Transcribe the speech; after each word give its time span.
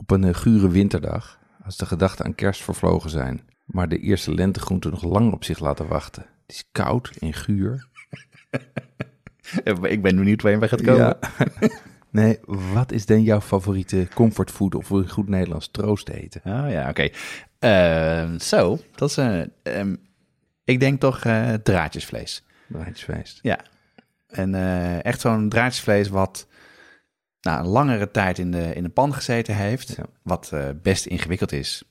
op 0.00 0.10
een 0.10 0.24
eh, 0.24 0.34
gure 0.34 0.68
winterdag, 0.68 1.38
als 1.64 1.76
de 1.76 1.86
gedachten 1.86 2.24
aan 2.24 2.34
kerst 2.34 2.62
vervlogen 2.62 3.10
zijn, 3.10 3.40
maar 3.64 3.88
de 3.88 3.98
eerste 3.98 4.34
lentegroenten 4.34 4.90
nog 4.90 5.02
lang 5.02 5.32
op 5.32 5.44
zich 5.44 5.58
laten 5.58 5.86
wachten. 5.86 6.22
Het 6.22 6.56
is 6.56 6.68
koud 6.72 7.10
en 7.18 7.32
guur. 7.34 7.86
Ik 9.82 10.02
ben 10.02 10.16
benieuwd 10.16 10.42
waar 10.42 10.52
je 10.52 10.58
bij 10.58 10.68
gaat 10.68 10.82
komen. 10.82 10.98
Ja. 10.98 11.18
nee, 12.10 12.38
wat 12.46 12.92
is 12.92 13.06
dan 13.06 13.22
jouw 13.22 13.40
favoriete 13.40 14.08
comfortfood 14.14 14.74
of 14.74 14.90
in 14.90 15.08
goed 15.08 15.28
Nederlands 15.28 15.70
troosteten? 15.70 16.40
Oh 16.44 16.70
ja, 16.70 16.88
oké. 16.88 17.08
Eh, 17.58 18.30
Zo, 18.38 18.78
dat 18.94 19.10
is... 19.10 19.16
eh, 19.16 19.42
ehm, 19.62 19.94
ik 20.64 20.80
denk 20.80 21.00
toch 21.00 21.24
eh, 21.24 21.54
draadjesvlees. 21.54 22.44
Draadjesfeest. 22.68 23.38
Ja. 23.42 23.58
En 24.28 24.54
echt 25.02 25.20
zo'n 25.20 25.48
draadjesvlees 25.48 26.08
wat 26.08 26.46
nou, 27.40 27.60
een 27.60 27.66
langere 27.66 28.10
tijd 28.10 28.38
in 28.38 28.50
de, 28.50 28.74
in 28.74 28.82
de 28.82 28.88
pan 28.88 29.14
gezeten 29.14 29.54
heeft. 29.54 29.94
Ja. 29.96 30.04
Wat 30.22 30.50
eh, 30.52 30.64
best 30.82 31.06
ingewikkeld 31.06 31.52
is 31.52 31.82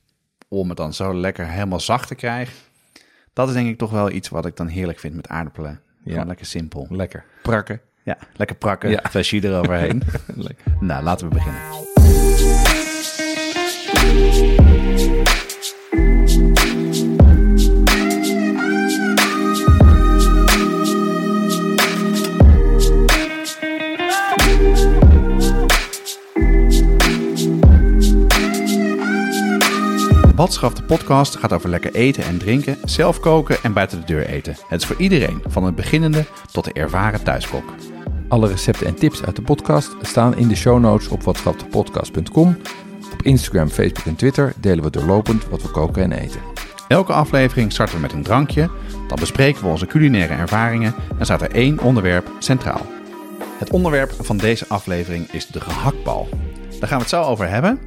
om 0.48 0.68
het 0.70 0.78
dan 0.78 0.94
zo 0.94 1.14
lekker 1.16 1.48
helemaal 1.48 1.80
zacht 1.80 2.08
te 2.08 2.16
krijgen. 2.16 2.54
Dat 3.34 3.48
is 3.48 3.54
denk 3.54 3.68
ik 3.68 3.78
toch 3.78 3.92
wel 3.92 4.12
iets 4.12 4.30
wat 4.30 4.46
ik 4.46 4.56
dan 4.56 4.68
heerlijk 4.68 5.00
vind 5.00 5.16
met 5.16 5.28
aardappelen. 5.28 5.82
Ja. 6.04 6.12
Gewoon 6.12 6.28
lekker 6.28 6.46
simpel. 6.46 6.88
Lekker. 6.90 7.26
Prakken. 7.42 7.82
Ja, 8.04 8.18
lekker 8.36 8.56
prakken, 8.56 8.90
Ja. 8.90 9.04
flesje 9.10 9.44
eroverheen. 9.44 10.04
Nou, 10.80 11.04
laten 11.04 11.30
we 11.30 11.34
beginnen. 11.36 11.60
Badschaf 30.40 30.74
de 30.74 30.84
podcast 30.84 31.36
gaat 31.36 31.54
over 31.54 31.70
lekker 31.70 31.94
eten 31.94 32.24
en 32.24 32.38
drinken, 32.38 32.78
zelf 32.84 33.20
koken 33.20 33.58
en 33.64 33.74
buiten 33.74 34.00
de 34.00 34.06
deur 34.06 34.26
eten. 34.26 34.56
Het 34.68 34.82
is 34.82 34.88
voor 34.88 35.00
iedereen, 35.00 35.42
van 35.48 35.64
het 35.64 35.76
beginnende 35.76 36.26
tot 36.52 36.64
de 36.64 36.74
ervaren 36.74 37.24
thuiskok. 37.24 37.74
Alle 38.28 38.48
recepten 38.48 38.88
en 38.88 38.96
tips 38.96 39.24
uit 39.24 39.36
de 39.36 39.42
podcast 39.42 39.96
staan 40.02 40.38
in 40.38 40.48
de 40.48 40.56
show 40.56 40.80
notes 40.80 41.08
op 41.08 41.24
watschapdepodcast.com. 41.24 42.58
Op 43.14 43.22
Instagram, 43.22 43.70
Facebook 43.70 44.06
en 44.06 44.16
Twitter 44.16 44.54
delen 44.58 44.84
we 44.84 44.90
doorlopend 44.90 45.50
wat 45.50 45.62
we 45.62 45.72
koken 45.72 46.04
en 46.04 46.12
eten. 46.12 46.42
Elke 46.88 47.14
aflevering 47.14 47.72
starten 47.72 47.96
we 47.96 48.02
met 48.02 48.14
een 48.14 48.24
drankje, 48.24 48.70
dan 49.08 49.20
bespreken 49.20 49.62
we 49.62 49.68
onze 49.68 49.86
culinaire 49.86 50.34
ervaringen 50.34 50.96
en 51.18 51.26
staat 51.26 51.42
er 51.42 51.52
één 51.52 51.80
onderwerp 51.80 52.32
centraal. 52.40 52.86
Het 53.58 53.70
onderwerp 53.70 54.14
van 54.20 54.38
deze 54.38 54.66
aflevering 54.68 55.32
is 55.32 55.48
de 55.48 55.62
gehaktbal. 55.62 56.30
Daar 56.80 56.90
gaan 56.90 56.98
we 56.98 57.04
het 57.04 57.14
zo 57.14 57.22
over 57.22 57.50
hebben, 57.50 57.80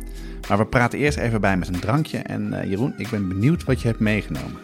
maar 0.48 0.58
we 0.58 0.66
praten 0.66 0.98
eerst 0.98 1.18
even 1.18 1.40
bij 1.40 1.56
met 1.56 1.68
een 1.68 1.80
drankje. 1.80 2.18
En 2.18 2.60
eh, 2.60 2.70
Jeroen, 2.70 2.94
ik 2.96 3.08
ben 3.10 3.28
benieuwd 3.28 3.64
wat 3.64 3.80
je 3.80 3.88
hebt 3.88 4.00
meegenomen. 4.00 4.60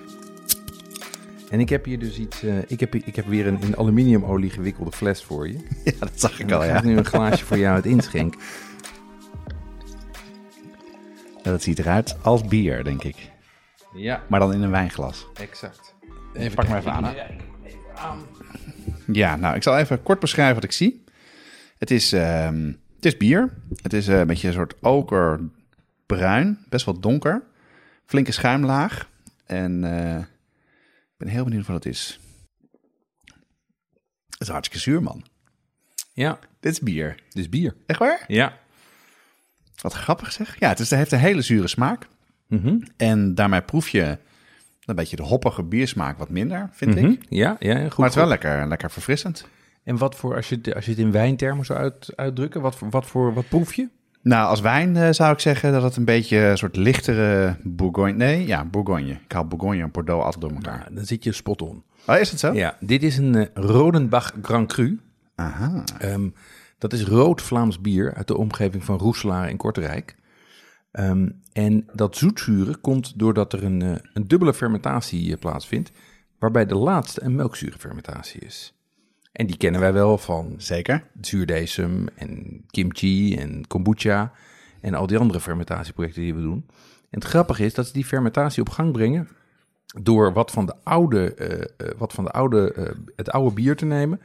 En 1.50 1.60
ik 1.60 1.68
heb 1.68 1.84
hier 1.84 1.98
dus 1.98 2.18
iets, 2.18 2.42
eh, 2.42 2.58
ik, 2.66 2.80
heb, 2.80 2.94
ik 2.94 3.16
heb 3.16 3.26
weer 3.26 3.46
een 3.46 3.60
in 3.60 3.76
aluminiumolie 3.76 4.50
gewikkelde 4.50 4.92
fles 4.92 5.24
voor 5.24 5.48
je. 5.48 5.58
Ja, 5.84 5.92
dat 5.98 6.10
zag 6.14 6.40
ik 6.40 6.52
al, 6.52 6.62
ik 6.62 6.68
ja. 6.68 6.78
ga 6.78 6.84
nu 6.86 6.96
een 6.96 7.04
glaasje 7.04 7.44
voor 7.44 7.58
jou 7.58 7.74
uit 7.74 7.86
inschenken. 7.86 8.40
Ja, 11.42 11.50
Dat 11.50 11.62
ziet 11.62 11.78
eruit 11.78 12.16
als 12.22 12.44
bier, 12.44 12.84
denk 12.84 13.02
ik. 13.04 13.16
Ja, 13.94 14.22
Maar 14.26 14.40
dan 14.40 14.52
in 14.52 14.62
een 14.62 14.70
wijnglas. 14.70 15.26
exact. 15.34 15.94
Even 16.34 16.54
Pak 16.54 16.68
maar 16.68 16.78
even 16.78 16.92
aan. 16.92 17.04
hè. 17.04 17.12
Ja, 19.12 19.36
nou, 19.36 19.56
ik 19.56 19.62
zal 19.62 19.78
even 19.78 20.02
kort 20.02 20.20
beschrijven 20.20 20.54
wat 20.54 20.64
ik 20.64 20.72
zie. 20.72 21.04
Het 21.78 21.90
is, 21.90 22.12
ehm, 22.12 22.66
het 22.96 23.04
is 23.04 23.16
bier. 23.16 23.52
Het 23.82 23.92
is 23.92 24.08
eh, 24.08 24.18
een 24.18 24.26
beetje 24.26 24.48
een 24.48 24.54
soort 24.54 24.74
okerbruin, 26.12 26.58
best 26.68 26.84
wel 26.84 27.00
donker. 27.00 27.42
Flinke 28.06 28.32
schuimlaag. 28.32 29.08
En 29.46 29.84
eh, 29.84 30.18
ik 30.18 31.16
ben 31.16 31.28
heel 31.28 31.44
benieuwd 31.44 31.66
wat 31.66 31.84
het 31.84 31.86
is. 31.94 32.20
Het 34.28 34.40
is 34.40 34.48
hartstikke 34.48 34.82
zuur, 34.84 35.02
man. 35.02 35.24
Ja, 36.12 36.38
Dit 36.60 36.72
is 36.72 36.80
bier. 36.80 37.14
dit 37.28 37.36
is 37.42 37.48
bier. 37.48 37.74
Echt 37.86 37.98
waar? 37.98 38.24
Ja. 38.26 38.58
Wat 39.80 39.92
grappig 39.92 40.32
zeg. 40.32 40.58
Ja, 40.58 40.68
het, 40.68 40.78
is, 40.78 40.90
het 40.90 40.98
heeft 40.98 41.12
een 41.12 41.18
hele 41.18 41.42
zure 41.42 41.68
smaak. 41.68 42.06
Mhm. 42.46 42.78
En 42.96 43.34
daarmee 43.34 43.62
proef 43.62 43.88
je 43.88 44.18
een 44.84 44.94
beetje 44.94 45.16
de 45.16 45.22
hoppige 45.22 45.62
biersmaak 45.62 46.18
wat 46.18 46.28
minder, 46.30 46.68
vind 46.72 46.94
Mhm. 46.94 47.04
ik. 47.06 47.22
Ja, 47.28 47.56
ja, 47.58 47.74
goed. 47.74 47.82
Maar 47.96 48.06
het 48.06 48.08
is 48.08 48.14
wel 48.14 48.26
lekker, 48.28 48.66
lekker 48.68 48.90
verfrissend. 48.90 49.46
En 49.84 49.96
wat 49.98 50.14
voor, 50.16 50.34
als 50.36 50.48
je, 50.48 50.54
het- 50.62 50.74
als 50.74 50.84
je 50.84 50.90
het 50.90 51.00
in 51.00 51.12
wijntermen 51.12 51.64
zou 51.64 51.78
uit, 51.78 52.12
uitdrukken, 52.16 52.60
wat, 52.60 52.74
voor- 52.76 52.90
wat 52.90 53.06
voor, 53.06 53.34
wat 53.34 53.48
proef 53.48 53.74
je? 53.74 53.88
Nou, 54.28 54.48
als 54.48 54.60
wijn 54.60 54.96
eh, 54.96 55.08
zou 55.10 55.32
ik 55.32 55.40
zeggen 55.40 55.72
dat 55.72 55.82
het 55.82 55.96
een 55.96 56.04
beetje 56.04 56.38
een 56.38 56.58
soort 56.58 56.76
lichtere 56.76 57.56
Bourgogne... 57.62 58.12
Nee, 58.12 58.46
ja, 58.46 58.64
Bourgogne. 58.64 59.10
Ik 59.10 59.32
haal 59.32 59.46
Bourgogne 59.46 59.82
en 59.82 59.90
Bordeaux 59.90 60.24
altijd 60.24 60.42
door 60.42 60.52
elkaar. 60.52 60.78
Nou, 60.78 60.94
dan 60.94 61.04
zit 61.04 61.24
je 61.24 61.32
spot 61.32 61.62
on. 61.62 61.82
Oh, 62.06 62.18
is 62.18 62.30
het 62.30 62.40
zo? 62.40 62.52
Ja, 62.52 62.76
dit 62.80 63.02
is 63.02 63.16
een 63.16 63.34
eh, 63.34 63.46
Rodenbach 63.54 64.32
Grand 64.42 64.72
Cru. 64.72 65.00
Aha. 65.34 65.84
Ehm, 65.98 66.28
dat 66.78 66.92
is 66.92 67.04
rood 67.04 67.42
Vlaams 67.42 67.80
bier 67.80 68.14
uit 68.14 68.26
de 68.26 68.36
omgeving 68.36 68.84
van 68.84 68.98
Roeselaar 68.98 69.50
in 69.50 69.56
Kortrijk. 69.56 70.16
Ehm, 70.90 71.28
en 71.52 71.86
dat 71.92 72.16
zoetzuren 72.16 72.80
komt 72.80 73.18
doordat 73.18 73.52
er 73.52 73.64
een, 73.64 73.82
eh, 73.82 73.94
een 74.12 74.28
dubbele 74.28 74.54
fermentatie 74.54 75.36
plaatsvindt, 75.36 75.90
waarbij 76.38 76.66
de 76.66 76.76
laatste 76.76 77.22
een 77.22 77.34
melkzurenfermentatie 77.34 78.40
is. 78.40 78.77
En 79.32 79.46
die 79.46 79.56
kennen 79.56 79.80
wij 79.80 79.92
wel 79.92 80.18
van 80.18 80.54
Zeker. 80.56 81.04
zuurdesem 81.20 82.06
en 82.14 82.62
kimchi 82.70 83.36
en 83.36 83.66
kombucha 83.66 84.32
en 84.80 84.94
al 84.94 85.06
die 85.06 85.18
andere 85.18 85.40
fermentatieprojecten 85.40 86.22
die 86.22 86.34
we 86.34 86.40
doen. 86.40 86.66
En 87.10 87.18
het 87.18 87.24
grappige 87.24 87.64
is 87.64 87.74
dat 87.74 87.86
ze 87.86 87.92
die 87.92 88.04
fermentatie 88.04 88.62
op 88.62 88.68
gang 88.68 88.92
brengen 88.92 89.28
door 90.02 90.32
wat 90.32 90.50
van 90.50 90.66
de 90.66 90.74
oude, 90.82 91.34
eh, 91.34 91.60
eh, 91.60 91.98
wat 91.98 92.12
van 92.12 92.24
de 92.24 92.30
oude, 92.30 92.72
eh, 92.72 92.84
het 93.16 93.30
oude 93.30 93.54
bier 93.54 93.76
te 93.76 93.84
nemen 93.84 94.20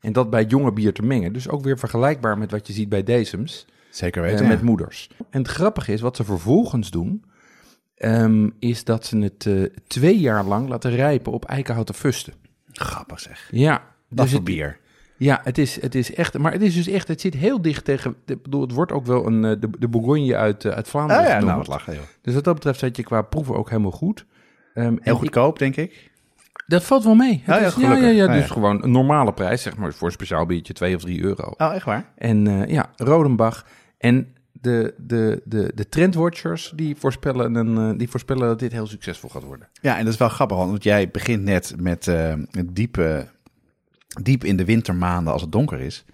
en 0.00 0.12
dat 0.12 0.30
bij 0.30 0.44
jonge 0.44 0.72
bier 0.72 0.92
te 0.92 1.02
mengen. 1.02 1.32
Dus 1.32 1.48
ook 1.48 1.62
weer 1.62 1.78
vergelijkbaar 1.78 2.38
met 2.38 2.50
wat 2.50 2.66
je 2.66 2.72
ziet 2.72 2.88
bij 2.88 3.02
desems 3.02 3.66
Zeker 3.90 4.22
weten. 4.22 4.48
met 4.48 4.62
moeders. 4.62 5.10
En 5.30 5.42
het 5.42 5.50
grappige 5.50 5.92
is, 5.92 6.00
wat 6.00 6.16
ze 6.16 6.24
vervolgens 6.24 6.90
doen, 6.90 7.24
ehm, 7.94 8.50
is 8.58 8.84
dat 8.84 9.06
ze 9.06 9.18
het 9.18 9.70
twee 9.86 10.18
jaar 10.18 10.44
lang 10.44 10.68
laten 10.68 10.90
rijpen 10.90 11.32
op 11.32 11.44
eikenhouten 11.44 11.94
fusten. 11.94 12.34
Grappig 12.72 13.20
zeg. 13.20 13.48
Ja, 13.50 13.82
Dat 14.08 14.18
dus 14.24 14.28
voor 14.34 14.34
het- 14.44 14.44
bier. 14.44 14.78
ja, 15.16 15.40
het 15.44 15.58
is, 15.58 15.80
het 15.80 15.94
is 15.94 16.14
echt, 16.14 16.38
maar 16.38 16.52
het 16.52 16.62
is 16.62 16.74
dus 16.74 16.86
echt, 16.88 17.08
het 17.08 17.20
zit 17.20 17.34
heel 17.34 17.62
dicht 17.62 17.84
tegen, 17.84 18.14
ik 18.26 18.42
bedoel, 18.42 18.60
het 18.60 18.72
wordt 18.72 18.92
ook 18.92 19.06
wel 19.06 19.26
een, 19.26 19.44
eh, 19.44 19.50
de, 19.60 19.70
de 19.78 19.88
Bourgogne 19.88 20.36
uit, 20.36 20.64
eh, 20.64 20.72
uit 20.72 20.88
Vlaanderen 20.88 21.22
Oh 21.22 21.28
ja, 21.28 21.38
nou 21.40 21.56
wat 21.56 21.66
lachen 21.66 21.94
joh. 21.94 22.02
Dus 22.22 22.34
wat 22.34 22.44
dat 22.44 22.54
betreft 22.54 22.78
zit 22.78 22.96
je 22.96 23.02
qua 23.02 23.22
proeven 23.22 23.56
ook 23.56 23.68
helemaal 23.70 23.90
goed. 23.90 24.24
En 24.74 24.98
Heel 25.02 25.12
ik- 25.14 25.18
goedkoop, 25.18 25.58
denk 25.58 25.76
ik. 25.76 26.10
dat 26.66 26.84
valt 26.84 27.04
wel 27.04 27.14
mee. 27.14 27.42
Het 27.44 27.54
Oh 27.56 27.60
ja, 27.60 27.66
is- 27.66 27.74
ja, 27.74 27.80
gelukkig. 27.88 28.14
ja, 28.16 28.26
Oh 28.26 28.32
dus 28.32 28.40
ja. 28.46 28.52
gewoon 28.52 28.82
een 28.82 28.90
normale 28.90 29.32
prijs, 29.32 29.62
zeg 29.62 29.76
maar, 29.76 29.92
voor 29.92 30.06
een 30.06 30.12
speciaal 30.12 30.46
biertje 30.46 30.72
2 30.72 30.94
of 30.94 31.00
3 31.02 31.22
euro. 31.22 31.52
Oh, 31.56 31.74
echt 31.74 31.84
waar? 31.84 32.12
En 32.16 32.46
eh, 32.46 32.68
ja, 32.72 32.90
Rodenbach 32.96 33.66
en 33.98 34.32
de, 34.52 34.94
de, 34.96 35.42
de, 35.44 35.72
de 35.74 35.88
trendwatchers, 35.88 36.72
die 36.76 36.96
voorspellen, 36.96 37.54
een, 37.54 37.96
die 37.96 38.08
voorspellen 38.08 38.46
dat 38.48 38.58
dit 38.58 38.72
heel 38.72 38.86
succesvol 38.86 39.28
gaat 39.30 39.42
worden. 39.42 39.68
Ja, 39.80 39.98
en 39.98 40.04
dat 40.04 40.12
is 40.12 40.18
wel 40.18 40.28
grappig, 40.28 40.56
want 40.56 40.82
jij 40.82 41.10
begint 41.10 41.42
net 41.42 41.74
met 41.80 42.08
eh, 42.08 42.34
het 42.50 42.76
diepe, 42.76 43.26
diep 44.22 44.44
in 44.44 44.56
de 44.56 44.64
wintermaanden 44.64 45.32
als 45.32 45.42
het 45.42 45.52
donker 45.52 45.80
is. 45.80 46.04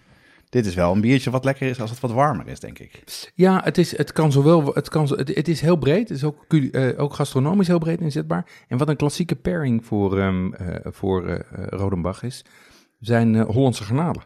Dit 0.48 0.66
is 0.66 0.74
wel 0.74 0.92
een 0.92 1.00
biertje 1.00 1.30
wat 1.30 1.44
lekker 1.44 1.68
is 1.68 1.80
als 1.80 1.90
het 1.90 2.00
wat 2.00 2.12
warmer 2.12 2.48
is, 2.48 2.60
denk 2.60 2.78
ik. 2.78 3.02
Ja, 3.34 3.60
het, 3.64 3.78
is, 3.78 3.96
het 3.96 4.12
kan 4.12 4.32
zowel. 4.32 4.74
Het, 4.74 4.88
kan, 4.88 5.06
het, 5.06 5.48
is 5.48 5.60
heel 5.60 5.76
breed. 5.76 6.08
Het 6.08 6.16
is 6.16 6.24
ook, 6.24 6.44
eh, 6.48 6.88
ook 6.96 7.14
gastronomisch 7.14 7.66
heel 7.66 7.78
breed 7.78 8.00
inzetbaar. 8.00 8.46
En 8.68 8.78
wat 8.78 8.88
een 8.88 8.96
klassieke 8.96 9.36
pairing 9.36 9.84
voor, 9.86 10.18
eh, 10.18 10.50
voor 10.84 11.26
eh, 11.26 11.38
Rodenbach 11.68 12.22
is, 12.22 12.44
zijn 13.00 13.40
Hollandse 13.40 13.84
garnalen. 13.84 14.22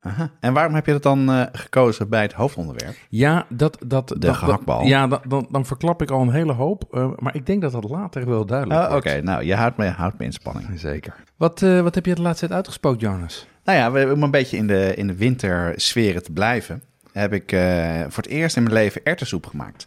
Aha. 0.00 0.30
En 0.40 0.52
waarom 0.52 0.74
heb 0.74 0.86
je 0.86 0.92
dat 0.92 1.02
dan 1.02 1.30
eh, 1.30 1.42
gekozen 1.52 2.08
bij 2.08 2.22
het 2.22 2.32
hoofdonderwerp? 2.32 2.96
Ja, 3.08 3.46
dat. 3.48 3.78
dat 3.86 4.08
De 4.08 4.18
dat- 4.18 4.36
gehaktbal. 4.36 4.78
Dat, 4.78 4.88
ja, 4.88 5.06
dat, 5.06 5.22
dan, 5.28 5.46
dan 5.50 5.66
verklap 5.66 6.02
ik 6.02 6.10
al 6.10 6.20
een 6.20 6.30
hele 6.32 6.52
hoop. 6.52 6.84
eh, 6.90 7.10
maar 7.16 7.34
ik 7.34 7.46
denk 7.46 7.62
dat 7.62 7.72
dat 7.72 7.84
later 7.84 8.26
wel 8.28 8.46
duidelijk 8.46 8.80
Oh, 8.80 8.96
Oké, 8.96 9.10
wordt. 9.10 9.24
nou, 9.24 9.44
je 9.44 9.54
houdt 9.54 9.76
me, 9.76 9.86
houdt 9.88 10.18
me 10.18 10.24
in 10.24 10.32
spanning. 10.32 10.80
Zeker. 10.80 11.14
Wat, 11.36 11.62
eh, 11.62 11.80
wat 11.80 11.94
heb 11.94 12.06
je 12.06 12.14
de 12.14 12.22
laatste 12.22 12.44
tijd 12.46 12.56
uitgespookt, 12.58 13.00
Jonas? 13.00 13.46
Nou 13.64 13.78
ja, 13.78 14.12
om 14.12 14.22
een 14.22 14.30
beetje 14.30 14.56
in 14.56 14.66
de, 14.66 14.94
in 14.94 15.06
de 15.06 15.16
wintersferen 15.16 16.22
te 16.22 16.32
blijven, 16.32 16.82
heb 17.12 17.32
ik 17.32 17.50
voor 18.08 18.22
het 18.22 18.26
eerst 18.32 18.56
in 18.56 18.62
mijn 18.62 18.74
leven 18.74 19.00
erwtensoep 19.04 19.46
gemaakt. 19.46 19.86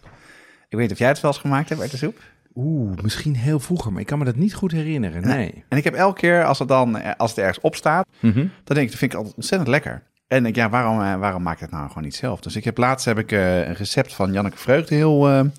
Ik 0.69 0.78
weet 0.78 0.81
niet 0.81 0.92
of 0.92 0.98
jij 0.98 1.08
het 1.08 1.22
wel 1.22 1.31
eens 1.31 1.40
gemaakt 1.40 1.69
hebt, 1.69 1.81
erwtensoep. 1.81 2.19
Oeh, 2.56 2.98
misschien 3.01 3.36
heel 3.36 3.59
vroeger, 3.59 3.92
maar 3.92 4.01
ik 4.01 4.07
kan 4.07 4.19
me 4.19 4.25
dat 4.25 4.36
niet 4.36 4.53
goed 4.53 4.71
herinneren. 4.71 5.21
Nee. 5.21 5.63
En 5.69 5.77
ik 5.77 5.83
heb 5.83 5.94
elke 5.94 6.19
keer 6.19 6.45
als 6.45 6.59
het 6.59 6.68
dan 6.68 6.98
eh, 6.98 7.12
als 7.18 7.30
het 7.30 7.39
ergens 7.39 7.59
op 7.59 7.75
staat, 7.75 8.07
Mhm. 8.19 8.36
dan 8.38 8.75
denk 8.75 8.80
ik, 8.80 8.88
dat 8.89 8.98
vind 8.98 9.12
ik 9.12 9.18
altijd 9.18 9.36
ontzettend 9.36 9.69
lekker. 9.69 10.03
En 10.27 10.38
ik 10.38 10.44
denk, 10.44 10.56
ja, 10.56 10.69
waarom, 10.69 11.01
eh, 11.01 11.15
waarom 11.19 11.42
maak 11.44 11.56
ik 11.56 11.59
het 11.62 11.71
nou 11.71 11.88
gewoon 11.88 12.03
niet 12.03 12.15
zelf? 12.15 12.39
Dus 12.39 12.56
ik 12.56 12.63
heb 12.63 12.77
laatst 12.77 13.06
heb 13.06 13.18
ik 13.18 13.31
eh, 13.31 13.57
een 13.68 13.74
recept 13.74 14.13
van 14.13 14.33
Janneke 14.33 14.57
Vreugde 14.57 14.95
heel 14.95 15.50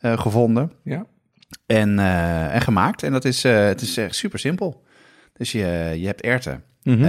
gevonden 0.00 0.72
Ja. 0.82 1.06
en, 1.66 1.98
en 2.50 2.60
gemaakt. 2.60 3.02
En 3.02 3.12
dat 3.12 3.24
is, 3.24 3.42
het 3.42 3.80
is 3.80 3.96
echt 3.96 4.14
super 4.14 4.38
simpel. 4.38 4.82
Dus 5.32 5.52
je, 5.52 5.94
je 5.98 6.06
hebt 6.06 6.20
erwten. 6.20 6.62
Mhm. 6.82 7.02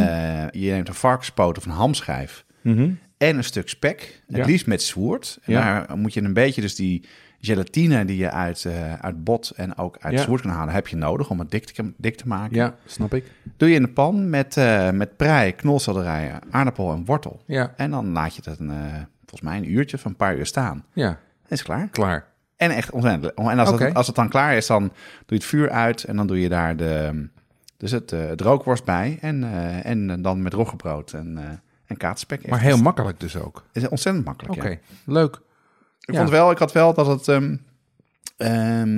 Je 0.52 0.72
neemt 0.72 0.88
een 0.88 0.94
varkenspoot 0.94 1.58
of 1.58 1.66
een 1.66 1.72
hamschijf 1.72 2.46
Mhm. 2.62 2.90
en 3.18 3.38
een 3.38 3.44
stuk 3.44 3.70
spek. 3.70 4.22
Het 4.28 4.36
Ja. 4.38 4.46
liefst 4.46 4.68
met 4.68 4.82
zwoerd. 4.84 5.40
En 5.44 5.54
Ja. 5.54 5.86
daar 5.86 5.98
moet 5.98 6.14
je 6.14 6.22
een 6.22 6.34
beetje 6.34 6.62
dus 6.62 6.76
die 6.76 7.06
gelatine 7.46 8.06
die 8.06 8.18
je 8.18 8.32
uit, 8.32 8.66
eh, 8.66 8.94
uit 8.94 9.24
bot 9.24 9.50
en 9.56 9.78
ook 9.78 9.98
uit 10.00 10.20
Ja. 10.20 10.26
kan 10.26 10.50
halen, 10.52 10.74
heb 10.74 10.88
je 10.88 10.96
nodig 10.96 11.30
om 11.30 11.40
het 11.40 11.52
dik 11.52 11.66
te, 11.66 11.94
dik 11.98 12.18
te 12.18 12.28
maken. 12.28 12.56
Ja, 12.56 12.76
snap 12.86 13.14
ik. 13.14 13.32
Doe 13.58 13.70
je 13.70 13.76
in 13.76 13.82
de 13.82 13.88
pan 13.90 14.30
met, 14.30 14.58
eh 14.58 14.90
met 14.92 15.18
prei, 15.18 15.52
knolselderij, 15.52 16.40
aardappel 16.50 16.94
en 16.94 17.06
wortel. 17.06 17.42
Ja, 17.46 17.74
En 17.76 17.92
dan 17.92 18.12
laat 18.12 18.36
je 18.36 18.42
het 18.46 18.60
een, 18.60 18.70
eh, 18.70 18.94
volgens 19.20 19.42
mij 19.42 19.58
een 19.58 19.72
uurtje 19.72 19.98
of 19.98 20.06
een 20.06 20.16
paar 20.16 20.38
uur 20.38 20.46
staan. 20.46 20.86
ja, 20.94 21.20
is 21.48 21.64
klaar. 21.64 21.88
klaar. 21.88 22.26
En 22.56 22.72
echt 22.72 22.92
ontzettend. 22.92 23.34
En 23.34 23.60
als, 23.60 23.70
het, 23.80 23.94
als 23.94 24.08
het 24.08 24.16
dan 24.16 24.30
klaar 24.30 24.56
is, 24.56 24.68
dan 24.68 24.82
doe 24.82 24.92
je 25.26 25.36
het 25.36 25.46
vuur 25.46 25.70
uit 25.70 26.04
en 26.04 26.16
dan 26.16 26.28
doe 26.28 26.40
je 26.42 26.50
daar 26.50 26.76
de, 26.76 27.28
dus 27.78 27.92
het, 27.92 28.12
het 28.12 28.42
rookworst 28.42 28.86
bij. 28.86 29.18
En, 29.22 29.44
en 29.84 30.22
dan 30.22 30.42
met 30.42 30.54
roggebrood 30.54 31.14
en, 31.14 31.40
en 31.86 31.98
kaatspek. 31.98 32.48
Maar 32.48 32.60
heel 32.60 32.78
makkelijk 32.78 33.20
dus 33.20 33.38
ook. 33.38 33.64
is 33.72 33.88
ontzettend 33.88 34.26
makkelijk. 34.26 34.56
Oké, 34.58 34.70
ja. 34.70 34.78
leuk. 35.06 35.42
Ik 36.00 36.14
Ja. 36.14 36.18
vond 36.20 36.30
wel, 36.30 36.52
ik 36.52 36.58
had 36.58 36.72
wel 36.72 36.94
dat 36.94 37.08
het. 37.08 37.28
ehm, 37.28 37.56
ehm, 38.38 38.98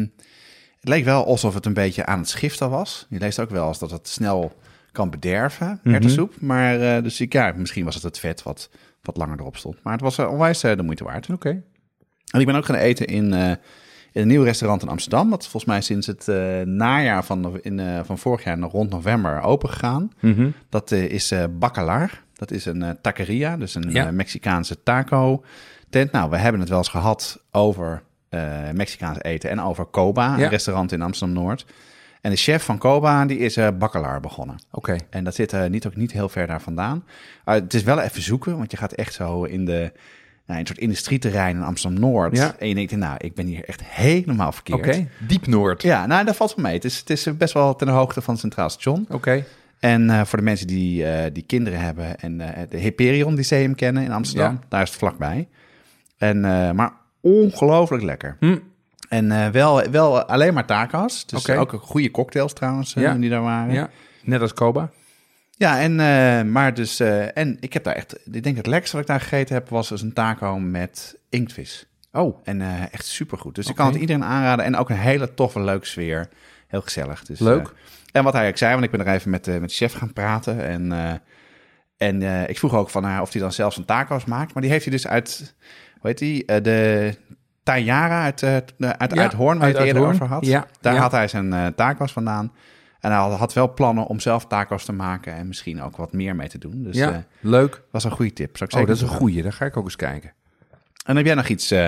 het 0.79 0.89
leek 0.89 1.03
wel 1.05 1.25
alsof 1.25 1.53
het 1.53 1.65
een 1.65 1.73
beetje 1.73 2.05
aan 2.05 2.19
het 2.19 2.29
schiften 2.29 2.69
was. 2.69 3.05
Je 3.09 3.19
leest 3.19 3.39
ook 3.39 3.49
wel 3.49 3.67
eens 3.67 3.79
dat 3.79 3.91
het 3.91 4.07
snel 4.07 4.55
kan 4.91 5.09
bederven, 5.09 5.79
Mhm. 5.83 5.93
erwtensoep. 5.93 6.33
Maar 6.41 6.81
eh, 6.95 7.03
dus 7.03 7.21
ik, 7.21 7.33
ja, 7.33 7.53
misschien 7.55 7.85
was 7.85 7.95
het 7.95 8.03
het 8.03 8.19
vet 8.19 8.43
wat, 8.43 8.69
wat 9.01 9.17
langer 9.17 9.39
erop 9.39 9.57
stond. 9.57 9.83
Maar 9.83 9.93
het 9.93 10.01
was 10.01 10.17
eh, 10.17 10.31
onwijs 10.31 10.63
eh, 10.63 10.75
de 10.75 10.83
moeite 10.83 11.03
waard. 11.03 11.29
Oké. 11.29 11.63
En 12.31 12.39
ik 12.39 12.45
ben 12.45 12.55
ook 12.55 12.65
gaan 12.65 12.75
eten 12.75 13.05
in, 13.07 13.33
eh, 13.33 13.49
in 14.11 14.21
een 14.21 14.27
nieuw 14.27 14.43
restaurant 14.43 14.81
in 14.81 14.87
Amsterdam. 14.89 15.29
Dat 15.29 15.41
is 15.41 15.47
volgens 15.47 15.71
mij 15.71 15.81
sinds 15.81 16.07
het 16.07 16.27
najaar 16.67 17.23
van, 17.25 17.59
in, 17.61 17.81
van 18.05 18.17
vorig 18.17 18.43
jaar 18.43 18.59
rond 18.59 18.89
november 18.89 19.41
open 19.41 19.69
gegaan. 19.69 20.09
Mhm. 20.19 20.49
Dat 20.69 20.91
is 20.91 21.33
Bacalar. 21.59 22.23
Dat 22.33 22.51
is 22.51 22.65
een 22.65 22.97
taqueria, 23.01 23.57
dus 23.57 23.75
een 23.75 23.91
Ja. 23.91 24.11
Mexicaanse 24.11 24.83
taco 24.83 25.43
tent. 25.89 26.11
Nou, 26.11 26.29
we 26.29 26.37
hebben 26.37 26.59
het 26.61 26.69
wel 26.69 26.77
eens 26.77 26.87
gehad 26.87 27.39
over 27.51 28.03
eh, 28.29 28.41
Mexicaans 28.73 29.21
eten 29.21 29.49
en 29.49 29.61
over 29.61 29.87
Coba, 29.91 30.37
Ja. 30.37 30.43
een 30.43 30.49
restaurant 30.49 30.91
in 30.91 31.01
Amsterdam-Noord. 31.01 31.65
En 32.21 32.31
de 32.31 32.37
chef 32.37 32.63
van 32.63 32.77
Coba, 32.77 33.25
die 33.25 33.37
is 33.37 33.57
eh 33.57 33.67
Bacalar 33.79 34.19
begonnen. 34.19 34.55
Oké. 34.71 34.95
En 35.09 35.23
dat 35.23 35.35
zit 35.35 35.53
eh, 35.53 35.65
niet, 35.65 35.87
ook 35.87 35.95
niet 35.95 36.11
heel 36.11 36.29
ver 36.29 36.47
daar 36.47 36.61
vandaan. 36.61 37.03
Uh, 37.45 37.53
het 37.53 37.73
is 37.73 37.83
wel 37.83 37.99
even 37.99 38.21
zoeken, 38.21 38.57
want 38.57 38.71
je 38.71 38.77
gaat 38.77 38.91
echt 38.93 39.13
zo 39.13 39.43
in 39.43 39.65
de... 39.65 39.91
Nou, 40.45 40.59
een 40.59 40.65
soort 40.67 40.79
industrieterrein 40.79 41.55
in 41.55 41.63
Amsterdam-Noord. 41.63 42.37
Ja. 42.37 42.55
En 42.59 42.67
je 42.67 42.75
denkt, 42.75 42.95
nou, 42.95 43.15
ik 43.17 43.35
ben 43.35 43.45
hier 43.45 43.63
echt 43.65 43.83
helemaal 43.83 44.51
verkeerd. 44.51 44.79
Oké. 44.79 45.07
Diep 45.27 45.47
Noord. 45.47 45.81
Ja, 45.81 46.05
nou, 46.05 46.25
dat 46.25 46.35
valt 46.35 46.55
wel 46.55 46.65
mee. 46.65 46.73
Het 46.73 46.85
is, 46.85 46.97
het 46.99 47.09
is 47.09 47.37
best 47.37 47.53
wel 47.53 47.75
ten 47.75 47.87
hoogte 47.87 48.21
van 48.21 48.33
het 48.33 48.41
Centraal 48.41 48.69
Station. 48.69 49.05
Oké. 49.09 49.43
En 49.79 50.27
voor 50.27 50.37
de 50.37 50.43
mensen 50.43 50.67
die, 50.67 51.05
die 51.31 51.43
kinderen 51.43 51.79
hebben 51.79 52.19
en 52.19 52.37
de 52.69 52.77
Hyperion 52.77 53.33
Lyceum 53.35 53.75
kennen 53.75 54.03
in 54.03 54.11
Amsterdam, 54.11 54.53
Ja. 54.53 54.59
daar 54.69 54.81
is 54.81 54.89
het 54.89 54.97
vlakbij. 54.97 55.47
En, 56.17 56.45
eh, 56.45 56.71
maar 56.71 56.91
ongelooflijk 57.21 58.03
lekker. 58.03 58.37
Hm. 58.39 58.57
En 59.09 59.31
eh, 59.31 59.47
wel, 59.49 59.89
wel 59.89 60.23
alleen 60.23 60.53
maar 60.53 60.65
taco's. 60.65 61.25
Dus 61.25 61.39
Oké. 61.49 61.59
ook 61.59 61.71
goede 61.81 62.11
cocktails 62.11 62.53
trouwens 62.53 62.95
eh, 62.95 63.03
Ja. 63.03 63.13
die 63.13 63.29
daar 63.29 63.41
waren. 63.41 63.73
Ja, 63.73 63.89
net 64.23 64.41
als 64.41 64.53
Koba. 64.53 64.89
Ja, 65.51 65.79
en, 65.79 65.95
maar 66.51 66.73
dus, 66.73 66.99
en 66.99 67.57
ik 67.59 67.73
heb 67.73 67.83
daar 67.83 67.95
echt, 67.95 68.19
ik 68.31 68.43
denk 68.43 68.57
het 68.57 68.67
lekkerste 68.67 68.95
wat 68.95 69.05
ik 69.05 69.11
daar 69.11 69.21
gegeten 69.21 69.55
heb, 69.55 69.69
was 69.69 69.89
dus 69.89 70.01
een 70.01 70.13
taco 70.13 70.59
met 70.59 71.17
inktvis. 71.29 71.85
Oh, 72.11 72.37
En 72.43 72.61
eh, 72.61 72.93
echt 72.93 73.05
supergoed. 73.05 73.55
Dus 73.55 73.69
ik 73.69 73.75
kan 73.75 73.87
het 73.91 73.95
iedereen 74.01 74.23
aanraden. 74.23 74.65
En 74.65 74.75
ook 74.75 74.89
een 74.89 74.95
hele 74.97 75.33
toffe, 75.33 75.59
leuke 75.59 75.85
sfeer. 75.85 76.29
Heel 76.67 76.81
gezellig. 76.81 77.23
Dus, 77.25 77.39
Leuk. 77.39 77.73
en 78.11 78.23
wat 78.23 78.33
hij 78.33 78.47
ook 78.49 78.57
zei, 78.57 78.71
want 78.73 78.83
ik 78.85 78.91
ben 78.91 78.99
er 78.99 79.13
even 79.13 79.29
met, 79.29 79.45
met 79.45 79.69
de 79.69 79.75
chef 79.75 79.93
gaan 79.93 80.13
praten. 80.13 80.65
En, 80.65 80.91
en 81.97 82.21
ik 82.49 82.57
vroeg 82.59 82.75
ook 82.75 82.89
van 82.89 83.03
haar 83.03 83.21
of 83.21 83.31
hij 83.31 83.41
dan 83.41 83.51
zelf 83.51 83.73
zijn 83.73 83.85
taco's 83.85 84.25
maakt. 84.25 84.53
Maar 84.53 84.61
die 84.61 84.71
heeft 84.71 84.83
hij 84.85 84.93
dus 84.93 85.07
uit, 85.07 85.55
hoe 85.99 86.09
heet 86.09 86.17
die? 86.17 86.45
Eh, 86.45 86.63
de 86.63 87.13
Tayara 87.63 88.23
uit, 88.23 88.43
eh, 88.43 88.55
de- 88.77 88.97
uit, 88.97 89.13
Ja, 89.13 89.21
uit 89.21 89.33
Hoorn, 89.33 89.57
waar 89.59 89.67
je 89.67 89.73
uit 89.77 89.87
het 89.87 89.95
eerder 89.95 90.11
over 90.11 90.25
had. 90.27 90.45
Ja, 90.45 90.67
Daar 90.81 90.93
ja. 90.93 90.99
had 90.99 91.11
hij 91.11 91.27
zijn 91.27 91.53
eh 91.53 91.65
taco's 91.67 92.11
vandaan. 92.11 92.51
En 92.99 93.11
hij 93.11 93.19
had, 93.19 93.39
had 93.39 93.53
wel 93.53 93.73
plannen 93.73 94.05
om 94.05 94.19
zelf 94.19 94.45
taco's 94.47 94.85
te 94.85 94.91
maken. 94.93 95.33
En 95.33 95.47
misschien 95.47 95.81
ook 95.81 95.97
wat 95.97 96.13
meer 96.13 96.35
mee 96.35 96.47
te 96.47 96.57
doen. 96.57 96.83
Dus 96.83 96.95
ja, 96.95 97.11
eh, 97.11 97.17
leuk. 97.39 97.81
was 97.91 98.03
een 98.03 98.11
goede 98.11 98.33
tip. 98.33 98.57
Zou 98.57 98.69
ik 98.69 98.75
Oh, 98.79 98.85
dat 98.87 98.95
is 98.95 99.01
een 99.01 99.07
goeie. 99.07 99.41
Daar 99.43 99.53
ga 99.53 99.65
ik 99.65 99.77
ook 99.77 99.83
eens 99.83 99.95
kijken. 99.95 100.33
En 101.05 101.15
heb 101.15 101.25
jij 101.25 101.35
nog 101.35 101.47
iets 101.47 101.71
eh, 101.71 101.87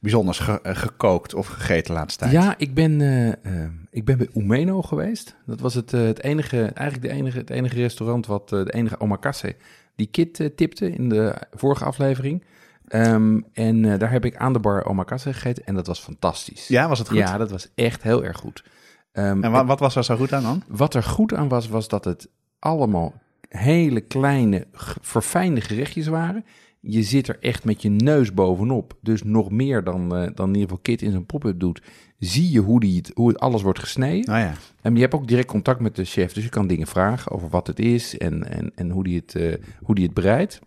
bijzonders 0.00 0.38
ge- 0.38 0.60
eh, 0.62 0.76
gekookt 0.76 1.34
of 1.34 1.46
gegeten 1.46 1.84
de 1.86 1.92
laatste 1.92 2.18
tijd? 2.18 2.32
Ja, 2.32 2.54
ik 2.58 2.74
ben, 2.74 3.00
eh, 3.00 3.28
eh, 3.28 3.70
ik 3.90 4.04
ben 4.04 4.18
bij 4.18 4.28
Umeno 4.34 4.82
geweest. 4.82 5.36
Dat 5.46 5.60
was 5.60 5.74
het, 5.74 5.92
eh, 5.92 6.00
het 6.02 6.22
enige, 6.22 6.60
eigenlijk 6.62 7.02
de 7.02 7.18
enige, 7.20 7.38
het 7.38 7.50
enige 7.50 7.74
restaurant 7.76 8.26
wat 8.26 8.52
eh, 8.52 8.64
de 8.64 8.72
enige 8.72 9.00
omakase 9.00 9.56
die 9.96 10.06
Kit 10.06 10.40
eh, 10.40 10.46
tipte 10.56 10.90
in 10.92 11.08
de 11.08 11.34
vorige 11.50 11.84
aflevering. 11.84 12.44
Ehm, 12.88 13.40
en 13.52 13.84
eh, 13.84 13.98
daar 13.98 14.10
heb 14.10 14.24
ik 14.24 14.36
aan 14.36 14.52
de 14.52 14.58
bar 14.58 14.84
omakase 14.84 15.32
gegeten 15.32 15.66
en 15.66 15.74
dat 15.74 15.86
was 15.86 16.00
fantastisch. 16.00 16.68
Ja, 16.68 16.88
was 16.88 16.98
het 16.98 17.08
goed? 17.08 17.16
Ja, 17.16 17.38
dat 17.38 17.50
was 17.50 17.68
echt 17.74 18.02
heel 18.02 18.24
erg 18.24 18.36
goed. 18.36 18.64
Ehm, 19.12 19.44
En 19.44 19.50
wat, 19.50 19.66
wat 19.66 19.80
was 19.80 19.96
er 19.96 20.04
zo 20.04 20.16
goed 20.16 20.32
aan 20.32 20.42
dan? 20.42 20.62
Wat 20.68 20.94
er 20.94 21.02
goed 21.02 21.34
aan 21.34 21.48
was, 21.48 21.68
was 21.68 21.88
dat 21.88 22.04
het 22.04 22.28
allemaal 22.58 23.14
hele 23.48 24.00
kleine, 24.00 24.66
verfijnde 25.00 25.60
gerechtjes 25.60 26.06
waren. 26.06 26.44
Je 26.80 27.02
zit 27.02 27.28
er 27.28 27.36
echt 27.40 27.64
met 27.64 27.82
je 27.82 27.88
neus 27.90 28.34
bovenop. 28.34 28.96
Dus 29.00 29.22
nog 29.22 29.50
meer 29.50 29.84
dan, 29.84 30.16
eh, 30.16 30.30
dan 30.34 30.48
in 30.48 30.54
ieder 30.54 30.68
geval 30.68 30.78
Kit 30.82 31.02
in 31.02 31.10
zijn 31.10 31.26
pop-up 31.26 31.60
doet. 31.60 31.82
Zie 32.18 32.50
je 32.50 32.60
hoe, 32.60 32.80
die 32.80 32.96
het, 32.96 33.10
hoe 33.14 33.28
het 33.28 33.38
alles 33.38 33.62
wordt 33.62 33.78
gesneden. 33.78 34.30
Nou 34.30 34.40
ja. 34.40 34.52
En 34.82 34.94
je 34.94 35.00
hebt 35.00 35.14
ook 35.14 35.28
direct 35.28 35.48
contact 35.48 35.80
met 35.80 35.96
de 35.96 36.04
chef. 36.04 36.32
Dus 36.32 36.44
je 36.44 36.48
kan 36.50 36.66
dingen 36.66 36.86
vragen 36.86 37.32
over 37.32 37.48
wat 37.48 37.66
het 37.66 37.78
is 37.78 38.18
en, 38.18 38.50
en, 38.50 38.72
en 38.74 38.90
hoe, 38.90 39.04
die 39.04 39.16
het, 39.16 39.34
eh, 39.34 39.54
hoe 39.82 39.94
die 39.94 40.04
het 40.04 40.14
bereidt. 40.14 40.60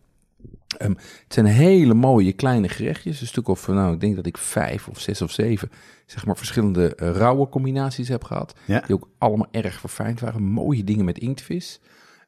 Ehm, 0.77 0.93
het 1.23 1.33
zijn 1.33 1.45
hele 1.45 1.93
mooie 1.93 2.33
kleine 2.33 2.69
gerechtjes. 2.69 3.21
Een 3.21 3.27
stuk 3.27 3.47
of, 3.47 3.67
nou, 3.67 3.93
ik 3.93 3.99
denk 3.99 4.15
dat 4.15 4.25
ik 4.25 4.37
vijf 4.37 4.87
of 4.87 4.99
zes 4.99 5.21
of 5.21 5.31
zeven, 5.31 5.69
zeg 6.05 6.25
maar, 6.25 6.37
verschillende 6.37 6.95
eh, 6.95 7.09
rauwe 7.09 7.49
combinaties 7.49 8.07
heb 8.07 8.23
gehad. 8.23 8.55
Ja. 8.65 8.79
Die 8.79 8.95
ook 8.95 9.09
allemaal 9.17 9.47
erg 9.51 9.79
verfijnd 9.79 10.19
waren. 10.19 10.43
Mooie 10.43 10.83
dingen 10.83 11.05
met 11.05 11.17
inktvis. 11.17 11.79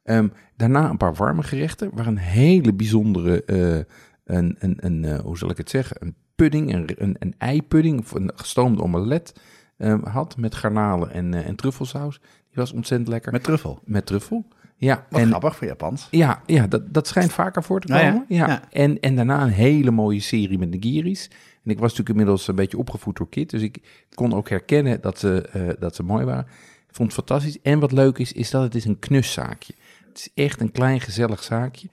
Ehm, 0.04 0.28
daarna 0.56 0.90
een 0.90 0.98
paar 0.98 1.14
warme 1.14 1.44
gerechten. 1.44 1.90
Waar 1.94 2.08
een 2.08 2.18
hele 2.18 2.74
bijzondere, 2.74 3.44
eh, 3.44 3.96
een, 4.36 4.56
een, 4.60 4.78
een, 4.80 5.06
eh, 5.06 5.20
hoe 5.20 5.38
zal 5.38 5.50
ik 5.50 5.58
het 5.58 5.70
zeggen, 5.70 5.98
een 6.00 6.16
pudding, 6.36 6.74
een, 6.74 6.90
een, 6.96 7.16
een 7.20 7.36
eipudding 7.38 8.00
of 8.00 8.12
een 8.12 8.32
gestoomde 8.36 8.82
omelet 8.82 9.34
ehm, 9.78 10.06
had. 10.06 10.38
Met 10.38 10.56
garnalen 10.56 11.12
en, 11.12 11.34
en 11.34 11.56
truffelsaus. 11.56 12.20
Die 12.20 12.62
was 12.62 12.74
ontzettend 12.74 13.10
lekker. 13.10 13.32
Met 13.32 13.44
truffel. 13.44 13.80
Met 13.84 14.06
truffel. 14.06 14.46
Ja, 14.84 15.06
Wat 15.10 15.22
en 15.22 15.28
grappig 15.28 15.56
voor 15.56 15.68
Japans. 15.68 16.08
ja, 16.12 16.42
ja 16.46 16.68
dat, 16.68 16.94
dat 16.94 17.08
schijnt 17.08 17.34
vaker 17.34 17.64
voor 17.64 17.80
te 17.82 17.88
Nou 17.88 18.04
ja, 18.04 18.10
komen. 18.12 18.26
ja, 18.28 18.48
ja. 18.48 18.62
En, 18.72 19.00
en 19.00 19.16
daarna 19.16 19.42
een 19.44 19.50
hele 19.50 19.92
mooie 19.92 20.20
serie 20.20 20.58
met 20.58 20.70
nigiris. 20.70 21.30
En 21.64 21.72
ik 21.72 21.80
was 21.80 21.90
natuurlijk 21.90 22.10
inmiddels 22.10 22.48
een 22.48 22.56
beetje 22.56 22.78
opgevoed 22.78 23.18
door 23.18 23.30
Kit. 23.30 23.50
Dus 23.50 23.62
ik 23.62 24.06
kon 24.14 24.34
ook 24.34 24.50
herkennen 24.50 25.02
dat 25.02 25.20
ze, 25.20 25.42
eh, 25.52 25.62
dat 25.80 25.96
ze 25.96 26.04
mooi 26.04 26.26
waren. 26.26 26.46
Ik 26.90 26.96
vond 26.96 27.16
het 27.16 27.26
fantastisch. 27.26 27.62
En 27.62 27.80
wat 27.80 27.92
leuk 27.92 28.18
is, 28.18 28.34
is 28.34 28.50
dat 28.50 28.64
het 28.64 28.76
is 28.76 28.86
een 28.86 29.00
knuszaakje. 29.00 29.74
Het 30.08 30.18
is 30.18 30.44
echt 30.44 30.62
een 30.62 30.72
klein 30.72 31.02
gezellig 31.02 31.44
zaakje. 31.44 31.88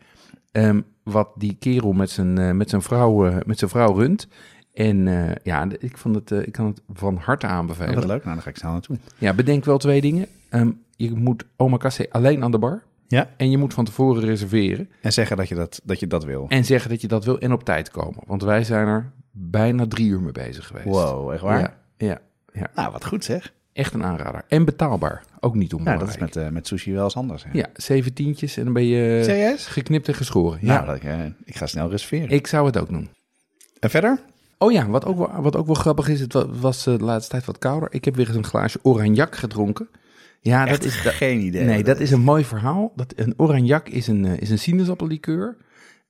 Ehm, 0.52 0.80
wat 1.02 1.28
die 1.36 1.56
kerel 1.58 1.92
met 1.92 2.10
zijn, 2.10 2.38
eh, 2.38 2.50
met 2.50 2.70
zijn, 2.70 2.82
vrouw, 2.82 3.26
eh, 3.26 3.36
met 3.46 3.58
zijn 3.58 3.70
vrouw 3.70 3.94
runt. 3.94 4.28
En 4.74 5.08
ja, 5.42 5.66
ik, 5.78 5.98
vond 5.98 6.14
het, 6.14 6.30
ik 6.46 6.52
kan 6.52 6.66
het 6.66 6.80
van 6.92 7.16
harte 7.16 7.46
aanbevelen. 7.46 7.88
Oh, 7.90 7.94
wat 7.96 8.04
leuk. 8.04 8.22
Nou, 8.24 8.34
dan 8.34 8.42
ga 8.42 8.50
ik 8.50 8.56
snel 8.56 8.72
naartoe. 8.72 8.96
Ja, 9.18 9.34
bedenk 9.34 9.64
wel 9.64 9.78
twee 9.78 10.00
dingen. 10.00 10.26
Ehm, 10.48 10.70
je 11.04 11.14
moet 11.14 11.44
omakase 11.56 12.06
alleen 12.10 12.42
aan 12.42 12.50
de 12.50 12.58
bar. 12.58 12.82
Ja. 13.08 13.28
En 13.36 13.50
je 13.50 13.58
moet 13.58 13.74
van 13.74 13.84
tevoren 13.84 14.22
reserveren. 14.24 14.88
En 15.02 15.12
zeggen 15.12 15.36
dat 15.36 15.48
je 15.48 15.54
dat, 15.54 15.80
dat, 15.84 16.00
je 16.00 16.06
dat 16.06 16.24
wil. 16.24 16.46
En 16.48 16.64
zeggen 16.64 16.90
dat 16.90 17.00
je 17.00 17.08
dat 17.08 17.24
wil 17.24 17.38
en 17.38 17.52
op 17.52 17.64
tijd 17.64 17.90
komen. 17.90 18.22
Want 18.26 18.42
wij 18.42 18.64
zijn 18.64 18.86
er 18.86 19.10
bijna 19.32 19.86
drie 19.86 20.08
uur 20.08 20.20
mee 20.20 20.32
bezig 20.32 20.66
geweest. 20.66 20.86
Wow, 20.86 21.30
echt 21.32 21.42
waar? 21.42 21.60
Ja, 21.60 21.74
ja, 21.96 22.20
ja. 22.52 22.70
Nou, 22.74 22.92
wat 22.92 23.04
goed 23.06 23.24
zeg. 23.24 23.52
echt 23.72 23.94
een 23.94 24.04
aanrader. 24.04 24.44
En 24.48 24.64
betaalbaar. 24.64 25.22
Ook 25.40 25.54
niet 25.54 25.70
Ja, 25.70 25.76
onbelangrijk. 25.76 26.18
dat 26.18 26.28
is 26.28 26.34
met, 26.34 26.44
eh, 26.46 26.52
met 26.52 26.66
sushi 26.66 26.92
wel 26.92 27.04
eens 27.04 27.16
anders. 27.16 27.44
Hè? 27.44 27.50
Ja, 27.52 27.66
zeven 27.74 28.12
tientjes 28.14 28.56
en 28.56 28.64
dan 28.64 28.72
ben 28.72 28.84
je 28.86 29.20
Serieus? 29.24 29.66
geknipt 29.66 30.08
en 30.08 30.14
geschoren. 30.14 30.58
Ja, 30.62 30.74
Nou, 30.74 30.86
dat, 30.86 30.96
ik, 30.96 31.04
eh, 31.04 31.24
ik 31.44 31.56
ga 31.56 31.66
snel 31.66 31.90
reserveren. 31.90 32.28
ik 32.30 32.46
zou 32.46 32.66
het 32.66 32.78
ook 32.78 32.88
doen. 32.88 33.08
En 33.80 33.90
verder? 33.90 34.20
Oh 34.58 34.72
ja, 34.72 34.86
wat 34.88 35.04
ook 35.04 35.16
wel, 35.18 35.42
wat 35.42 35.56
ook 35.56 35.66
wel 35.66 35.74
grappig 35.74 36.08
is, 36.08 36.20
het 36.20 36.32
wa- 36.32 36.46
was 36.48 36.86
eh, 36.86 36.98
de 36.98 37.04
laatste 37.04 37.30
tijd 37.30 37.44
wat 37.44 37.58
kouder. 37.58 37.88
Ik 37.92 38.04
heb 38.04 38.16
weer 38.16 38.26
eens 38.26 38.36
een 38.36 38.44
glaasje 38.44 38.78
oranje 38.82 39.26
gedronken. 39.30 39.88
Ja, 40.40 40.66
Echt 40.66 40.82
dat 40.82 40.84
is... 40.90 40.96
geen 40.96 41.40
idee. 41.40 41.64
Nee, 41.64 41.82
dat 41.82 42.00
is 42.00 42.10
een 42.10 42.20
mooi 42.20 42.44
verhaal. 42.44 42.92
Dat, 42.96 43.12
een 43.16 43.34
oranjak 43.36 43.88
is 43.88 44.06
een, 44.06 44.24
eh, 44.24 44.40
is 44.40 44.50
een 44.50 44.58
sinaasappellikeur. 44.58 45.56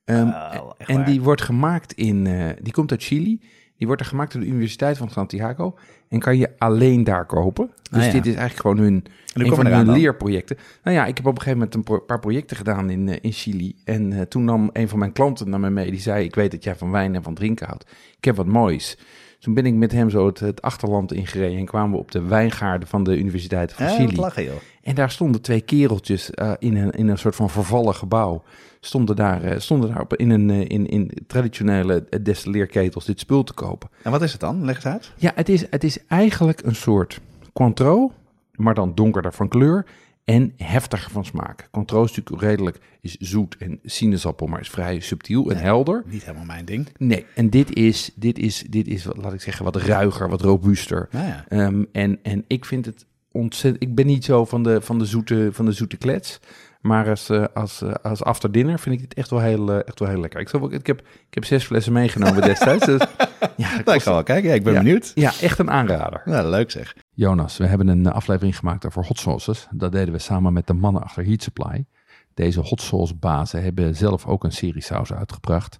Oh, 0.05 0.71
echt 0.77 0.89
en 0.89 0.95
waar? 0.95 1.05
die 1.05 1.21
wordt 1.21 1.41
gemaakt 1.41 1.93
in... 1.93 2.27
eh, 2.27 2.49
die 2.61 2.73
komt 2.73 2.91
uit 2.91 3.03
Chili. 3.03 3.41
Die 3.77 3.87
wordt 3.87 4.01
er 4.01 4.09
gemaakt 4.09 4.31
door 4.33 4.41
de 4.41 4.47
Universiteit 4.47 4.97
van 4.97 5.09
Santiago 5.09 5.77
en 6.09 6.19
kan 6.19 6.37
je 6.37 6.49
alleen 6.57 7.03
daar 7.03 7.25
kopen. 7.25 7.71
Dus 7.91 7.99
Ah, 7.99 8.05
ja. 8.05 8.11
dit 8.11 8.25
is 8.25 8.35
eigenlijk 8.35 8.59
gewoon 8.61 8.77
hun, 8.77 9.05
een 9.33 9.55
van 9.55 9.65
hun 9.65 9.91
leerprojecten. 9.91 10.57
Nou 10.83 10.95
ja, 10.95 11.05
ik 11.05 11.17
heb 11.17 11.25
op 11.25 11.31
een 11.35 11.41
gegeven 11.41 11.57
moment 11.57 11.75
een 11.75 11.83
pro- 11.83 11.99
paar 11.99 12.19
projecten 12.19 12.57
gedaan 12.57 12.89
in, 12.89 13.09
eh, 13.09 13.17
in 13.21 13.31
Chili. 13.31 13.75
En 13.85 14.27
toen 14.29 14.43
nam 14.45 14.69
een 14.73 14.89
van 14.89 14.99
mijn 14.99 15.11
klanten 15.11 15.49
naar 15.49 15.59
me 15.59 15.69
mee. 15.69 15.91
Die 15.91 15.99
zei, 15.99 16.25
ik 16.25 16.35
weet 16.35 16.51
dat 16.51 16.63
jij 16.63 16.75
van 16.75 16.91
wijn 16.91 17.15
en 17.15 17.23
van 17.23 17.33
drinken 17.33 17.67
houdt. 17.67 17.85
Ik 18.17 18.25
heb 18.25 18.35
wat 18.35 18.45
moois. 18.45 18.97
Toen 19.41 19.53
ben 19.53 19.65
ik 19.65 19.73
met 19.73 19.91
hem 19.91 20.09
zo 20.09 20.25
het, 20.25 20.39
het 20.39 20.61
achterland 20.61 21.13
ingereden 21.13 21.57
en 21.57 21.65
kwamen 21.65 21.91
we 21.91 21.97
op 21.97 22.11
de 22.11 22.21
wijngaarden 22.21 22.87
van 22.87 23.03
de 23.03 23.17
Universiteit 23.17 23.73
van 23.73 23.85
Ja, 23.85 23.91
Chili. 23.91 24.05
wat 24.05 24.15
lachen, 24.15 24.43
joh. 24.43 24.53
En 24.81 24.95
daar 24.95 25.11
stonden 25.11 25.41
twee 25.41 25.61
kereltjes 25.61 26.31
eh, 26.31 26.51
in, 26.59 26.75
een, 26.75 26.91
in 26.91 27.07
een 27.07 27.17
soort 27.17 27.35
van 27.35 27.49
vervallen 27.49 27.95
gebouw. 27.95 28.43
Stonden 28.79 29.15
daar, 29.15 29.43
eh, 29.43 29.59
stonden 29.59 29.89
daar 29.89 30.01
op, 30.01 30.15
in, 30.15 30.29
een, 30.29 30.49
eh, 30.49 30.59
in, 30.59 30.87
in 30.87 31.11
traditionele 31.27 32.07
destilleerketels 32.21 33.05
dit 33.05 33.19
spul 33.19 33.43
te 33.43 33.53
kopen. 33.53 33.89
En 34.01 34.11
wat 34.11 34.21
is 34.21 34.31
het 34.31 34.41
dan? 34.41 34.65
Leg 34.65 34.75
eens 34.75 34.85
uit. 34.85 35.11
Ja, 35.15 35.31
het 35.35 35.49
is, 35.49 35.65
het 35.69 35.83
is 35.83 36.05
eigenlijk 36.07 36.61
een 36.63 36.75
soort 36.75 37.19
Cointreau, 37.53 38.11
maar 38.55 38.73
dan 38.73 38.95
donkerder 38.95 39.33
van 39.33 39.47
kleur 39.47 39.85
en 40.31 40.53
heftiger 40.57 41.11
van 41.11 41.25
smaak. 41.25 41.67
Cointreau 41.71 42.05
is 42.05 42.15
natuurlijk 42.15 42.41
redelijk 42.41 42.79
is 43.01 43.17
zoet 43.17 43.57
en 43.57 43.79
sinaasappel, 43.83 44.47
maar 44.47 44.59
is 44.59 44.69
vrij 44.69 44.99
subtiel 44.99 45.51
en 45.51 45.57
helder. 45.57 46.03
Niet 46.05 46.23
helemaal 46.23 46.45
mijn 46.45 46.65
ding. 46.65 46.87
Nee, 46.97 47.25
en 47.35 47.49
dit 47.49 47.75
is, 47.75 48.11
dit 48.15 48.39
is, 48.39 48.63
dit 48.69 48.87
is 48.87 49.05
wat, 49.05 49.17
laat 49.17 49.33
ik 49.33 49.41
zeggen, 49.41 49.65
wat 49.65 49.75
ruiger, 49.75 50.29
wat 50.29 50.41
robuuster. 50.41 51.07
Nou 51.11 51.25
ja. 51.25 51.45
Ehm, 51.47 51.83
en, 51.91 52.19
en 52.23 52.43
ik 52.47 52.65
vind 52.65 52.85
het 52.85 53.05
ontzettend. 53.31 53.83
Ik 53.83 53.95
ben 53.95 54.05
niet 54.05 54.25
zo 54.25 54.45
van 54.45 54.63
de, 54.63 54.81
van 54.81 54.99
de, 54.99 55.05
zoete, 55.05 55.49
van 55.51 55.65
de 55.65 55.71
zoete 55.71 55.97
klets. 55.97 56.39
Maar 56.81 57.09
als, 57.09 57.29
eh, 57.29 57.43
als, 57.53 57.81
eh, 57.81 57.91
als 58.01 58.23
after 58.23 58.51
dinner 58.51 58.79
vind 58.79 58.95
ik 58.95 59.01
dit 59.01 59.13
echt 59.13 59.29
wel 59.29 59.39
heel, 59.39 59.71
eh, 59.71 59.87
echt 59.87 59.99
wel 59.99 60.09
heel 60.09 60.19
lekker. 60.19 60.39
Ik, 60.39 60.49
zal, 60.49 60.73
ik, 60.73 60.87
heb, 60.87 60.99
ik 61.27 61.33
heb 61.33 61.45
zes 61.45 61.63
flessen 61.65 61.93
meegenomen 61.93 62.41
destijds. 62.41 62.85
Dus, 62.85 62.99
ja, 63.37 63.37
dat 63.37 63.57
Nou, 63.57 63.77
ik 63.79 63.85
kost- 63.85 64.01
zal 64.03 64.13
wel 64.13 64.23
kijken. 64.23 64.49
Ja, 64.49 64.55
ik 64.55 64.63
ben 64.63 64.73
Ja. 64.73 64.79
benieuwd. 64.79 65.11
ja, 65.15 65.31
echt 65.41 65.59
een 65.59 65.69
aanrader. 65.71 66.21
Ja, 66.25 66.49
leuk 66.49 66.71
zeg. 66.71 66.95
Jonas, 67.13 67.57
we 67.57 67.65
hebben 67.65 67.87
een 67.87 68.07
aflevering 68.07 68.57
gemaakt 68.57 68.85
over 68.85 69.05
hot 69.05 69.19
sauces. 69.19 69.67
Dat 69.71 69.91
deden 69.91 70.13
we 70.13 70.19
samen 70.19 70.53
met 70.53 70.67
de 70.67 70.73
mannen 70.73 71.03
achter 71.03 71.25
Heat 71.25 71.41
Supply. 71.43 71.85
Deze 72.33 72.59
hot 72.61 72.81
sauce 72.81 73.15
bazen 73.15 73.63
hebben 73.63 73.95
zelf 73.95 74.25
ook 74.25 74.43
een 74.43 74.51
serie 74.51 74.81
saus 74.83 75.13
uitgebracht. 75.13 75.79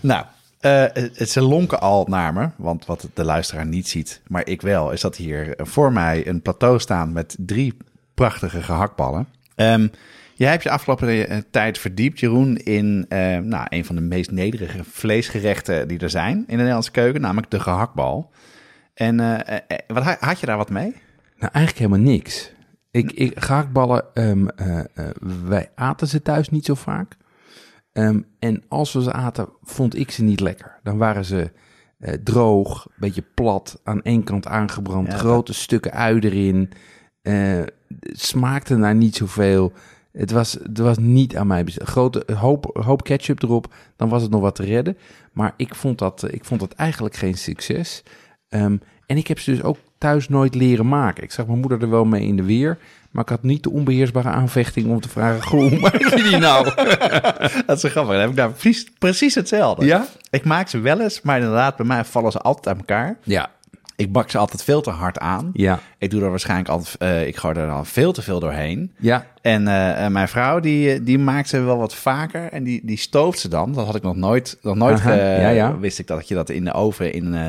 Nou, 0.00 0.24
eh, 0.60 0.84
het, 0.92 1.30
ze 1.30 1.40
lonken 1.40 1.80
al 1.80 2.06
naar 2.08 2.32
me, 2.32 2.48
want 2.56 2.86
wat 2.86 3.08
de 3.14 3.24
luisteraar 3.24 3.66
niet 3.66 3.88
ziet, 3.88 4.20
maar 4.26 4.46
ik 4.46 4.62
wel, 4.62 4.90
is 4.92 5.00
dat 5.00 5.16
hier 5.16 5.54
voor 5.56 5.92
mij 5.92 6.26
een 6.26 6.42
plateau 6.42 6.78
staan 6.78 7.12
met 7.12 7.36
drie 7.38 7.76
prachtige 8.14 8.62
gehaktballen. 8.62 9.28
Ehm 9.54 9.86
jij 10.34 10.50
hebt 10.50 10.62
je 10.62 10.70
afgelopen 10.70 11.28
eh, 11.28 11.38
tijd 11.50 11.78
verdiept, 11.78 12.20
Jeroen, 12.20 12.56
in 12.56 13.06
eh, 13.08 13.38
nou, 13.38 13.66
een 13.68 13.84
van 13.84 13.94
de 13.94 14.00
meest 14.00 14.30
nederige 14.30 14.84
vleesgerechten 14.84 15.88
die 15.88 15.98
er 15.98 16.10
zijn 16.10 16.36
in 16.36 16.44
de 16.46 16.56
Nederlandse 16.56 16.90
keuken, 16.90 17.20
namelijk 17.20 17.50
de 17.50 17.60
gehaktbal. 17.60 18.30
En 18.94 19.20
eh, 19.20 19.58
eh, 19.66 19.78
wat, 19.86 20.02
ha- 20.02 20.16
had 20.20 20.40
je 20.40 20.46
daar 20.46 20.56
wat 20.56 20.70
mee? 20.70 20.94
Nou, 21.38 21.52
eigenlijk 21.52 21.78
helemaal 21.78 22.12
niks. 22.12 22.50
Ik, 22.90 23.12
ik, 23.12 23.40
gehaktballen, 23.40 24.04
ehm, 24.14 24.46
eh, 24.48 24.78
eh, 24.78 24.84
wij 25.44 25.70
aten 25.74 26.06
ze 26.06 26.22
thuis 26.22 26.48
niet 26.48 26.64
zo 26.64 26.74
vaak. 26.74 27.16
Ehm, 27.94 28.20
en 28.38 28.62
als 28.68 28.92
we 28.92 29.02
ze 29.02 29.12
aten, 29.12 29.48
vond 29.62 29.98
ik 29.98 30.10
ze 30.10 30.22
niet 30.22 30.40
lekker. 30.40 30.80
Dan 30.82 30.98
waren 30.98 31.24
ze 31.24 31.50
eh, 31.98 32.12
droog, 32.12 32.84
een 32.84 32.92
beetje 32.96 33.24
plat, 33.34 33.80
aan 33.84 34.02
één 34.02 34.24
kant 34.24 34.46
aangebrand, 34.46 35.06
Ja, 35.06 35.16
grote 35.16 35.52
stukken 35.52 35.92
ui 35.92 36.18
erin. 36.18 36.70
Eh, 37.22 37.62
smaakte 38.12 38.76
naar 38.76 38.94
niet 38.94 39.16
zoveel. 39.16 39.72
Het 40.12 40.30
was, 40.30 40.52
het 40.52 40.78
was 40.78 40.98
niet 40.98 41.36
aan 41.36 41.46
mij 41.46 41.64
besteed. 41.64 41.88
Grote 41.88 42.24
hoop, 42.34 42.70
hoop 42.72 43.04
ketchup 43.04 43.42
erop, 43.42 43.74
dan 43.96 44.08
was 44.08 44.22
het 44.22 44.30
nog 44.30 44.40
wat 44.40 44.54
te 44.54 44.64
redden. 44.64 44.96
Maar 45.32 45.54
ik 45.56 45.74
vond 45.74 45.98
dat, 45.98 46.22
eh, 46.22 46.34
ik 46.34 46.44
vond 46.44 46.60
dat 46.60 46.72
eigenlijk 46.72 47.14
geen 47.16 47.38
succes. 47.38 48.02
Ehm, 48.48 48.76
en 49.06 49.16
ik 49.16 49.26
heb 49.26 49.38
ze 49.38 49.50
dus 49.50 49.62
ook 49.62 49.78
thuis 49.98 50.28
nooit 50.28 50.54
leren 50.54 50.88
maken. 50.88 51.22
Ik 51.22 51.32
zag 51.32 51.46
mijn 51.46 51.60
moeder 51.60 51.82
er 51.82 51.90
wel 51.90 52.04
mee 52.04 52.26
in 52.26 52.36
de 52.36 52.44
weer. 52.44 52.78
Maar 53.14 53.22
ik 53.24 53.28
had 53.30 53.42
niet 53.42 53.62
de 53.62 53.70
onbeheersbare 53.70 54.28
aanvechting 54.28 54.86
om 54.90 55.00
te 55.00 55.08
vragen... 55.08 55.58
Hoe 55.58 55.78
maak 55.78 55.98
je 56.02 56.22
die 56.22 56.36
nou? 56.36 56.64
Dat 57.66 57.76
is 57.76 57.80
zo 57.80 57.88
grappig. 57.88 58.12
Dan 58.12 58.20
heb 58.20 58.30
ik 58.30 58.36
daar 58.36 58.50
precies, 58.50 58.86
precies 58.98 59.34
hetzelfde. 59.34 59.86
Ja? 59.86 60.06
Ik 60.30 60.44
maak 60.44 60.68
ze 60.68 60.78
wel 60.80 61.00
eens, 61.00 61.20
maar 61.22 61.36
inderdaad, 61.38 61.76
bij 61.76 61.86
mij 61.86 62.04
vallen 62.04 62.32
ze 62.32 62.38
altijd 62.38 62.66
uit 62.66 62.76
elkaar. 62.78 63.16
Ja, 63.22 63.50
Ik 63.96 64.12
bak 64.12 64.30
ze 64.30 64.38
altijd 64.38 64.64
veel 64.64 64.80
te 64.80 64.90
hard 64.90 65.18
aan. 65.18 65.50
ja, 65.52 65.78
Ik 65.98 66.10
doe 66.10 66.22
er 66.22 66.30
waarschijnlijk 66.30 66.68
altijd, 66.68 66.96
eh, 66.98 67.26
ik 67.26 67.36
gooi 67.36 67.54
er 67.58 67.70
al 67.70 67.84
veel 67.84 68.12
te 68.12 68.22
veel 68.22 68.40
doorheen. 68.40 68.92
ja. 68.98 69.26
En 69.42 69.68
eh, 69.68 70.04
eh, 70.04 70.12
mijn 70.12 70.28
vrouw, 70.28 70.60
die, 70.60 71.02
die 71.02 71.18
maakt 71.18 71.48
ze 71.48 71.60
wel 71.60 71.76
wat 71.78 71.94
vaker 71.94 72.52
en 72.52 72.64
die, 72.64 72.80
die 72.84 72.98
stooft 72.98 73.38
ze 73.38 73.48
dan. 73.48 73.72
Dat 73.72 73.86
had 73.86 73.94
ik 73.94 74.02
nog 74.02 74.16
nooit, 74.16 74.58
nog 74.62 74.76
nooit 74.76 74.98
Aha, 75.00 75.14
ja, 75.14 75.48
ja. 75.48 75.78
wist 75.78 75.98
ik 75.98 76.06
dat 76.06 76.28
je 76.28 76.34
dat 76.34 76.50
in 76.50 76.64
de 76.64 76.72
oven 76.72 77.12
in, 77.12 77.34
eh 77.34 77.48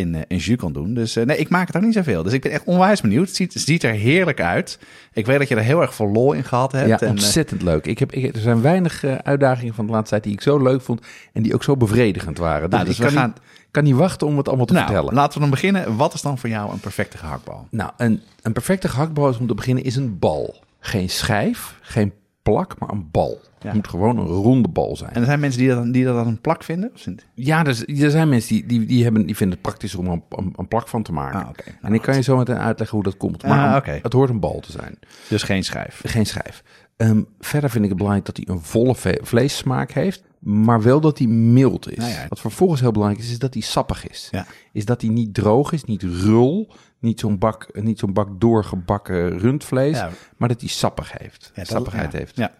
in, 0.00 0.14
eh, 0.14 0.20
in 0.28 0.36
jus 0.36 0.56
kon 0.56 0.72
doen. 0.72 0.94
Dus 0.94 1.16
eh, 1.16 1.26
nee, 1.26 1.36
ik 1.36 1.48
maak 1.48 1.66
het 1.66 1.76
ook 1.76 1.82
niet 1.82 1.94
zoveel. 1.94 2.22
Dus 2.22 2.32
ik 2.32 2.40
ben 2.42 2.50
echt 2.52 2.64
onwijs 2.64 3.00
benieuwd. 3.00 3.26
Het 3.26 3.36
ziet, 3.36 3.54
het 3.54 3.62
ziet 3.62 3.82
er 3.82 3.92
heerlijk 3.92 4.40
uit. 4.40 4.78
Ik 5.12 5.26
weet 5.26 5.38
dat 5.38 5.48
je 5.48 5.54
er 5.54 5.62
heel 5.62 5.80
erg 5.80 5.94
veel 5.94 6.08
lol 6.08 6.32
in 6.32 6.44
gehad 6.44 6.72
hebt. 6.72 6.88
ja 6.88 6.98
en, 7.00 7.06
eh, 7.06 7.10
ontzettend 7.10 7.62
leuk. 7.62 7.86
Ik 7.86 7.98
heb, 7.98 8.12
ik, 8.12 8.34
er 8.34 8.40
zijn 8.40 8.62
weinig 8.62 9.04
uitdagingen 9.04 9.74
van 9.74 9.86
de 9.86 9.92
laatste 9.92 10.10
tijd 10.10 10.22
die 10.22 10.32
ik 10.32 10.40
zo 10.40 10.58
leuk 10.62 10.80
vond... 10.82 11.00
en 11.32 11.42
die 11.42 11.54
ook 11.54 11.64
zo 11.64 11.76
bevredigend 11.76 12.38
waren. 12.38 12.70
Nou, 12.70 12.84
dus 12.84 12.96
dus 12.96 13.06
ik 13.06 13.10
we 13.10 13.16
kan, 13.16 13.22
gaan- 13.22 13.32
niet, 13.34 13.70
kan 13.70 13.84
niet 13.84 13.94
wachten 13.94 14.26
om 14.26 14.36
het 14.36 14.48
allemaal 14.48 14.66
te 14.66 14.72
nou, 14.72 14.86
vertellen. 14.86 15.14
laten 15.14 15.34
we 15.34 15.40
dan 15.40 15.50
beginnen. 15.50 15.96
Wat 15.96 16.14
is 16.14 16.22
dan 16.22 16.38
voor 16.38 16.48
jou 16.48 16.72
een 16.72 16.80
perfecte 16.80 17.18
gehaktbal? 17.18 17.66
Nou, 17.70 17.90
een, 17.96 18.20
een 18.42 18.52
perfecte 18.52 18.88
gehaktbal 18.88 19.28
is 19.28 19.38
om 19.38 19.46
te 19.46 19.54
beginnen 19.54 19.84
is 19.84 19.96
een 19.96 20.18
bal. 20.18 20.62
Geen 20.80 21.10
schijf, 21.10 21.74
geen 21.80 22.12
plak, 22.50 22.78
maar 22.78 22.88
een 22.90 23.08
bal. 23.10 23.40
Ja. 23.60 23.66
Het 23.66 23.74
moet 23.74 23.88
gewoon 23.88 24.18
een 24.18 24.26
ronde 24.26 24.68
bal 24.68 24.96
zijn. 24.96 25.10
En 25.10 25.20
er 25.20 25.26
zijn 25.26 25.40
mensen 25.40 25.60
die 25.60 25.68
dat, 25.68 25.92
die 25.92 26.04
dat 26.04 26.26
een 26.26 26.40
plak 26.40 26.64
vinden? 26.64 26.90
Of 26.94 27.06
Ja, 27.34 27.64
er, 27.64 28.00
er 28.02 28.10
zijn 28.10 28.28
mensen 28.28 28.54
die, 28.54 28.66
die, 28.66 28.86
die, 28.86 29.02
hebben, 29.02 29.26
die 29.26 29.36
vinden 29.36 29.58
het 29.58 29.66
praktisch 29.66 29.94
om 29.94 30.06
een, 30.06 30.22
een, 30.28 30.52
een 30.56 30.68
plak 30.68 30.88
van 30.88 31.02
te 31.02 31.12
maken. 31.12 31.40
Ah, 31.40 31.48
oké. 31.48 31.64
Nou, 31.64 31.76
en 31.80 31.94
ik 31.94 32.02
kan 32.02 32.14
je 32.14 32.22
zo 32.22 32.36
meteen 32.36 32.58
uitleggen 32.58 32.96
hoe 32.96 33.06
dat 33.06 33.16
komt. 33.16 33.42
Maar 33.42 33.82
Ah, 33.82 34.02
het 34.02 34.12
hoort 34.12 34.30
een 34.30 34.40
bal 34.40 34.60
te 34.60 34.72
zijn. 34.72 34.98
Dus 35.28 35.42
geen 35.42 35.64
schijf. 35.64 36.00
Geen 36.04 36.26
schijf. 36.26 36.62
Ehm, 36.96 37.22
verder 37.40 37.70
vind 37.70 37.82
ik 37.82 37.88
het 37.90 37.98
belangrijk 37.98 38.26
dat 38.26 38.36
hij 38.36 38.54
een 38.54 38.62
volle 38.62 38.94
vleessmaak 39.22 39.92
heeft. 39.92 40.22
Maar 40.38 40.82
wel 40.82 41.00
dat 41.00 41.18
hij 41.18 41.26
mild 41.26 41.90
is. 41.90 41.96
Nou 41.96 42.10
ja. 42.10 42.26
Wat 42.28 42.40
vervolgens 42.40 42.80
heel 42.80 42.92
belangrijk 42.92 43.24
is, 43.24 43.30
is 43.30 43.38
dat 43.38 43.54
hij 43.54 43.62
sappig 43.62 44.08
is. 44.08 44.28
Ja. 44.30 44.46
Is 44.72 44.84
dat 44.84 45.00
hij 45.00 45.10
niet 45.10 45.34
droog 45.34 45.72
is, 45.72 45.84
niet 45.84 46.02
rul. 46.02 46.72
Niet 47.00 47.20
zo'n 47.20 47.38
bak, 47.38 47.68
niet 47.82 47.98
zo'n 47.98 48.12
bak 48.12 48.40
doorgebakken 48.40 49.38
rundvlees. 49.38 49.96
Ja. 49.96 50.10
Maar 50.36 50.48
dat 50.48 50.60
hij 50.60 50.68
sappig 50.68 51.18
heeft. 51.18 51.52
Ja, 51.54 51.64
sappigheid 51.64 52.12
heeft. 52.12 52.36
Ja. 52.36 52.54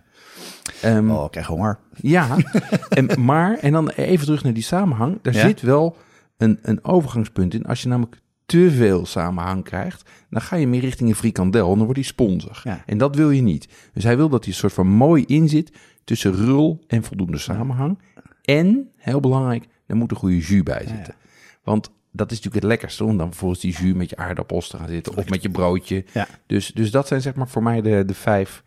Ehm, 0.82 1.10
Oh, 1.10 1.24
ik 1.24 1.30
krijg 1.30 1.46
honger. 1.46 1.78
ja, 1.96 2.36
en, 2.88 3.24
maar, 3.24 3.58
en 3.58 3.72
dan 3.72 3.88
even 3.88 4.24
terug 4.24 4.44
naar 4.44 4.52
die 4.52 4.62
samenhang. 4.62 5.18
Daar 5.22 5.34
zit 5.34 5.60
wel 5.60 5.96
een, 6.36 6.58
een 6.62 6.84
overgangspunt 6.84 7.54
in. 7.54 7.64
Als 7.66 7.82
je 7.82 7.88
namelijk 7.88 8.20
te 8.46 8.70
veel 8.70 9.06
samenhang 9.06 9.64
krijgt, 9.64 10.10
dan 10.30 10.40
ga 10.40 10.56
je 10.56 10.66
meer 10.66 10.80
richting 10.80 11.08
een 11.08 11.14
frikandel. 11.16 11.64
En 11.64 11.74
dan 11.74 11.84
wordt 11.84 11.94
die 11.94 12.04
sponsig. 12.04 12.64
Ja. 12.64 12.82
En 12.86 12.98
dat 12.98 13.16
wil 13.16 13.30
je 13.30 13.42
niet. 13.42 13.68
Dus 13.92 14.04
hij 14.04 14.16
wil 14.16 14.28
dat 14.28 14.44
hij 14.44 14.52
een 14.52 14.58
soort 14.58 14.72
van 14.72 14.86
mooi 14.86 15.24
in 15.26 15.48
zit 15.48 15.72
tussen 16.04 16.32
rul 16.34 16.84
en 16.86 17.02
voldoende 17.02 17.38
samenhang. 17.38 17.98
En, 18.42 18.90
heel 18.96 19.20
belangrijk, 19.20 19.66
er 19.86 19.96
moet 19.96 20.10
een 20.10 20.16
goede 20.16 20.38
jus 20.38 20.62
bij 20.62 20.84
zitten. 20.88 21.14
Want 21.62 21.90
dat 22.12 22.30
is 22.30 22.36
natuurlijk 22.36 22.62
het 22.64 22.72
lekkerste 22.72 23.04
om 23.04 23.16
dan 23.16 23.26
vervolgens 23.28 23.60
die 23.60 23.72
jus 23.76 23.94
met 23.94 24.10
je 24.10 24.16
aardappels 24.16 24.68
te 24.68 24.76
gaan 24.76 24.88
zitten. 24.88 25.16
Of 25.16 25.28
met 25.28 25.42
je 25.42 25.50
broodje. 25.50 26.04
Ja. 26.12 26.26
Dus, 26.46 26.70
dus 26.74 26.90
dat 26.90 27.06
zijn 27.08 27.20
zeg 27.20 27.34
maar 27.34 27.48
voor 27.48 27.62
mij 27.62 27.80
de, 27.82 28.04
de, 28.06 28.14
vijf, 28.14 28.62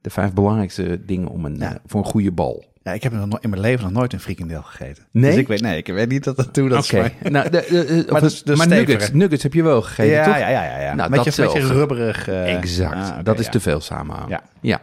de 0.00 0.10
vijf 0.10 0.32
belangrijkste 0.32 1.04
dingen 1.04 1.28
om 1.28 1.44
een, 1.44 1.56
Ja. 1.58 1.70
eh, 1.72 1.76
voor 1.86 2.00
een 2.00 2.10
goede 2.10 2.32
bal. 2.32 2.70
Ja, 2.82 2.92
ik 2.92 3.02
heb 3.02 3.12
in 3.12 3.50
mijn 3.50 3.60
leven 3.62 3.84
nog 3.84 3.92
nooit 3.92 4.12
een 4.12 4.20
frikandel 4.20 4.62
gegeten. 4.62 5.06
Nee? 5.10 5.30
Dus 5.30 5.40
ik 5.40 5.48
weet, 5.48 5.60
nee, 5.60 5.76
ik 5.76 5.86
weet 5.86 6.08
niet 6.08 6.24
dat 6.24 6.36
dat 6.36 6.52
toe 6.54 6.68
dat 6.68 6.84
Oké. 6.84 7.12
is. 7.22 7.30
Nou, 7.30 7.50
de, 7.50 8.04
Maar 8.12 8.20
dus- 8.20 8.42
dus 8.42 8.58
maar 8.58 8.68
nuggets, 8.68 9.12
nuggets 9.12 9.42
heb 9.42 9.52
je 9.54 9.62
wel 9.62 9.82
gegeten, 9.82 10.12
ja, 10.12 10.24
toch? 10.24 10.38
ja, 10.38 10.48
ja, 10.48 10.64
ja, 10.64 10.80
ja. 10.80 10.94
Nou, 10.94 11.10
met, 11.10 11.18
je, 11.18 11.24
met 11.26 11.34
je 11.34 11.42
datzelfde. 11.42 11.74
rubberig... 11.74 12.28
eh, 12.28 12.54
Exact. 12.56 12.94
ah, 12.94 13.24
dat 13.24 13.38
is 13.38 13.44
ja. 13.44 13.50
te 13.50 13.60
veel 13.60 13.80
samenhang. 13.80 14.30
Ja. 14.30 14.42
ja. 14.60 14.80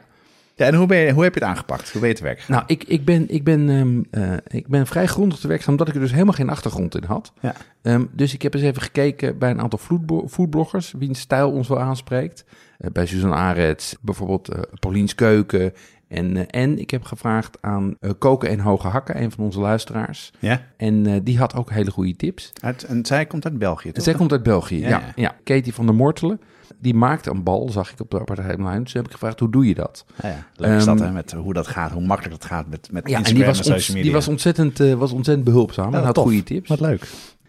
Ja, 0.59 0.65
en 0.65 0.75
hoe, 0.75 0.87
ben 0.87 0.97
je, 0.97 1.11
hoe 1.11 1.23
heb 1.23 1.33
je 1.33 1.39
het 1.39 1.49
aangepakt? 1.49 1.91
Hoe 1.91 2.01
ben 2.01 2.09
je 2.09 2.15
te 2.15 2.23
werk 2.23 2.39
gegaan? 2.39 2.55
Nou, 2.55 2.67
ik, 2.67 2.83
ik, 2.83 3.05
ben, 3.05 3.29
ik, 3.29 3.43
ben, 3.43 3.69
ehm, 3.69 4.23
eh, 4.23 4.37
ik 4.47 4.67
ben 4.67 4.87
vrij 4.87 5.07
grondig 5.07 5.39
te 5.39 5.47
werk 5.47 5.59
gegaan, 5.59 5.73
omdat 5.73 5.87
ik 5.87 5.93
er 5.95 6.01
dus 6.01 6.11
helemaal 6.11 6.33
geen 6.33 6.49
achtergrond 6.49 6.95
in 6.95 7.03
had. 7.03 7.33
Ja. 7.39 7.53
Ehm, 7.81 8.05
dus 8.11 8.33
ik 8.33 8.41
heb 8.41 8.53
eens 8.53 8.63
even 8.63 8.81
gekeken 8.81 9.37
bij 9.37 9.49
een 9.49 9.61
aantal 9.61 9.79
foodblo- 9.79 10.27
foodbloggers, 10.27 10.93
wiens 10.97 11.19
stijl 11.19 11.51
ons 11.51 11.67
wel 11.67 11.79
aanspreekt. 11.79 12.45
Eh, 12.77 12.91
bij 12.91 13.05
Suzanne 13.05 13.35
Arets, 13.35 13.95
bijvoorbeeld 14.01 14.49
eh 14.49 14.59
Paulien's 14.79 15.15
Keuken 15.15 15.73
En, 16.07 16.49
en 16.49 16.79
ik 16.79 16.89
heb 16.89 17.03
gevraagd 17.03 17.57
aan 17.61 17.97
Koken 18.17 18.49
en 18.49 18.59
Hoge 18.59 18.87
Hakken, 18.87 19.21
een 19.21 19.31
van 19.31 19.43
onze 19.43 19.59
luisteraars. 19.59 20.31
Ja. 20.39 20.61
En 20.77 21.23
die 21.23 21.37
had 21.37 21.55
ook 21.55 21.71
hele 21.71 21.91
goede 21.91 22.15
tips. 22.15 22.51
Uit, 22.61 22.83
en 22.83 23.05
zij 23.05 23.25
komt 23.25 23.45
uit 23.45 23.57
België, 23.57 23.91
toch? 23.91 24.03
Zij 24.03 24.13
komt 24.13 24.31
uit 24.31 24.43
België, 24.43 24.79
Ja, 24.79 24.87
ja. 24.89 24.99
ja. 24.99 25.11
ja. 25.15 25.35
Katie 25.43 25.73
van 25.73 25.85
der 25.85 25.95
Mortelen, 25.95 26.39
die 26.79 26.93
maakte 26.93 27.29
een 27.29 27.43
bal, 27.43 27.69
zag 27.69 27.91
ik 27.91 27.99
op 27.99 28.11
de 28.11 28.19
aparte 28.19 28.41
timeline. 28.41 28.83
Dus 28.83 28.93
heb 28.93 29.05
ik 29.05 29.11
gevraagd, 29.11 29.39
hoe 29.39 29.49
doe 29.51 29.67
je 29.67 29.73
dat? 29.73 30.05
Ja, 30.21 30.29
ja. 30.29 30.45
Leuk 30.55 30.77
is 30.77 30.85
dat, 30.85 30.97
Ehm, 30.99 31.05
hè, 31.07 31.11
met 31.13 31.31
hoe 31.31 31.53
dat 31.53 31.67
gaat, 31.67 31.91
hoe 31.91 32.05
makkelijk 32.05 32.41
dat 32.41 32.49
gaat 32.51 32.67
met, 32.69 32.89
met 32.91 33.09
Ja, 33.09 33.17
en 33.17 33.23
die 33.23 33.41
en, 33.41 33.45
was, 33.45 33.57
social 33.57 33.79
media. 33.87 34.01
die 34.03 34.11
was, 34.11 34.27
ontzettend, 34.27 34.79
eh, 34.79 34.93
was 34.93 35.11
ontzettend 35.11 35.45
behulpzaam 35.45 35.91
Ja, 35.91 35.97
en 35.99 36.03
had 36.05 36.13
tof. 36.15 36.23
goede 36.23 36.43
tips. 36.43 36.69
Wat 36.69 36.79
leuk. 36.79 37.07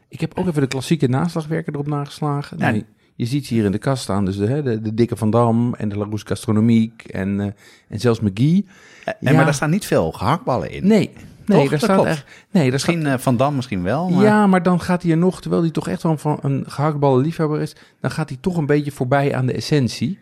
Ik 0.08 0.20
heb 0.20 0.32
ook 0.38 0.46
even 0.46 0.60
de 0.60 0.66
klassieke 0.68 1.08
naslagwerken 1.08 1.72
erop 1.72 1.86
nageslagen. 1.86 2.58
Ja. 2.58 2.70
Nou, 2.70 2.84
je 3.14 3.26
ziet 3.26 3.46
ze 3.46 3.54
hier 3.54 3.64
in 3.64 3.72
de 3.72 3.78
kast 3.78 4.02
staan, 4.02 4.24
dus 4.24 4.36
de, 4.36 4.46
hè, 4.46 4.62
de, 4.62 4.80
de 4.80 4.94
Dikke 4.94 5.16
Van 5.16 5.30
Dam 5.30 5.74
en 5.74 5.88
de 5.88 5.96
Larousse 5.96 6.26
Gastronomique 6.26 7.12
en, 7.12 7.40
eh, 7.40 7.46
en 7.88 8.00
zelfs 8.00 8.20
McGee. 8.20 8.66
En, 9.04 9.14
Ja. 9.20 9.32
Maar 9.32 9.44
daar 9.44 9.54
staan 9.54 9.70
niet 9.70 9.84
veel 9.86 10.12
gehaktballen 10.12 10.70
in. 10.70 10.86
Nee, 10.86 11.10
nee, 11.50 11.68
Toch? 11.68 11.70
daar 11.70 11.88
Dat 11.88 11.98
staat 11.98 12.04
echt... 12.04 12.24
Nee, 12.50 12.70
daar 12.70 12.78
staat, 12.78 12.94
Misschien 12.94 13.12
eh, 13.12 13.18
Van 13.18 13.36
Dam 13.36 13.54
misschien 13.54 13.82
wel, 13.82 14.08
maar... 14.08 14.24
Ja, 14.24 14.46
maar 14.46 14.62
dan 14.62 14.80
gaat 14.80 15.02
hij 15.02 15.10
er 15.10 15.16
nog, 15.16 15.40
terwijl 15.40 15.62
hij 15.62 15.70
toch 15.70 15.88
echt 15.88 16.02
wel 16.02 16.16
van 16.16 16.38
een 16.42 16.64
gehaktballen 16.66 17.22
liefhebber 17.22 17.60
is, 17.60 17.76
dan 18.00 18.10
gaat 18.10 18.28
hij 18.28 18.38
toch 18.40 18.56
een 18.56 18.66
beetje 18.66 18.90
voorbij 18.90 19.34
aan 19.34 19.46
de 19.46 19.52
essentie. 19.52 20.18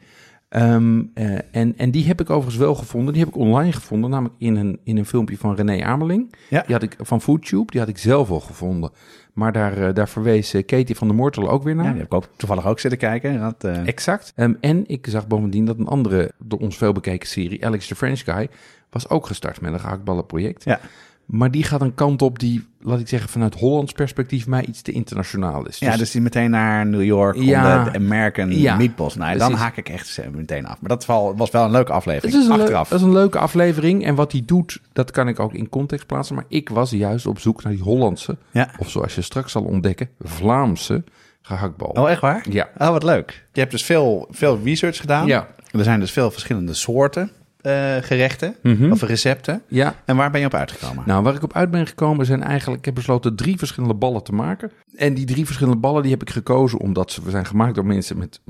Ehm, 0.49 1.03
eh, 1.15 1.39
en, 1.51 1.75
en 1.77 1.91
die 1.91 2.07
heb 2.07 2.21
ik 2.21 2.31
overigens 2.31 2.57
wel 2.57 2.75
gevonden. 2.75 3.13
Die 3.15 3.23
heb 3.25 3.35
ik 3.35 3.41
online 3.41 3.73
gevonden, 3.73 4.11
namelijk 4.11 4.35
in 4.39 4.57
een, 4.57 4.79
in 4.85 4.97
een 4.97 5.07
filmpje 5.07 5.37
van 5.37 5.55
René 5.55 5.85
Ameling. 5.85 6.35
Ja. 6.49 6.63
Die 6.63 6.75
had 6.75 6.83
ik 6.83 6.97
van 7.01 7.21
Foodtube, 7.21 7.71
die 7.71 7.81
had 7.81 7.89
ik 7.89 7.99
zelf 7.99 8.31
al 8.31 8.41
gevonden. 8.41 8.91
Maar 9.33 9.53
daar, 9.53 9.77
eh, 9.77 9.95
daar 9.95 10.09
verwees 10.09 10.51
Katie 10.67 10.97
van 10.97 11.09
der 11.09 11.17
Mortel 11.17 11.51
ook 11.51 11.63
weer 11.63 11.75
naar. 11.75 11.85
Ja, 11.85 11.91
die 11.91 12.01
heb 12.01 12.07
ik 12.07 12.15
ook 12.15 12.29
toevallig 12.37 12.67
ook 12.67 12.79
zitten 12.79 12.99
kijken. 12.99 13.41
Dat, 13.41 13.65
Exact. 13.65 14.33
Ehm, 14.37 14.55
en 14.61 14.85
ik 14.87 15.07
zag 15.09 15.27
bovendien 15.27 15.65
dat 15.65 15.79
een 15.79 15.87
andere, 15.87 16.31
door 16.39 16.59
ons 16.59 16.77
veel 16.77 16.93
bekeken 16.93 17.29
serie, 17.29 17.67
Alex 17.67 17.87
the 17.87 17.95
French 17.95 18.25
Guy, 18.25 18.49
was 18.91 19.09
ook 19.09 19.27
gestart 19.27 19.61
met 19.61 19.73
een 19.73 19.81
gehaktballenproject. 19.81 20.65
Ja. 20.65 20.81
Maar 21.29 21.51
die 21.51 21.63
gaat 21.63 21.81
een 21.81 21.95
kant 21.95 22.23
op 22.23 22.39
die, 22.39 22.67
laat 22.81 23.01
ik 23.01 23.09
zeggen, 23.09 23.29
vanuit 23.31 23.55
Hollands 23.55 23.93
perspectief 23.93 24.47
mij 24.47 24.65
iets 24.65 24.83
te 24.83 24.93
internationaal 24.93 25.67
is. 25.67 25.79
ja, 25.79 25.97
dus 25.97 26.11
die 26.11 26.21
meteen 26.21 26.51
naar 26.51 26.87
New 26.87 27.03
York 27.03 27.37
Ja. 27.37 27.79
om 27.79 27.85
de, 27.93 27.99
American 27.99 28.51
Ja, 28.53 28.77
meatballs. 28.77 29.15
Nou, 29.15 29.39
dan 29.39 29.53
haak 29.53 29.77
ik 29.77 29.89
echt 29.89 30.19
meteen 30.33 30.67
af. 30.67 30.81
Maar 30.81 30.89
dat 30.89 31.07
was 31.37 31.51
wel 31.51 31.65
een 31.65 31.71
leuke 31.71 31.93
aflevering. 31.93 32.33
Het 32.33 32.43
is 32.43 32.49
een, 32.49 32.53
leuk- 32.55 32.63
Achteraf. 32.63 32.89
dat 32.89 32.99
is 32.99 33.05
een 33.05 33.13
leuke 33.13 33.39
aflevering. 33.39 34.05
En 34.05 34.15
wat 34.15 34.33
hij 34.33 34.43
doet, 34.47 34.81
dat 34.93 35.11
kan 35.11 35.29
ik 35.29 35.41
ook 35.41 35.53
in 35.55 35.69
context 35.69 36.07
plaatsen. 36.07 36.35
Maar 36.35 36.45
ik 36.49 36.69
was 36.69 36.91
juist 36.91 37.27
op 37.27 37.39
zoek 37.39 37.63
naar 37.63 37.73
die 37.73 37.83
Hollandse, 37.83 38.37
Ja. 38.51 38.71
of 38.79 38.91
zoals 38.91 39.15
je 39.15 39.23
straks 39.23 39.53
zal 39.53 39.63
ontdekken, 39.63 40.09
Vlaamse 40.21 41.05
gehaktbal. 41.43 41.89
Oh, 41.89 42.11
echt 42.11 42.21
waar? 42.21 42.47
Ja. 42.51 42.69
Oh, 42.79 42.89
wat 42.89 43.03
leuk. 43.03 43.47
Je 43.53 43.61
hebt 43.61 43.73
dus 43.73 43.85
veel, 43.85 44.27
veel 44.31 44.61
research 44.65 44.97
gedaan. 45.01 45.27
Ja. 45.27 45.49
Er 45.73 45.85
zijn 45.85 46.01
dus 46.01 46.11
veel 46.13 46.31
verschillende 46.31 46.75
soorten 46.75 47.31
eh, 47.61 47.97
gerechten 48.01 48.55
Mhm. 48.63 48.91
of 48.93 49.03
recepten. 49.03 49.63
Ja, 49.69 49.95
En 50.05 50.17
waar 50.17 50.31
ben 50.31 50.41
je 50.41 50.47
op 50.47 50.55
uitgekomen? 50.55 51.03
Nou, 51.07 51.23
waar 51.23 51.35
ik 51.35 51.43
op 51.43 51.53
uit 51.53 51.71
ben 51.71 51.87
gekomen 51.87 52.27
zijn 52.27 52.43
eigenlijk... 52.43 52.79
Ik 52.79 52.85
heb 52.85 52.95
besloten 52.95 53.37
drie 53.37 53.59
verschillende 53.59 53.95
ballen 53.95 54.23
te 54.23 54.33
maken. 54.33 54.71
En 54.97 55.15
die 55.15 55.27
drie 55.27 55.45
verschillende 55.47 55.79
ballen 55.81 56.03
die 56.03 56.11
heb 56.11 56.23
ik 56.23 56.31
gekozen 56.31 56.79
omdat 56.79 57.13
ze 57.13 57.21
zijn 57.29 57.47
gemaakt 57.47 57.75
door 57.75 57.87
mensen 57.87 58.19
met... 58.19 58.41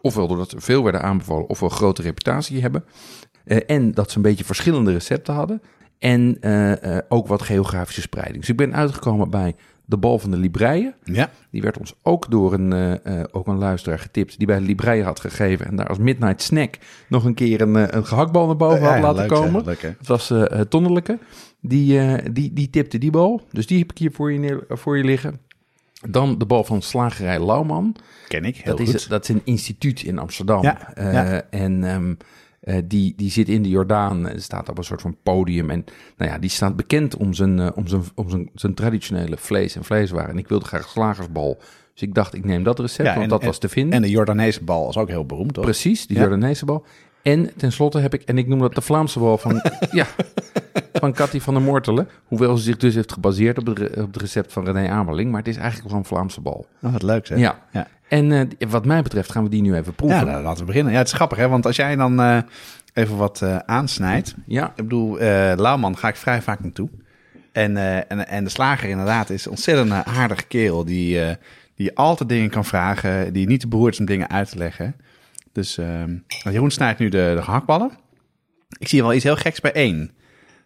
Ofwel 0.00 0.28
doordat 0.28 0.50
ze 0.50 0.60
veel 0.60 0.82
werden 0.82 1.02
aanbevolen, 1.02 1.48
ofwel 1.48 1.68
een 1.70 1.74
grote 1.76 2.02
reputatie 2.02 2.60
hebben. 2.60 2.84
Eh, 3.44 3.58
en 3.66 3.92
dat 3.92 4.10
ze 4.10 4.16
een 4.16 4.22
beetje 4.22 4.44
verschillende 4.44 4.92
recepten 4.92 5.34
hadden. 5.34 5.62
En 5.98 6.36
eh, 6.40 6.98
ook 7.08 7.26
wat 7.26 7.42
geografische 7.42 8.00
spreiding. 8.00 8.38
Dus 8.40 8.48
ik 8.48 8.56
ben 8.56 8.74
uitgekomen 8.74 9.30
bij 9.30 9.54
de 9.86 9.96
bal 9.96 10.18
van 10.18 10.30
de 10.30 10.36
Libreien. 10.36 10.94
Ja. 11.04 11.30
Die 11.50 11.62
werd 11.62 11.78
ons 11.78 11.94
ook 12.02 12.30
door 12.30 12.52
een, 12.52 12.72
eh, 12.72 13.20
eh, 13.20 13.24
ook 13.32 13.46
een 13.46 13.58
luisteraar 13.58 13.98
getipt... 13.98 14.38
die 14.38 14.46
bij 14.46 14.58
de 14.58 14.64
Libreien 14.64 15.04
had 15.04 15.20
gegeven... 15.20 15.66
en 15.66 15.76
daar 15.76 15.86
als 15.88 15.98
midnight 15.98 16.42
snack 16.42 16.78
nog 17.08 17.24
een 17.24 17.34
keer 17.34 17.60
een, 17.60 17.76
eh, 17.76 17.86
een 17.90 18.06
gehaktbal 18.06 18.46
naar 18.46 18.56
boven 18.56 18.80
Ja, 18.80 18.92
had 18.92 19.02
laten 19.02 19.18
leuk, 19.18 19.28
komen. 19.28 19.64
leuk, 19.64 19.82
hè? 19.82 19.88
Het 19.98 20.06
was 20.06 20.28
het 20.28 20.70
Tonnelijke. 20.70 21.18
Die, 21.60 22.22
die, 22.32 22.52
die 22.52 22.70
tipte 22.70 22.98
die 22.98 23.10
bal. 23.10 23.42
Dus 23.50 23.66
die 23.66 23.78
heb 23.78 23.90
ik 23.90 23.98
hier 23.98 24.12
voor 24.12 24.32
je, 24.32 24.38
neer, 24.38 24.64
voor 24.68 24.96
je 24.96 25.04
liggen. 25.04 25.40
Dan 26.08 26.38
de 26.38 26.46
bal 26.46 26.64
van 26.64 26.82
Slagerij 26.82 27.44
Lauwman. 27.44 27.96
Ken 28.28 28.44
ik, 28.44 28.56
heel 28.56 28.76
Dat 28.76 28.86
goed. 28.86 28.94
is, 28.94 29.06
dat 29.06 29.22
is 29.22 29.28
een 29.28 29.40
instituut 29.44 30.02
in 30.02 30.18
Amsterdam. 30.18 30.62
Ja, 30.62 30.92
ja. 30.94 31.42
En 31.50 31.84
ehm, 31.84 32.14
eh, 32.66 32.76
die, 32.84 33.12
die 33.16 33.30
zit 33.30 33.48
in 33.48 33.62
de 33.62 33.68
Jordaan. 33.68 34.28
en 34.28 34.42
staat 34.42 34.68
op 34.68 34.78
een 34.78 34.84
soort 34.84 35.00
van 35.00 35.16
podium. 35.22 35.70
En 35.70 35.84
nou 36.16 36.30
ja, 36.30 36.38
die 36.38 36.50
staat 36.50 36.76
bekend 36.76 37.16
om 37.16 37.34
zijn, 37.34 37.60
eh, 37.60 37.68
om 37.74 37.86
zijn, 37.86 38.02
om 38.14 38.30
zijn, 38.30 38.50
zijn 38.54 38.74
traditionele 38.74 39.36
vlees 39.36 39.76
en 39.76 39.84
vleeswaren. 39.84 40.30
En 40.30 40.38
ik 40.38 40.48
wilde 40.48 40.64
graag 40.64 40.88
slagersbal. 40.88 41.56
Dus 41.92 42.02
ik 42.02 42.14
dacht, 42.14 42.34
ik 42.34 42.44
neem 42.44 42.62
dat 42.62 42.78
recept, 42.78 43.08
Ja, 43.08 43.10
want 43.12 43.22
en- 43.22 43.28
dat 43.28 43.40
en- 43.40 43.46
was 43.46 43.58
te 43.58 43.68
vinden. 43.68 43.92
En 43.92 44.02
de 44.02 44.10
Jordaanese 44.10 44.64
bal 44.64 44.88
is 44.88 44.96
ook 44.96 45.08
heel 45.08 45.26
beroemd, 45.26 45.54
toch? 45.54 45.64
Precies, 45.64 46.06
die 46.06 46.16
Ja. 46.16 46.22
Jordaanese 46.22 46.64
bal. 46.64 46.84
En 47.22 47.50
tenslotte 47.56 47.98
heb 47.98 48.14
ik, 48.14 48.22
en 48.22 48.38
ik 48.38 48.46
noem 48.46 48.58
dat 48.58 48.74
de 48.74 48.80
Vlaamse 48.80 49.18
bal 49.18 49.38
van, 49.38 49.60
ja, 49.90 50.06
van 50.92 51.12
Cathy 51.12 51.40
van 51.40 51.54
der 51.54 51.62
Mortelen. 51.62 52.08
Hoewel 52.24 52.56
ze 52.56 52.62
zich 52.62 52.76
dus 52.76 52.94
heeft 52.94 53.12
gebaseerd 53.12 53.58
op, 53.58 53.66
het 53.66 53.78
re- 53.78 54.00
op 54.02 54.12
het 54.12 54.16
recept 54.22 54.52
van 54.52 54.64
René 54.64 54.88
Amerling. 54.88 55.30
Maar 55.30 55.38
het 55.40 55.48
is 55.48 55.56
eigenlijk 55.56 55.88
wel 55.90 55.98
een 55.98 56.04
Vlaamse 56.04 56.40
bal. 56.40 56.66
Oh, 56.82 56.92
wat 56.92 57.02
leuk 57.02 57.26
zeg. 57.26 57.38
Ja. 57.38 57.62
ja. 57.72 57.86
En 58.08 58.32
eh, 58.32 58.68
wat 58.68 58.84
mij 58.84 59.02
betreft 59.02 59.30
gaan 59.32 59.42
we 59.42 59.48
die 59.48 59.62
nu 59.62 59.74
even 59.74 59.84
Ja, 59.86 59.92
proeven. 59.92 60.26
nou, 60.26 60.42
laten 60.42 60.60
we 60.60 60.66
beginnen. 60.66 60.92
Ja, 60.92 60.98
het 60.98 61.06
is 61.06 61.12
grappig, 61.12 61.38
hè? 61.38 61.48
Want 61.48 61.66
als 61.66 61.76
jij 61.76 61.96
dan 61.96 62.20
eh, 62.20 62.38
even 62.92 63.16
wat 63.16 63.42
eh, 63.42 63.56
aansnijdt. 63.56 64.34
Ja, 64.46 64.66
Ik 64.68 64.74
bedoel, 64.76 65.16
Lauwman 65.56 65.96
ga 65.96 66.08
ik 66.08 66.16
vrij 66.16 66.42
vaak 66.42 66.60
naartoe. 66.60 66.88
En, 67.52 67.76
en, 68.08 68.28
en 68.28 68.44
de 68.44 68.50
slager 68.50 68.88
inderdaad 68.88 69.30
is 69.30 69.44
een 69.44 69.50
ontzettend 69.50 69.92
aardige 69.92 70.46
kerel... 70.46 70.84
die, 70.84 71.20
die 71.74 71.96
altijd 71.96 72.28
dingen 72.28 72.50
kan 72.50 72.64
vragen, 72.64 73.32
die 73.32 73.46
niet 73.46 73.60
te 73.60 73.68
beroerd 73.68 73.92
is 73.92 74.00
om 74.00 74.06
dingen 74.06 74.30
uit 74.30 74.50
te 74.50 74.58
leggen. 74.58 74.96
Dus 75.52 75.78
Jeroen 76.42 76.70
snijdt 76.70 76.98
nu 76.98 77.08
de, 77.08 77.32
de 77.36 77.42
gehaktballen. 77.42 77.90
Ik 78.78 78.88
zie 78.88 79.02
wel 79.02 79.14
iets 79.14 79.24
heel 79.24 79.36
geks 79.36 79.60
bij 79.60 79.72
één. 79.72 80.10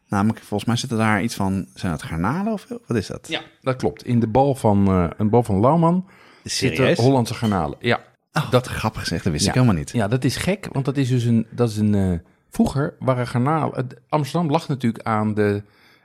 Namelijk, 0.09 0.39
volgens 0.39 0.65
mij 0.65 0.77
zitten 0.79 0.99
daar 0.99 1.23
iets 1.23 1.35
van... 1.35 1.67
Zijn 1.75 1.93
dat 1.93 2.03
garnalen 2.03 2.53
of 2.53 2.67
wat 2.87 2.97
is 2.97 3.07
dat? 3.07 3.29
ja, 3.29 3.41
dat 3.61 3.77
klopt. 3.77 4.05
In 4.05 4.21
de 4.21 4.29
bal 4.29 4.55
van, 4.55 4.89
een 5.17 5.31
bal 5.31 5.43
van 5.43 5.61
Lauwman 5.61 6.09
zitten? 6.45 6.95
Hollandse 6.97 7.35
garnalen. 7.35 7.79
Ja. 7.81 8.01
Oh, 8.33 8.51
dat 8.51 8.67
grappig 8.67 9.07
zeg, 9.07 9.23
dat 9.23 9.33
wist 9.33 9.45
Ja. 9.45 9.49
ik 9.51 9.55
helemaal 9.55 9.77
niet. 9.77 9.91
ja, 9.91 10.09
dat 10.09 10.25
is 10.25 10.37
gek, 10.37 10.69
want 10.73 10.85
dat 10.85 10.97
is 10.97 11.09
dus 11.09 11.25
een, 11.25 11.47
dat 11.51 11.71
is 11.71 11.77
een, 11.77 11.95
eh, 11.95 12.19
vroeger 12.51 12.95
waren 12.99 13.27
garnalen, 13.27 13.87
Amsterdam 14.09 14.51
lag 14.51 14.69
natuurlijk 14.69 15.05
aan 15.05 15.35
de, 15.35 15.63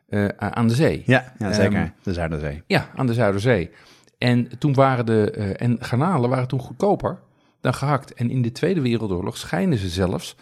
eh, 0.08 0.26
aan 0.28 0.68
de 0.68 0.74
zee. 0.76 1.04
Ja, 1.06 1.34
ja 1.38 1.54
zeker. 1.54 1.76
Ehm, 1.78 1.88
de 2.04 2.14
Zuiderzee. 2.14 2.64
Ja, 2.68 2.90
aan 2.96 3.08
de 3.08 3.14
Zuiderzee. 3.14 3.70
En 4.18 4.58
toen 4.60 4.74
waren 4.74 5.06
de 5.06 5.32
eh, 5.32 5.68
en 5.68 5.78
garnalen 5.80 6.30
waren 6.30 6.48
toen 6.48 6.60
goedkoper 6.60 7.20
dan 7.62 7.74
gehakt. 7.74 8.14
En 8.14 8.30
in 8.30 8.42
de 8.42 8.52
Tweede 8.52 8.82
Wereldoorlog 8.82 9.38
schijnen 9.38 9.78
ze 9.78 9.90
zelfs 9.90 10.36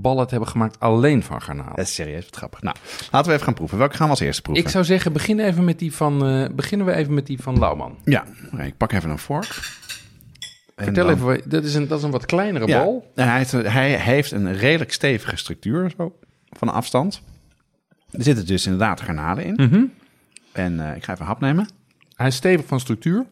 ballen 0.00 0.24
te 0.24 0.30
hebben 0.30 0.48
gemaakt 0.48 0.80
alleen 0.80 1.22
van 1.22 1.42
garnalen. 1.42 1.76
Dat 1.76 1.86
is 1.86 1.94
serieus, 1.94 2.24
wat 2.24 2.36
grappig. 2.36 2.62
Nou, 2.62 2.76
laten 3.10 3.26
we 3.28 3.32
even 3.32 3.44
gaan 3.44 3.54
proeven. 3.54 3.78
Welke 3.78 3.94
gaan 3.96 4.04
we 4.04 4.10
als 4.10 4.20
eerste 4.20 4.42
proeven? 4.42 4.64
Ik 4.64 4.70
zou 4.70 4.84
zeggen, 4.84 5.12
begin 5.12 5.38
even 5.40 5.64
met 5.64 5.78
die 5.78 5.94
van, 5.94 6.26
eh, 6.26 6.48
beginnen 6.54 6.86
we 6.86 6.92
even 6.92 7.14
met 7.14 7.26
die 7.26 7.42
van 7.42 7.58
Lauwman. 7.58 7.98
Ja, 8.04 8.24
ik 8.58 8.76
pak 8.76 8.92
even 8.92 9.10
een 9.10 9.18
vork. 9.18 9.76
Vertel 10.76 11.06
dan- 11.06 11.14
even, 11.14 11.50
dat 11.50 11.64
is, 11.64 11.74
een, 11.74 11.88
dat 11.88 11.98
is 11.98 12.04
een 12.04 12.10
wat 12.10 12.26
kleinere 12.26 12.66
Ja, 12.66 12.82
bal. 12.82 13.10
en 13.14 13.28
hij, 13.28 13.38
heeft, 13.38 13.52
hij 13.52 13.90
heeft 13.96 14.30
een 14.30 14.52
redelijk 14.56 14.92
stevige 14.92 15.36
structuur 15.36 15.90
zo, 15.96 16.18
van 16.50 16.68
afstand. 16.68 17.22
Er 18.10 18.22
zitten 18.22 18.46
dus 18.46 18.64
inderdaad 18.64 19.00
garnalen 19.00 19.44
in. 19.44 19.54
Mhm. 19.54 19.84
En 20.52 20.80
eh, 20.90 20.96
ik 20.96 21.04
ga 21.04 21.12
even 21.12 21.24
een 21.24 21.30
hap 21.30 21.40
nemen. 21.40 21.68
Hij 22.14 22.26
is 22.26 22.34
stevig 22.36 22.66
van 22.66 22.80
structuur. 22.80 23.26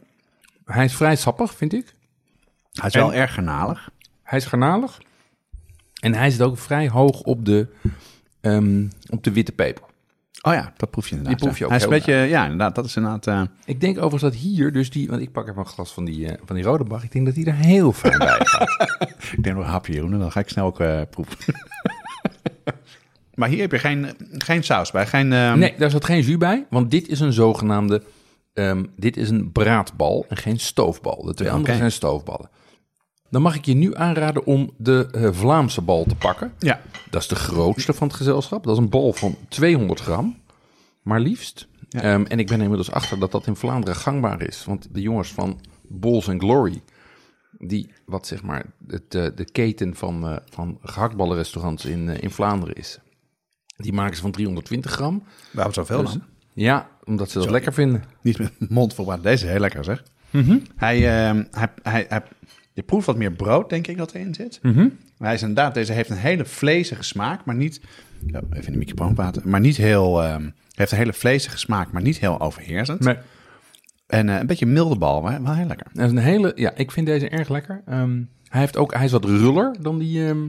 Hij 0.65 0.85
is 0.85 0.95
vrij 0.97 1.17
sappig, 1.17 1.55
vind 1.55 1.73
ik. 1.73 1.95
Hij 2.73 2.87
is 2.89 2.95
wel 2.95 3.15
erg 3.15 3.35
garnalig. 3.35 3.89
Hij 4.23 4.39
is 4.39 4.45
garnalig. 4.47 4.99
En 6.01 6.15
hij 6.15 6.31
zit 6.31 6.43
ook 6.43 6.59
vrij 6.59 6.89
hoog 6.89 7.21
op 7.21 7.45
de, 7.45 7.67
ehm, 8.41 8.87
op 9.11 9.25
de 9.25 9.33
witte 9.33 9.53
peper. 9.53 9.85
Oh 10.43 10.53
ja, 10.53 10.73
dat 10.77 10.91
proef 10.91 11.09
je 11.09 11.17
inderdaad. 11.17 11.39
Die 11.39 11.47
proef 11.49 11.59
je 11.59 11.65
ja. 11.65 11.65
ook 11.65 11.71
Hij 11.71 11.79
is 11.79 11.85
een 11.85 11.99
beetje, 11.99 12.29
ja, 12.29 12.43
inderdaad, 12.43 12.75
dat 12.75 12.85
is 12.85 12.97
inderdaad... 12.97 13.27
eh, 13.27 13.43
Ik 13.65 13.81
denk 13.81 13.97
overigens 13.97 14.23
dat 14.23 14.35
hier 14.35 14.73
dus 14.73 14.91
die... 14.91 15.09
Want 15.09 15.23
ik 15.23 15.33
pak 15.33 15.49
even 15.49 15.59
een 15.59 15.67
glas 15.67 15.93
van 15.93 16.05
die, 16.05 16.29
eh, 16.29 16.39
van 16.45 16.57
die 16.57 16.65
rode 16.65 16.85
bag. 16.85 17.05
Ik 17.05 17.13
denk 17.13 17.27
dat 17.27 17.35
die 17.35 17.47
er 17.47 17.55
heel 17.55 17.93
fijn 17.93 18.19
bij 18.19 18.39
gaat. 18.43 18.99
ik 19.37 19.45
neem 19.45 19.55
nog 19.55 19.65
een 19.65 19.71
hapje, 19.71 19.93
Jeroen, 19.93 20.13
en 20.13 20.19
dan 20.19 20.33
ga 20.33 20.41
ik 20.41 20.49
snel 20.49 20.67
ook 20.67 20.81
eh, 20.81 21.01
proeven. 21.11 21.55
maar 23.35 23.49
hier 23.49 23.61
heb 23.61 23.71
je 23.73 23.79
geen, 23.79 24.07
geen 24.33 24.65
saus 24.65 24.91
bij, 24.91 25.07
geen... 25.07 25.33
ehm, 25.33 25.59
Nee, 25.59 25.75
daar 25.79 25.91
zat 25.91 26.05
geen 26.05 26.23
jus 26.23 26.37
bij. 26.39 26.67
Want 26.71 26.91
dit 26.91 27.09
is 27.09 27.21
een 27.21 27.33
zogenaamde... 27.33 28.03
ehm, 28.53 28.85
dit 28.97 29.17
is 29.17 29.31
een 29.31 29.53
braadbal 29.53 30.27
en 30.29 30.37
geen 30.37 30.59
stoofbal. 30.61 31.25
De 31.25 31.35
twee 31.35 31.51
andere 31.51 31.77
zijn 31.77 31.93
stoofballen. 31.93 32.49
Dan 33.31 33.43
mag 33.43 33.55
ik 33.55 33.65
je 33.65 33.75
nu 33.75 33.95
aanraden 33.97 34.47
om 34.47 34.71
de 34.77 35.09
eh, 35.13 35.29
Vlaamse 35.33 35.81
bal 35.83 36.05
te 36.05 36.15
pakken. 36.15 36.53
Ja, 36.59 36.81
Dat 37.11 37.23
is 37.23 37.29
de 37.29 37.35
grootste 37.35 37.93
van 37.93 38.07
het 38.07 38.17
gezelschap. 38.17 38.65
Dat 38.65 38.77
is 38.77 38.83
een 38.83 38.89
bal 38.89 39.13
van 39.13 39.37
200 39.49 40.01
gram. 40.01 40.37
Maar 41.03 41.21
liefst. 41.21 41.69
Ja. 41.89 42.01
Ehm, 42.01 42.25
en 42.25 42.39
ik 42.39 42.47
ben 42.47 42.61
inmiddels 42.61 42.91
achter 42.91 43.19
dat 43.19 43.33
dat 43.33 43.47
in 43.47 43.57
Vlaanderen 43.57 43.97
gangbaar 43.97 44.43
is. 44.43 44.65
Want 44.65 44.89
de 44.95 45.01
jongens 45.01 45.33
van 45.33 45.61
Balls 45.89 46.29
and 46.29 46.43
Glory... 46.43 46.83
die 47.59 47.91
wat 48.07 48.27
zeg 48.27 48.43
maar 48.43 48.65
het, 48.87 49.15
eh, 49.15 49.27
de 49.35 49.45
keten 49.53 49.95
van, 49.97 50.27
eh 50.29 50.37
van 50.51 50.79
gehaktballenrestaurants 50.83 51.85
in, 51.85 52.09
in 52.09 52.31
Vlaanderen 52.31 52.75
is... 52.75 52.99
die 53.77 53.93
maken 53.93 54.17
ze 54.17 54.23
van 54.23 54.31
320 54.31 54.91
gram. 54.91 55.23
waarom 55.53 55.73
zoveel 55.73 56.01
Dus- 56.01 56.13
dan? 56.13 56.23
Ja, 56.53 56.89
omdat 57.05 57.31
ze 57.31 57.39
dat 57.39 57.51
lekker 57.51 57.73
vinden. 57.73 58.05
Niet 58.21 58.39
met 58.39 58.53
mond 58.71 58.95
vol 58.95 59.21
Deze 59.23 59.45
is 59.45 59.51
heel 59.51 59.61
lekker, 59.61 59.85
zeg. 59.85 60.03
Mhm. 60.31 60.59
Hij, 60.77 60.97
ehm, 60.97 61.45
hij, 61.51 61.69
hij, 61.83 62.07
hij, 62.09 62.23
je 62.77 62.83
proeft 62.83 63.07
wat 63.07 63.17
meer 63.17 63.33
brood, 63.33 63.71
denk 63.71 63.87
ik, 63.87 63.97
dat 63.97 64.13
erin 64.13 64.35
zit. 64.35 64.59
Mhm. 64.63 64.79
Maar 65.19 65.29
hij 65.29 65.35
is 65.35 65.41
inderdaad, 65.41 65.75
deze 65.75 65.93
heeft 65.93 66.11
een 66.11 66.17
hele 66.17 66.45
vlezige 66.45 67.03
smaak, 67.03 67.45
maar 67.45 67.55
niet, 67.55 67.81
Ja, 68.27 68.41
even 68.53 68.67
in 68.67 68.73
de 68.73 68.79
microfoon 68.79 69.15
praten. 69.15 69.43
Maar 69.45 69.61
niet 69.61 69.77
heel... 69.77 70.23
ehm, 70.23 70.51
heeft 70.75 70.93
een 70.93 70.99
hele 70.99 71.13
vlezige 71.13 71.59
smaak, 71.59 71.93
maar 71.93 72.03
niet 72.03 72.19
heel 72.19 72.41
overheersend. 72.41 73.01
Nee. 73.01 73.17
En 74.07 74.29
eh, 74.29 74.39
een 74.39 74.47
beetje 74.47 74.67
milde 74.67 74.97
bal, 74.97 75.23
maar 75.23 75.43
wel 75.43 75.55
heel 75.55 75.67
lekker. 75.67 75.87
Dat 75.93 76.05
is 76.05 76.11
een 76.11 76.19
hele, 76.19 76.53
ja, 76.55 76.73
ik 76.75 76.91
vind 76.91 77.07
deze 77.07 77.29
erg 77.29 77.49
lekker. 77.49 77.83
Ehm, 77.87 78.23
hij, 78.49 78.61
heeft 78.61 78.77
ook, 78.77 78.95
hij 78.95 79.05
is 79.05 79.13
wat 79.13 79.25
ruller 79.25 79.77
dan 79.81 79.99
die, 79.99 80.27
ehm 80.27 80.49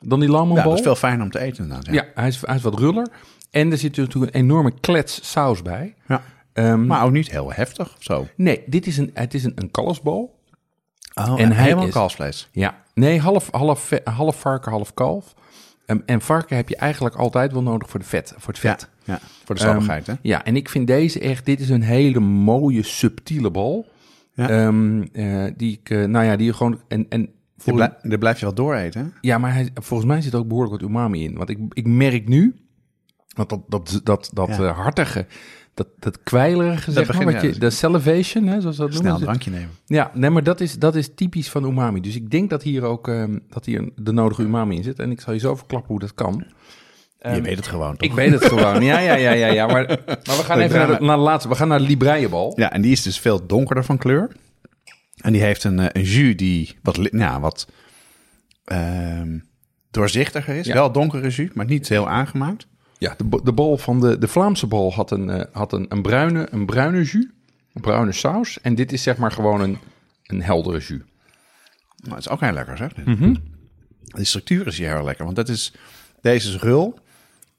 dan 0.00 0.20
die 0.20 0.28
Ja, 0.28 0.34
lamambal. 0.34 0.64
dat 0.68 0.74
is 0.78 0.82
veel 0.82 0.94
fijner 0.96 1.24
om 1.24 1.30
te 1.30 1.38
eten 1.40 1.62
inderdaad. 1.62 1.94
Ja, 1.94 2.04
hij, 2.14 2.28
is, 2.28 2.40
hij 2.46 2.56
is 2.56 2.62
wat 2.62 2.78
ruller. 2.78 3.08
En 3.50 3.70
er 3.72 3.78
zit 3.78 3.96
natuurlijk 3.96 4.34
een 4.34 4.40
enorme 4.40 4.72
klets 4.80 5.30
saus 5.30 5.62
bij. 5.62 5.94
Ja. 6.08 6.76
Maar 6.76 7.04
ook 7.04 7.12
niet 7.12 7.30
heel 7.30 7.52
heftig 7.52 7.96
of 7.96 8.02
zo. 8.02 8.26
nee, 8.36 8.62
dit 8.66 8.86
is 8.86 8.96
een, 8.96 9.10
het 9.14 9.34
is 9.34 9.44
een, 9.44 9.52
een 9.54 9.70
kalfsbal. 9.70 10.37
Oh, 11.14 11.40
En 11.40 11.52
hij 11.52 11.62
helemaal 11.64 11.86
is- 11.86 11.92
kalfsvlees. 11.92 12.48
Ja, 12.52 12.82
nee, 12.94 13.20
half, 13.20 13.48
half, 13.50 13.90
half 14.04 14.40
varken, 14.40 14.70
half 14.70 14.94
kalf. 14.94 15.34
Ehm, 15.86 15.98
en 16.06 16.20
varken 16.20 16.56
heb 16.56 16.68
je 16.68 16.76
eigenlijk 16.76 17.14
altijd 17.14 17.52
wel 17.52 17.62
nodig 17.62 17.90
voor, 17.90 18.00
de 18.00 18.06
vet, 18.06 18.34
voor 18.36 18.52
het 18.52 18.58
vet. 18.58 18.88
Ja, 19.04 19.12
ja, 19.14 19.20
voor 19.44 19.54
de 19.54 19.60
sappigheid, 19.60 20.06
hè? 20.06 20.14
Ja, 20.22 20.44
en 20.44 20.56
ik 20.56 20.68
vind 20.68 20.86
deze 20.86 21.20
echt, 21.20 21.44
dit 21.44 21.60
is 21.60 21.68
een 21.68 21.82
hele 21.82 22.20
mooie, 22.20 22.82
subtiele 22.82 23.50
bal. 23.50 23.86
Ja. 24.34 24.48
Ehm, 24.48 25.02
eh, 25.12 25.44
die 25.56 25.72
ik, 25.82 25.90
eh, 25.90 26.04
nou 26.04 26.24
ja, 26.24 26.36
die 26.36 26.46
je 26.46 26.52
gewoon, 26.52 26.80
en, 26.88 27.06
en 27.08 27.20
Daar 27.20 27.30
voor, 27.56 27.72
blij- 27.72 27.96
daar 28.02 28.18
blijf 28.18 28.38
je 28.38 28.44
wel 28.44 28.54
dooreten. 28.54 29.00
hè? 29.00 29.08
ja, 29.20 29.38
maar 29.38 29.52
hij, 29.54 29.70
volgens 29.74 30.08
mij 30.08 30.20
zit 30.20 30.34
ook 30.34 30.48
behoorlijk 30.48 30.80
wat 30.80 30.90
umami 30.90 31.24
in. 31.24 31.36
Want 31.36 31.48
ik, 31.50 31.58
ik 31.72 31.86
merk 31.86 32.28
nu, 32.28 32.56
dat 33.28 33.48
dat, 33.48 33.60
dat, 33.68 34.00
dat, 34.04 34.30
dat 34.32 34.48
Ja. 34.48 34.54
eh, 34.68 34.76
hartige, 34.78 35.26
dat, 35.78 35.86
dat 35.98 36.22
kwijlerige, 36.22 36.92
zeg 36.92 37.12
maar, 37.12 37.32
wat 37.32 37.42
je, 37.42 37.58
de 37.58 37.70
salivation, 37.70 38.46
hè, 38.46 38.60
zoals 38.60 38.76
dat 38.76 38.88
Snel 38.90 39.00
een 39.00 39.06
noemen. 39.08 39.22
drankje 39.22 39.50
nemen. 39.50 39.70
Ja, 39.86 40.10
nee, 40.14 40.30
maar 40.30 40.42
dat 40.42 40.60
is, 40.60 40.78
dat 40.78 40.94
is 40.96 41.10
typisch 41.14 41.48
van 41.50 41.64
umami. 41.64 42.00
Dus 42.00 42.14
ik 42.14 42.30
denk 42.30 42.50
dat 42.50 42.62
hier 42.62 42.82
ook 42.82 43.08
ehm, 43.08 43.38
dat 43.48 43.64
hier 43.64 43.78
een- 43.78 43.92
de 43.96 44.12
nodige 44.12 44.42
umami 44.42 44.76
in 44.76 44.82
zit. 44.82 44.98
En 44.98 45.10
ik 45.10 45.20
zal 45.20 45.32
je 45.32 45.38
zo 45.38 45.54
verklappen 45.56 45.90
hoe 45.90 45.98
dat 46.00 46.14
kan. 46.14 46.44
je 47.18 47.40
weet 47.42 47.56
het 47.56 47.66
gewoon, 47.66 47.96
toch? 47.96 48.08
Ik 48.10 48.14
weet 48.14 48.30
het 48.32 48.44
gewoon. 48.44 48.82
Ja, 48.82 48.98
ja, 48.98 49.14
ja, 49.14 49.30
ja. 49.32 49.46
ja. 49.46 49.66
Maar, 49.66 49.86
maar 50.06 50.36
we 50.36 50.42
gaan 50.44 50.58
even 50.60 50.78
naar 50.78 50.98
de, 50.98 51.04
naar 51.04 51.16
de 51.16 51.22
laatste. 51.22 51.48
We 51.48 51.54
gaan 51.54 51.68
naar 51.68 51.78
de 51.78 51.84
Libreienbal. 51.84 52.52
Ja, 52.56 52.72
en 52.72 52.80
die 52.82 52.92
is 52.92 53.02
dus 53.02 53.18
veel 53.18 53.46
donkerder 53.46 53.84
van 53.84 53.98
kleur. 53.98 54.32
En 55.18 55.32
die 55.32 55.42
heeft 55.42 55.64
een, 55.64 55.78
eh, 55.78 55.86
een 55.92 56.02
jus 56.08 56.36
die 56.36 56.76
wat, 56.82 56.96
li- 56.96 57.08
ja, 57.12 57.40
wat 57.40 57.68
ehm, 58.64 59.38
doorzichtiger 59.90 60.54
is. 60.56 60.66
Ja. 60.66 60.72
Wel 60.74 60.92
donkere 60.92 61.28
jus, 61.28 61.52
maar 61.52 61.66
niet 61.66 61.88
heel 61.88 62.08
aangemaakt. 62.08 62.66
Ja, 62.98 63.14
de, 63.16 63.40
de 63.42 63.52
bal 63.52 63.78
van 63.78 64.00
de, 64.00 64.18
de 64.18 64.28
Vlaamse 64.28 64.66
bal 64.66 64.92
had 64.92 65.10
een, 65.10 65.30
eh, 65.30 65.44
had 65.52 65.72
een, 65.72 65.86
een, 65.88 66.02
bruine, 66.02 66.48
een 66.50 66.66
bruine 66.66 67.02
jus. 67.02 67.26
Een 67.74 67.80
bruine 67.80 68.12
saus. 68.12 68.60
En 68.60 68.74
dit 68.74 68.92
is 68.92 69.02
zeg 69.02 69.16
maar 69.16 69.32
gewoon 69.32 69.60
een, 69.60 69.78
een 70.26 70.42
heldere 70.42 70.78
jus. 70.78 71.00
Maar 72.02 72.16
het 72.16 72.26
is 72.26 72.28
ook 72.28 72.40
heel 72.40 72.52
lekker, 72.52 72.76
zeg. 72.76 72.96
Mhm. 73.04 73.34
De 74.02 74.24
structuur 74.24 74.66
is 74.66 74.78
hier 74.78 74.94
heel 74.94 75.04
lekker, 75.04 75.24
want 75.24 75.36
dat 75.36 75.48
is, 75.48 75.74
deze 76.20 76.48
is 76.48 76.56
rul, 76.56 76.98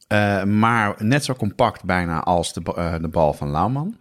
eh, 0.07 0.43
maar 0.43 0.95
net 0.97 1.23
zo 1.25 1.33
compact 1.33 1.83
bijna 1.83 2.23
als 2.23 2.53
de, 2.53 2.61
eh, 2.75 2.95
de 3.01 3.07
bal 3.07 3.33
van 3.33 3.51
Lauwman. 3.51 3.95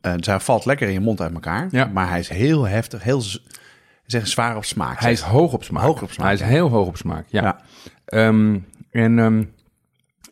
Eh, 0.00 0.14
dus 0.16 0.26
hij 0.26 0.40
valt 0.40 0.64
lekker 0.64 0.86
in 0.86 0.92
je 0.92 1.00
mond 1.00 1.20
uit 1.20 1.32
elkaar. 1.32 1.68
Ja. 1.70 1.90
maar 1.92 2.08
hij 2.08 2.18
is 2.18 2.28
heel 2.28 2.64
heftig, 2.64 3.02
heel 3.02 3.22
zeg, 4.06 4.26
zwaar 4.26 4.56
op 4.56 4.64
smaak. 4.64 5.00
Hij 5.00 5.12
is 5.12 5.20
hoog 5.20 5.52
op 5.52 5.64
smaak. 5.64 5.82
Hoog 5.82 6.02
op 6.02 6.10
smaak, 6.10 6.24
Hij 6.26 6.34
is 6.34 6.40
ja. 6.40 6.46
heel 6.46 6.68
hoog 6.68 6.86
op 6.86 6.96
smaak, 6.96 7.26
ja. 7.28 7.42
Ja. 7.42 7.60
Ehm, 8.04 8.58
en 8.90 9.18
ehm, 9.18 9.44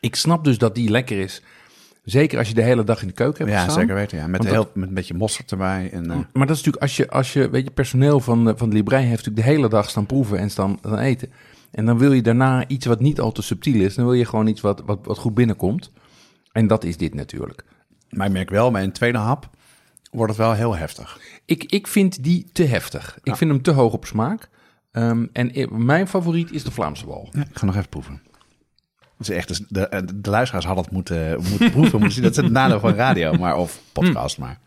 ik 0.01 0.15
snap 0.17 0.45
dus 0.45 0.59
dat 0.59 0.75
die 0.75 0.91
lekker 0.91 1.19
is. 1.19 1.43
Zeker 2.05 2.39
als 2.39 2.49
je 2.49 2.55
de 2.55 2.63
hele 2.63 2.85
dag 2.85 3.01
in 3.03 3.07
de 3.09 3.15
keuken 3.15 3.39
hebt 3.45 3.51
ja, 3.57 3.65
gestaan. 3.65 3.81
zeker 3.81 3.95
weten. 3.95 4.19
Ja. 4.19 4.27
Met, 4.27 4.45
heel, 4.45 4.71
met 4.75 4.89
een 4.89 4.95
beetje 4.95 5.15
mosterd 5.15 5.51
erbij. 5.51 5.91
En, 5.93 6.11
eh, 6.11 6.17
Maar 6.33 6.47
dat 6.47 6.57
is 6.57 6.63
natuurlijk 6.63 6.83
als 6.83 6.97
je, 6.97 7.11
als 7.11 7.33
je 7.33 7.51
weet 7.51 7.65
je, 7.65 7.71
personeel 7.71 8.21
van 8.21 8.45
de, 8.45 8.57
van 8.57 8.69
de 8.71 8.77
Librei 8.77 9.03
heeft 9.05 9.17
natuurlijk 9.17 9.47
de 9.47 9.53
hele 9.53 9.69
dag 9.69 9.91
staan 9.91 10.07
proeven 10.07 10.39
en 10.39 10.51
staan, 10.51 10.77
staan 10.79 10.99
eten. 10.99 11.33
En 11.71 11.87
dan 11.87 11.99
wil 11.99 12.13
je 12.13 12.23
daarna 12.23 12.69
iets 12.69 12.87
wat 12.87 13.01
niet 13.01 13.21
al 13.21 13.33
te 13.33 13.43
subtiel 13.43 13.81
is. 13.81 13.95
Dan 13.95 14.05
wil 14.05 14.15
je 14.15 14.25
gewoon 14.25 14.47
iets 14.47 14.61
wat, 14.61 14.83
wat, 14.87 14.99
wat 15.03 15.19
goed 15.19 15.35
binnenkomt. 15.35 15.91
En 16.53 16.67
dat 16.67 16.85
is 16.85 16.97
dit 16.97 17.15
natuurlijk. 17.15 17.65
Maar 18.11 18.27
ik 18.27 18.33
merk 18.33 18.51
wel, 18.51 18.71
bij 18.71 18.83
een 18.83 18.93
tweede 18.93 19.19
hap 19.19 19.51
wordt 20.11 20.33
het 20.33 20.41
wel 20.41 20.53
heel 20.53 20.77
heftig. 20.77 21.19
Ik, 21.45 21.65
ik 21.65 21.87
vind 21.87 22.23
die 22.25 22.47
te 22.53 22.65
heftig. 22.65 23.19
Ik 23.23 23.37
vind 23.37 23.51
hem 23.51 23.63
te 23.63 23.71
hoog 23.71 23.93
op 23.93 24.05
smaak. 24.07 24.49
Ehm, 24.93 25.27
en 25.33 25.59
i- 25.59 25.67
mijn 25.71 26.09
favoriet 26.09 26.53
is 26.53 26.65
de 26.65 26.71
Vlaamse 26.71 27.07
bal. 27.07 27.29
Ja, 27.33 27.41
ik 27.41 27.59
ga 27.59 27.67
nog 27.67 27.77
even 27.77 27.89
proeven. 27.89 28.23
Dat 29.19 29.29
is 29.29 29.35
echt, 29.37 29.49
dus 29.49 29.61
de, 29.69 30.05
de 30.15 30.31
luisteraars 30.31 30.65
hadden 30.65 30.85
het 30.85 30.93
moeten, 30.93 31.41
moeten 31.49 31.71
proeven. 31.71 31.99
moeten 31.99 32.13
zien. 32.13 32.23
Dat 32.23 32.37
is 32.37 32.43
het 32.43 32.53
nadeel 32.53 32.81
van 32.81 32.95
radio, 32.95 33.33
maar, 33.33 33.57
of 33.57 33.81
podcast. 33.93 34.39
Maar 34.39 34.59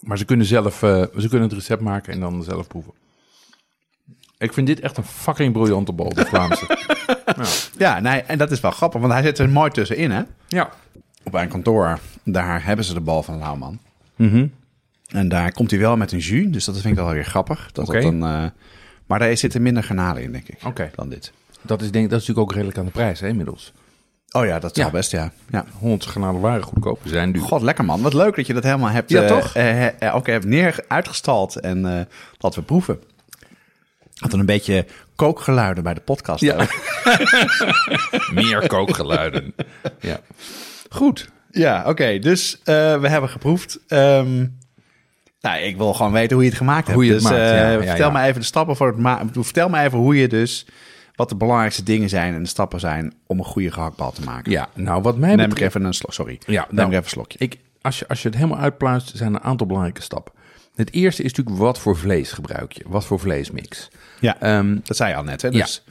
Maar 0.00 0.18
ze 0.18 0.24
kunnen 0.24 0.46
zelf 0.46 0.82
eh, 0.82 1.02
ze 1.18 1.28
kunnen 1.28 1.42
het 1.42 1.52
recept 1.52 1.80
maken 1.80 2.12
en 2.12 2.20
dan 2.20 2.42
zelf 2.42 2.66
proeven. 2.66 2.92
Ik 4.38 4.52
vind 4.52 4.66
dit 4.66 4.80
echt 4.80 4.96
een 4.96 5.04
fucking 5.04 5.52
briljante 5.52 5.92
bal, 5.92 6.08
de 6.08 6.24
Vlaamse. 6.26 6.78
ja, 7.84 8.00
nee, 8.00 8.20
en 8.20 8.38
dat 8.38 8.50
is 8.50 8.60
wel 8.60 8.70
grappig, 8.70 9.00
want 9.00 9.12
hij 9.12 9.22
zit 9.22 9.38
er 9.38 9.48
mooi 9.48 9.70
tussenin, 9.70 10.10
hè? 10.10 10.22
ja. 10.48 10.70
Op 11.22 11.32
mijn 11.32 11.48
kantoor, 11.48 11.98
daar 12.24 12.64
hebben 12.64 12.84
ze 12.84 12.94
de 12.94 13.00
bal 13.00 13.22
van 13.22 13.38
Lauwman. 13.38 13.78
Mhm. 14.16 14.46
En 15.08 15.28
daar 15.28 15.52
komt 15.52 15.70
hij 15.70 15.80
wel 15.80 15.96
met 15.96 16.12
een 16.12 16.18
jus, 16.18 16.46
dus 16.52 16.64
dat 16.64 16.74
vind 16.74 16.98
ik 16.98 17.04
wel 17.04 17.12
weer 17.12 17.24
grappig. 17.24 17.72
Dat 17.72 17.86
dan, 17.86 18.26
eh, 18.26 18.44
maar 19.06 19.18
daar 19.18 19.36
zitten 19.36 19.62
minder 19.62 19.82
garnalen 19.82 20.22
in, 20.22 20.32
denk 20.32 20.48
ik, 20.48 20.58
dan 20.94 21.08
dit. 21.08 21.32
Dat, 21.66 21.82
is 21.82 21.90
denk, 21.90 22.10
dat 22.10 22.20
is 22.20 22.26
natuurlijk 22.26 22.38
ook 22.50 22.52
redelijk 22.52 22.78
aan 22.78 22.84
de 22.84 22.90
prijs 22.90 23.20
hè, 23.20 23.28
inmiddels. 23.28 23.72
Oh 24.30 24.44
ja, 24.46 24.58
dat 24.58 24.74
zal 24.76 24.84
Ja. 24.84 24.90
best, 24.90 25.10
ja. 25.10 25.32
ja. 25.50 25.64
100 25.78 26.04
granalen 26.04 26.40
waren 26.40 26.62
goedkoop. 26.62 27.00
Ze 27.02 27.08
zijn 27.08 27.32
duur. 27.32 27.42
God, 27.42 27.62
lekker 27.62 27.84
man. 27.84 28.02
Wat 28.02 28.14
leuk 28.14 28.36
dat 28.36 28.46
je 28.46 28.54
dat 28.54 28.62
helemaal 28.62 28.88
hebt, 28.90 29.10
Ja, 29.10 29.22
eh, 29.22 29.28
toch? 29.28 29.54
eh, 29.54 29.86
eh, 30.02 30.14
ook 30.14 30.26
hebt 30.26 30.44
neer 30.44 30.84
uitgestald 30.88 31.60
en 31.60 31.86
eh 31.98 32.00
dat 32.38 32.54
we 32.54 32.62
proeven. 32.62 32.98
Hadden 34.14 34.40
een 34.40 34.46
beetje 34.46 34.86
kookgeluiden 35.16 35.82
bij 35.82 35.94
de 35.94 36.00
podcast. 36.00 36.40
Ja. 36.40 36.66
Meer 38.32 38.66
kookgeluiden. 38.66 39.54
ja. 40.00 40.20
Goed. 40.90 41.28
Ja, 41.50 41.84
oké. 41.86 42.18
Dus 42.18 42.58
eh, 42.64 43.00
we 43.00 43.08
hebben 43.08 43.30
geproefd. 43.30 43.78
Ehm, 43.88 44.46
nou, 45.40 45.58
ik 45.62 45.76
wil 45.76 45.94
gewoon 45.94 46.12
weten 46.12 46.34
hoe 46.34 46.42
je 46.44 46.50
het 46.50 46.58
gemaakt 46.58 46.86
hebt. 46.86 46.94
Hoe 46.94 47.04
je 47.06 47.12
het 47.12 47.20
dus, 47.22 47.30
maakt, 47.30 47.42
eh, 47.42 47.72
ja, 47.72 47.82
vertel 47.82 48.10
me 48.10 48.22
even 48.22 48.40
de 48.40 48.46
stappen 48.46 48.76
voor 48.76 48.86
het 48.86 48.98
maken. 48.98 49.44
Vertel 49.44 49.68
me 49.68 49.80
even 49.82 49.98
hoe 49.98 50.16
je 50.16 50.28
dus... 50.28 50.66
Wat 51.14 51.28
de 51.28 51.36
belangrijkste 51.36 51.82
dingen 51.82 52.08
zijn 52.08 52.34
en 52.34 52.42
de 52.42 52.48
stappen 52.48 52.80
zijn 52.80 53.14
om 53.26 53.38
een 53.38 53.44
goede 53.44 53.70
gehaktbal 53.72 54.12
te 54.12 54.22
maken. 54.22 54.52
Ja, 54.52 54.68
nou 54.74 55.02
wat 55.02 55.16
mij 55.16 55.28
Neem 55.34 55.40
ik 55.44 55.48
betreft... 55.48 55.74
even 55.74 55.86
een 55.86 55.94
slok. 55.94 56.12
Sorry. 56.12 56.38
Ja, 56.46 56.66
Neem 56.68 56.74
nou, 56.76 56.86
ik 56.88 56.92
even 56.92 57.04
een 57.04 57.10
slokje. 57.10 57.38
Ik, 57.38 57.58
als, 57.80 57.98
je, 57.98 58.08
als 58.08 58.22
je 58.22 58.28
het 58.28 58.36
helemaal 58.36 58.58
uitpluist, 58.58 59.16
zijn 59.16 59.34
er 59.34 59.40
een 59.40 59.46
aantal 59.46 59.66
belangrijke 59.66 60.02
stappen. 60.02 60.32
Het 60.74 60.92
eerste 60.92 61.22
is 61.22 61.32
natuurlijk 61.32 61.56
wat 61.64 61.78
voor 61.78 61.96
vlees 61.96 62.32
gebruik 62.32 62.72
je? 62.72 62.84
Wat 62.86 63.04
voor 63.04 63.20
vleesmix? 63.20 63.90
Ja, 64.20 64.40
Ehm, 64.40 64.78
dat 64.82 64.96
zei 64.96 65.10
je 65.10 65.16
al 65.16 65.22
net. 65.24 65.42
Hè? 65.42 65.50
Dus, 65.50 65.84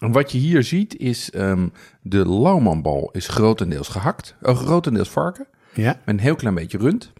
En 0.00 0.12
wat 0.12 0.32
je 0.32 0.38
hier 0.38 0.62
ziet 0.62 0.96
is 0.96 1.30
ehm, 1.30 1.68
de 2.02 2.28
lauwmanbal 2.28 3.10
is 3.12 3.28
grotendeels 3.28 3.88
gehakt. 3.88 4.34
Oh, 4.42 4.56
grotendeels 4.56 5.08
varken. 5.08 5.46
ja. 5.74 5.86
Met 6.04 6.14
een 6.14 6.20
heel 6.20 6.34
klein 6.34 6.54
beetje 6.54 6.78
rund. 6.78 7.12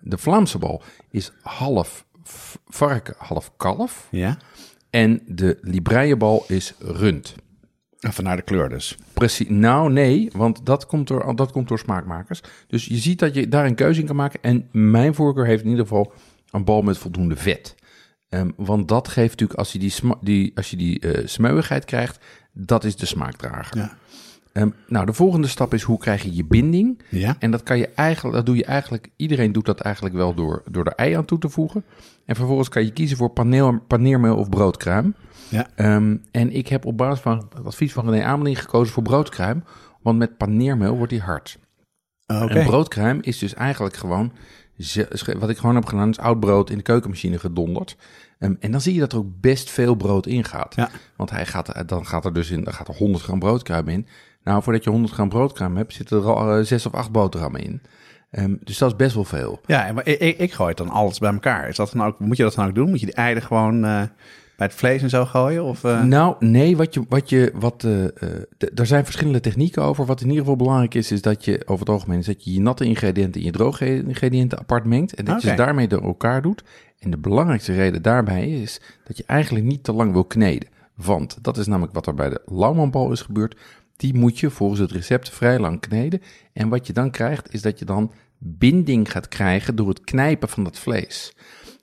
De 0.00 0.18
Vlaamse 0.18 0.58
bal 0.58 0.82
is 1.10 1.32
half 1.42 2.04
varken, 2.68 3.14
half 3.18 3.50
kalf. 3.56 4.06
ja. 4.10 4.36
En 4.90 5.22
de 5.26 5.58
Libreienbal 5.60 6.44
is 6.48 6.74
rund. 6.78 7.34
Vanuit 8.00 8.38
de 8.38 8.44
kleur 8.44 8.68
dus. 8.68 8.96
Precies. 9.12 9.48
Nou, 9.48 9.92
nee, 9.92 10.30
want 10.32 10.66
dat 10.66 10.86
komt, 10.86 11.08
door, 11.08 11.36
dat 11.36 11.52
komt 11.52 11.68
door 11.68 11.78
smaakmakers. 11.78 12.40
Dus 12.66 12.84
je 12.84 12.96
ziet 12.96 13.18
dat 13.18 13.34
je 13.34 13.48
daar 13.48 13.66
een 13.66 13.74
keuze 13.74 14.00
in 14.00 14.06
kan 14.06 14.16
maken. 14.16 14.42
En 14.42 14.68
mijn 14.72 15.14
voorkeur 15.14 15.46
heeft 15.46 15.62
in 15.62 15.68
ieder 15.68 15.86
geval 15.86 16.12
een 16.50 16.64
bal 16.64 16.82
met 16.82 16.98
voldoende 16.98 17.36
vet. 17.36 17.74
Ehm, 18.28 18.50
want 18.56 18.88
dat 18.88 19.08
geeft 19.08 19.30
natuurlijk, 19.30 19.58
als 19.58 19.72
je 19.72 19.78
die, 19.78 19.90
sma- 19.90 20.18
die, 20.20 20.52
als 20.54 20.70
je 20.70 20.76
die 20.76 21.00
eh, 21.00 21.26
smeuigheid 21.26 21.84
krijgt, 21.84 22.24
dat 22.52 22.84
is 22.84 22.96
de 22.96 23.06
smaakdrager. 23.06 23.76
Ja. 23.76 23.96
Ehm, 24.58 24.70
nou, 24.86 25.06
de 25.06 25.12
volgende 25.12 25.46
stap 25.46 25.74
is 25.74 25.82
hoe 25.82 25.98
krijg 25.98 26.22
je 26.22 26.34
je 26.34 26.44
binding? 26.44 27.02
Ja. 27.08 27.36
En 27.38 27.50
dat 27.50 27.62
kan 27.62 27.78
je 27.78 27.88
eigenlijk, 27.88 28.36
dat 28.36 28.46
doe 28.46 28.56
je 28.56 28.64
eigenlijk, 28.64 29.08
iedereen 29.16 29.52
doet 29.52 29.66
dat 29.66 29.80
eigenlijk 29.80 30.14
wel 30.14 30.34
door, 30.34 30.62
door 30.70 30.84
er 30.84 30.92
ei 30.92 31.12
aan 31.12 31.24
toe 31.24 31.38
te 31.38 31.48
voegen. 31.48 31.84
En 32.24 32.36
vervolgens 32.36 32.68
kan 32.68 32.84
je 32.84 32.92
kiezen 32.92 33.16
voor 33.16 33.30
paneel, 33.30 33.78
paneermeel 33.86 34.36
of 34.36 34.48
broodkruim. 34.48 35.14
Ja. 35.48 35.66
Ehm, 35.74 36.16
en 36.30 36.52
ik 36.52 36.68
heb 36.68 36.84
op 36.84 36.96
basis 36.96 37.20
van 37.20 37.36
het 37.36 37.64
advies 37.64 37.92
van 37.92 38.10
René 38.10 38.24
Ameling 38.24 38.60
gekozen 38.60 38.92
voor 38.92 39.02
broodkruim. 39.02 39.64
Want 40.02 40.18
met 40.18 40.36
paneermeel 40.36 40.96
wordt 40.96 41.12
die 41.12 41.20
hard. 41.20 41.58
Oké. 42.26 42.54
En 42.54 42.66
broodkruim 42.66 43.18
is 43.22 43.38
dus 43.38 43.54
eigenlijk 43.54 43.96
gewoon, 43.96 44.32
wat 45.38 45.50
ik 45.50 45.58
gewoon 45.58 45.74
heb 45.74 45.84
gedaan, 45.84 46.10
is 46.10 46.18
oud 46.18 46.40
brood 46.40 46.70
in 46.70 46.76
de 46.76 46.82
keukenmachine 46.82 47.38
gedonderd. 47.38 47.96
Ehm, 48.38 48.54
en 48.60 48.70
dan 48.70 48.80
zie 48.80 48.94
je 48.94 49.00
dat 49.00 49.12
er 49.12 49.18
ook 49.18 49.40
best 49.40 49.70
veel 49.70 49.94
brood 49.94 50.26
in 50.26 50.44
gaat. 50.44 50.74
Ja. 50.74 50.90
Want 51.16 51.30
hij 51.30 51.46
gaat, 51.46 51.88
dan 51.88 52.06
gaat 52.06 52.24
er 52.24 52.32
dus 52.32 52.50
in, 52.50 52.64
dan 52.64 52.72
gaat 52.72 52.88
er 52.88 52.96
100 52.96 53.24
gram 53.24 53.38
broodkruim 53.38 53.88
in. 53.88 54.06
Nou, 54.44 54.62
voordat 54.62 54.84
je 54.84 54.90
100 54.90 55.12
gram 55.12 55.28
broodkruim 55.28 55.76
hebt, 55.76 55.92
zitten 55.94 56.16
er 56.18 56.24
al 56.34 56.56
eh, 56.58 56.64
zes 56.64 56.86
of 56.86 56.94
acht 56.94 57.10
boterhammen 57.10 57.62
in. 57.64 57.82
Ehm, 58.30 58.54
dus 58.60 58.78
dat 58.78 58.90
is 58.90 58.96
best 58.96 59.14
wel 59.14 59.24
veel. 59.24 59.60
Ja, 59.66 59.92
maar 59.92 60.06
ik, 60.06 60.18
ik, 60.20 60.38
ik 60.38 60.52
gooi 60.52 60.68
het 60.68 60.78
dan 60.78 60.88
alles 60.88 61.18
bij 61.18 61.32
elkaar. 61.32 61.68
Is 61.68 61.76
dat 61.76 61.92
dan 61.92 62.06
ook, 62.06 62.18
moet 62.18 62.36
je 62.36 62.42
dat 62.42 62.54
dan 62.54 62.66
ook 62.68 62.74
doen? 62.74 62.88
Moet 62.90 63.00
je 63.00 63.06
die 63.06 63.14
eieren 63.14 63.42
gewoon 63.42 63.74
eh, 63.84 64.02
bij 64.56 64.66
het 64.66 64.74
vlees 64.74 65.02
en 65.02 65.10
zo 65.10 65.24
gooien? 65.24 65.64
Of, 65.64 65.84
eh? 65.84 66.02
Nou, 66.02 66.36
nee, 66.38 66.76
wat 66.76 66.94
je, 66.94 67.02
wat 67.08 67.28
je, 67.30 67.52
wat, 67.54 67.78
d- 67.78 68.78
er 68.78 68.86
zijn 68.86 69.04
verschillende 69.04 69.40
technieken 69.40 69.82
over. 69.82 70.04
Wat 70.06 70.20
in 70.20 70.26
ieder 70.26 70.40
geval 70.40 70.56
belangrijk 70.56 70.94
is, 70.94 71.12
is 71.12 71.22
dat 71.22 71.44
je 71.44 71.62
over 71.66 71.80
het 71.86 71.88
algemeen 71.94 72.18
is 72.18 72.26
dat 72.26 72.44
je 72.44 72.52
je 72.52 72.60
natte 72.60 72.84
ingrediënten 72.84 73.40
en 73.40 73.46
je 73.46 73.52
droge 73.52 73.96
ingrediënten 74.04 74.58
apart 74.58 74.84
mengt. 74.84 75.14
En 75.14 75.24
dat 75.24 75.42
je 75.42 75.48
Oké. 75.48 75.56
ze 75.56 75.62
daarmee 75.64 75.88
door 75.88 76.02
elkaar 76.02 76.42
doet. 76.42 76.64
En 76.98 77.10
de 77.10 77.18
belangrijkste 77.18 77.72
reden 77.74 78.02
daarbij 78.02 78.48
is 78.50 78.80
dat 79.04 79.16
je 79.16 79.24
eigenlijk 79.26 79.64
niet 79.64 79.84
te 79.84 79.92
lang 79.92 80.12
wil 80.12 80.24
kneden. 80.24 80.68
Want 80.94 81.38
dat 81.42 81.56
is 81.56 81.66
namelijk 81.66 81.94
wat 81.94 82.06
er 82.06 82.14
bij 82.14 82.28
de 82.28 82.40
lauwmanbal 82.46 83.12
is 83.12 83.20
gebeurd. 83.22 83.56
Die 83.98 84.14
moet 84.14 84.38
je 84.38 84.50
volgens 84.50 84.80
het 84.80 84.92
recept 84.92 85.30
vrij 85.30 85.58
lang 85.58 85.80
kneden. 85.80 86.22
En 86.52 86.68
wat 86.68 86.86
je 86.86 86.92
dan 86.92 87.10
krijgt, 87.10 87.54
is 87.54 87.62
dat 87.62 87.78
je 87.78 87.84
dan 87.84 88.12
binding 88.38 89.10
gaat 89.10 89.28
krijgen 89.28 89.76
door 89.76 89.88
het 89.88 90.00
knijpen 90.00 90.48
van 90.48 90.64
dat 90.64 90.78
vlees. 90.78 91.34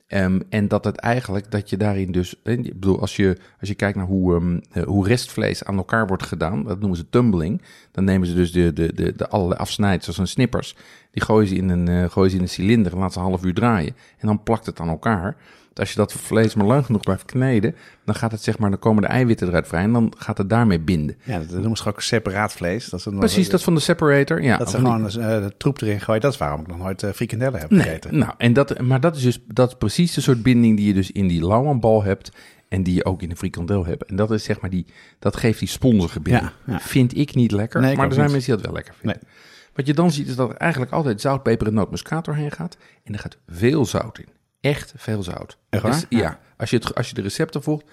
Ehm, 0.07 0.39
en 0.49 0.67
dat 0.67 0.85
het 0.85 0.95
eigenlijk, 0.95 1.51
dat 1.51 1.69
je 1.69 1.77
daarin 1.77 2.11
dus, 2.11 2.41
eh, 2.43 2.53
ik 2.53 2.63
bedoel, 2.63 2.99
als 2.99 3.15
je, 3.15 3.37
als 3.59 3.69
je 3.69 3.75
kijkt 3.75 3.97
naar 3.97 4.05
hoe, 4.05 4.33
um, 4.33 4.61
hoe 4.85 5.07
restvlees 5.07 5.63
aan 5.63 5.77
elkaar 5.77 6.07
wordt 6.07 6.23
gedaan, 6.23 6.63
dat 6.63 6.79
noemen 6.79 6.97
ze 6.97 7.09
tumbling. 7.09 7.61
Dan 7.91 8.03
nemen 8.03 8.27
ze 8.27 8.33
dus 8.33 8.51
de, 8.51 8.73
de, 8.73 8.93
de, 8.93 9.13
de 9.15 9.27
allerlei 9.27 9.59
afsnijders, 9.59 10.17
een 10.17 10.27
snippers, 10.27 10.75
die 11.11 11.23
gooien 11.23 11.47
ze 11.47 11.55
in 11.55 11.69
een, 11.69 11.89
uh, 11.89 12.09
gooien 12.09 12.29
ze 12.29 12.35
in 12.37 12.41
een 12.41 12.49
cilinder 12.49 12.91
en 12.91 12.97
laten 12.97 13.13
ze 13.13 13.19
een 13.19 13.25
half 13.25 13.45
uur 13.45 13.53
draaien. 13.53 13.95
En 14.17 14.27
dan 14.27 14.43
plakt 14.43 14.65
het 14.65 14.79
aan 14.79 14.89
elkaar 14.89 15.37
als 15.79 15.89
je 15.89 15.95
dat 15.95 16.13
vlees 16.13 16.55
maar 16.55 16.65
lang 16.65 16.85
genoeg 16.85 17.01
blijft 17.01 17.25
kneden, 17.25 17.75
dan 18.05 18.15
gaat 18.15 18.31
het 18.31 18.41
zeg 18.41 18.57
maar, 18.57 18.69
dan 18.69 18.79
komen 18.79 19.01
de 19.01 19.07
eiwitten 19.07 19.47
eruit 19.47 19.67
vrij 19.67 19.83
en 19.83 19.93
dan 19.93 20.13
gaat 20.17 20.37
het 20.37 20.49
daarmee 20.49 20.79
binden. 20.79 21.17
Ja, 21.23 21.39
dat 21.39 21.49
noemen 21.49 21.77
ze 21.77 21.87
ook 21.87 22.01
separaat 22.01 22.53
vlees. 22.53 22.89
Dat 22.89 22.99
is 22.99 23.05
een, 23.05 23.17
Precies, 23.19 23.49
dat 23.49 23.63
van 23.63 23.73
de 23.73 23.79
separator. 23.79 24.43
Ja, 24.43 24.57
dat 24.57 24.69
ze 24.69 24.77
gewoon 24.77 25.05
uh, 25.05 25.11
de 25.13 25.53
troep 25.57 25.81
erin 25.81 26.01
gooien. 26.01 26.21
Dat 26.21 26.31
is 26.31 26.37
waarom 26.37 26.61
ik 26.61 26.67
nog 26.67 26.77
nooit 26.77 27.03
uh, 27.03 27.11
frikandellen 27.11 27.59
heb 27.59 27.71
gegeten. 27.71 28.17
nou, 28.17 28.33
en 28.37 28.53
dat, 28.53 28.81
maar 28.81 28.99
dat 28.99 29.15
is 29.15 29.21
dus 29.21 29.39
dat 29.47 29.67
is 29.67 29.75
precies 29.77 30.13
de 30.13 30.21
soort 30.21 30.43
binding 30.43 30.77
die 30.77 30.87
je 30.87 30.93
dus 30.93 31.11
in 31.11 31.27
die 31.27 31.45
lauwanbal 31.45 32.03
hebt 32.03 32.31
en 32.69 32.83
die 32.83 32.95
je 32.95 33.05
ook 33.05 33.21
in 33.21 33.29
de 33.29 33.35
frikandel 33.35 33.85
hebt. 33.85 34.05
En 34.05 34.15
dat 34.15 34.31
is 34.31 34.43
zeg 34.43 34.61
maar 34.61 34.69
die, 34.69 34.85
dat 35.19 35.37
geeft 35.37 35.59
die 35.59 35.67
sponsige 35.67 36.19
binding. 36.19 36.51
Ja, 36.65 36.79
Vind 36.79 37.17
ik 37.17 37.35
niet 37.35 37.51
lekker, 37.51 37.81
nee, 37.81 37.95
maar 37.95 38.07
er 38.07 38.13
zijn 38.13 38.31
mensen 38.31 38.45
die 38.45 38.55
dat 38.55 38.65
wel 38.65 38.75
lekker 38.75 38.93
vinden. 38.93 39.19
Nee. 39.21 39.31
Wat 39.73 39.87
je 39.87 39.93
dan 39.93 40.11
ziet 40.11 40.27
is 40.27 40.35
dat 40.35 40.49
er 40.49 40.55
eigenlijk 40.55 40.91
altijd 40.91 41.21
zout, 41.21 41.43
peper 41.43 41.67
en 41.67 41.73
nootmuskaat 41.73 42.25
doorheen 42.25 42.51
gaat. 42.51 42.77
En 43.03 43.13
er 43.13 43.19
gaat 43.19 43.37
veel 43.47 43.85
zout 43.85 44.19
in 44.19 44.34
echt 44.71 44.93
veel 44.97 45.23
zout. 45.23 45.57
Echt 45.69 45.83
waar? 45.83 45.91
Dus, 45.91 46.05
ja, 46.09 46.39
als 46.57 46.69
je, 46.69 46.75
het, 46.75 46.95
als 46.95 47.09
je 47.09 47.15
de 47.15 47.21
recepten 47.21 47.63
volgt, 47.63 47.85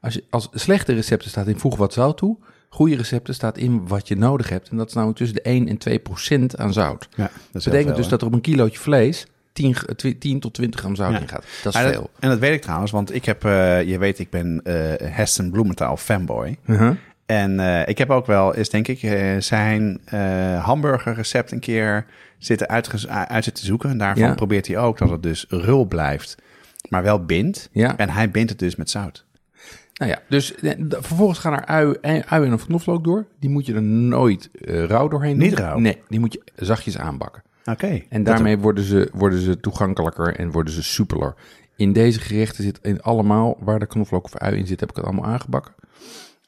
als, 0.00 0.14
je, 0.14 0.24
als 0.30 0.48
slechte 0.52 0.92
recepten 0.92 1.30
staat 1.30 1.46
in 1.46 1.58
voeg 1.58 1.76
wat 1.76 1.92
zout 1.92 2.16
toe, 2.16 2.36
goede 2.68 2.96
recepten 2.96 3.34
staat 3.34 3.56
in 3.56 3.88
wat 3.88 4.08
je 4.08 4.16
nodig 4.16 4.48
hebt. 4.48 4.68
En 4.68 4.76
dat 4.76 4.88
is 4.88 4.94
namelijk 4.94 5.18
tussen 5.18 5.36
de 5.36 5.42
1 5.42 5.68
en 5.68 5.78
2 5.78 5.98
procent 5.98 6.56
aan 6.56 6.72
zout. 6.72 7.08
Ja, 7.16 7.30
dat 7.52 7.64
betekent 7.64 7.96
dus 7.96 8.08
dat 8.08 8.20
er 8.20 8.26
op 8.26 8.32
een 8.32 8.40
kilootje 8.40 8.78
vlees 8.78 9.26
10, 9.52 9.76
10 10.18 10.40
tot 10.40 10.54
20 10.54 10.80
gram 10.80 10.94
zout 10.94 11.20
in 11.20 11.28
gaat. 11.28 11.44
Dat 11.62 11.74
is 11.74 11.80
veel. 11.80 12.10
en 12.18 12.28
dat 12.28 12.38
weet 12.38 12.54
ik 12.54 12.62
trouwens, 12.62 12.90
want 12.90 13.14
ik 13.14 13.24
heb, 13.24 13.44
uh, 13.44 13.82
je 13.82 13.98
weet, 13.98 14.18
ik 14.18 14.30
ben 14.30 14.60
uh, 14.64 14.74
Heston 14.96 15.50
Bloementaal 15.50 15.96
fanboy. 15.96 16.56
Uh 16.64 16.78
-huh. 16.78 16.96
En 17.30 17.58
uh, 17.58 17.88
ik 17.88 17.98
heb 17.98 18.10
ook 18.10 18.26
wel 18.26 18.54
eens, 18.54 18.68
denk 18.68 18.88
ik, 18.88 18.98
zijn 19.42 20.00
hamburgerrecept 20.62 21.52
een 21.52 21.60
keer 21.60 22.06
zitten 22.38 22.68
uit, 22.68 23.08
uit 23.08 23.44
zitten 23.44 23.64
zoeken. 23.64 23.90
En 23.90 23.98
daarvan 23.98 24.34
probeert 24.34 24.66
hij 24.66 24.78
ook 24.78 24.98
dat 24.98 25.10
het 25.10 25.22
dus 25.22 25.46
rul 25.48 25.84
blijft, 25.84 26.36
maar 26.88 27.02
wel 27.02 27.24
bindt. 27.24 27.68
Ja. 27.72 27.96
En 27.96 28.10
hij 28.10 28.30
bindt 28.30 28.50
het 28.50 28.58
dus 28.58 28.76
met 28.76 28.90
zout. 28.90 29.24
Nou 30.00 30.12
ja, 30.12 30.18
dus 30.28 30.54
eh, 30.54 30.72
vervolgens 30.88 31.38
gaan 31.38 31.52
er 31.52 31.64
ui, 31.64 31.96
eh, 32.00 32.20
ui 32.26 32.46
en 32.46 32.52
of 32.52 32.66
knoflook 32.66 33.04
door. 33.04 33.26
Die 33.40 33.50
moet 33.50 33.66
je 33.66 33.74
er 33.74 33.82
nooit 33.82 34.50
uh, 34.52 34.84
rauw 34.84 35.08
doorheen 35.08 35.38
doen. 35.38 35.48
Niet 35.48 35.58
rauw? 35.58 35.78
Nee, 35.78 36.02
die 36.08 36.20
moet 36.20 36.32
je 36.32 36.42
zachtjes 36.56 36.98
aanbakken. 36.98 37.42
Oké. 37.64 38.02
En 38.08 38.24
daarmee 38.24 38.58
worden 38.58 38.84
ze, 38.84 39.10
worden 39.12 39.40
ze 39.40 39.60
toegankelijker 39.60 40.36
en 40.36 40.50
worden 40.50 40.72
ze 40.72 40.82
soepeler. 40.82 41.34
In 41.76 41.92
deze 41.92 42.20
gerechten 42.20 42.64
zit 42.64 42.78
in 42.82 43.02
allemaal, 43.02 43.56
waar 43.60 43.78
de 43.78 43.86
knoflook 43.86 44.24
of 44.24 44.36
ui 44.36 44.56
in 44.56 44.66
zit, 44.66 44.80
heb 44.80 44.90
ik 44.90 44.96
het 44.96 45.04
allemaal 45.04 45.24
aangebakken. 45.24 45.72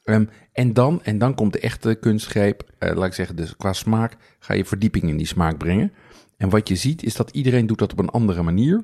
Um, 0.03 0.29
en, 0.53 0.73
dan, 0.73 1.03
en 1.03 1.17
dan 1.17 1.35
komt 1.35 1.53
de 1.53 1.59
echte 1.59 1.95
kunstgreep, 1.95 2.71
uh, 2.79 2.95
laat 2.95 3.05
ik 3.05 3.13
zeggen, 3.13 3.35
dus 3.35 3.55
qua 3.55 3.73
smaak 3.73 4.17
ga 4.39 4.53
je 4.53 4.65
verdieping 4.65 5.03
in 5.03 5.17
die 5.17 5.27
smaak 5.27 5.57
brengen. 5.57 5.93
En 6.37 6.49
wat 6.49 6.67
je 6.67 6.75
ziet 6.75 7.03
is 7.03 7.15
dat 7.15 7.29
iedereen 7.31 7.67
doet 7.67 7.79
dat 7.79 7.91
op 7.91 7.99
een 7.99 8.09
andere 8.09 8.43
manier. 8.43 8.83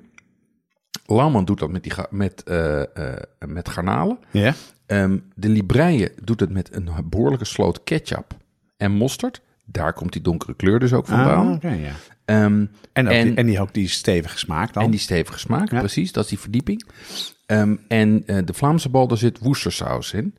Lauwman 1.05 1.45
doet 1.45 1.59
dat 1.59 1.71
met, 1.71 1.83
die, 1.83 1.93
met, 2.09 2.43
uh, 2.47 2.83
uh, 2.97 3.13
met 3.45 3.69
garnalen. 3.69 4.19
Ja. 4.31 4.53
Um, 4.87 5.23
de 5.35 5.49
Libreie 5.49 6.11
doet 6.23 6.39
het 6.39 6.49
met 6.49 6.73
een 6.73 6.89
behoorlijke 7.05 7.45
sloot 7.45 7.83
ketchup 7.83 8.37
en 8.77 8.91
mosterd. 8.91 9.41
Daar 9.65 9.93
komt 9.93 10.13
die 10.13 10.21
donkere 10.21 10.55
kleur 10.55 10.79
dus 10.79 10.93
ook 10.93 11.07
vandaan. 11.07 11.47
Ah, 11.47 11.53
okay, 11.53 11.79
ja. 11.79 11.93
Um, 12.43 12.71
en, 12.93 13.07
ook 13.07 13.13
en, 13.13 13.25
die, 13.27 13.35
en 13.35 13.45
die 13.45 13.59
ook 13.59 13.73
die 13.73 13.87
stevige 13.87 14.37
smaak 14.37 14.73
dan? 14.73 14.83
En 14.83 14.91
die 14.91 14.99
stevige 14.99 15.39
smaak, 15.39 15.71
ja. 15.71 15.79
precies. 15.79 16.11
Dat 16.11 16.23
is 16.23 16.29
die 16.29 16.39
verdieping. 16.39 16.83
Um, 17.47 17.79
en 17.87 18.23
uh, 18.25 18.37
de 18.45 18.53
Vlaamse 18.53 18.89
bal, 18.89 19.07
daar 19.07 19.17
zit 19.17 19.39
woestersaus 19.39 20.13
in. 20.13 20.35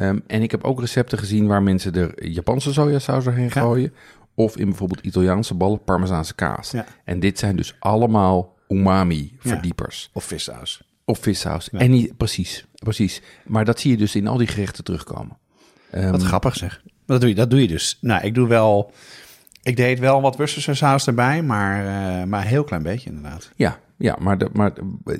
Um, 0.00 0.22
en 0.26 0.42
ik 0.42 0.50
heb 0.50 0.64
ook 0.64 0.80
recepten 0.80 1.18
gezien 1.18 1.46
waar 1.46 1.62
mensen 1.62 1.94
er 1.94 2.28
Japanse 2.28 2.72
sojasaus 2.72 3.24
doorheen 3.24 3.50
gooien. 3.50 3.92
Of 4.34 4.56
in 4.56 4.68
bijvoorbeeld 4.68 5.00
Italiaanse 5.00 5.54
ballen 5.54 5.84
Parmezaanse 5.84 6.34
kaas. 6.34 6.70
Ja. 6.70 6.86
En 7.04 7.20
dit 7.20 7.38
zijn 7.38 7.56
dus 7.56 7.76
allemaal 7.78 8.56
umami-verdiepers. 8.68 10.02
Ja. 10.02 10.08
Of 10.12 10.24
vissaus. 10.24 10.82
Of 11.04 11.18
vissaus. 11.18 11.70
En 11.70 11.90
niet, 11.90 12.16
precies, 12.16 12.66
precies. 12.72 13.22
Maar 13.44 13.64
dat 13.64 13.80
zie 13.80 13.90
je 13.90 13.96
dus 13.96 14.14
in 14.14 14.26
al 14.26 14.36
die 14.36 14.46
gerechten 14.46 14.84
terugkomen. 14.84 15.38
Um, 15.94 16.10
wat 16.10 16.22
grappig 16.22 16.56
zeg. 16.56 16.82
Dat 17.06 17.20
doe, 17.20 17.28
je, 17.28 17.34
dat 17.34 17.50
doe 17.50 17.60
je 17.60 17.68
dus. 17.68 17.98
Nou, 18.00 18.24
ik 18.24 18.34
doe 18.34 18.48
wel... 18.48 18.92
Ik 19.62 19.76
deed 19.76 19.98
wel 19.98 20.20
wat 20.20 20.36
Worcestershire 20.36 20.78
saus 20.78 21.06
erbij, 21.06 21.42
maar, 21.42 21.84
uh, 21.84 22.24
maar 22.24 22.40
een 22.40 22.46
heel 22.46 22.64
klein 22.64 22.82
beetje 22.82 23.08
inderdaad. 23.08 23.50
Ja, 23.56 23.78
ja, 23.96 24.16
maar, 24.20 24.38
de, 24.38 24.48
maar 24.52 24.72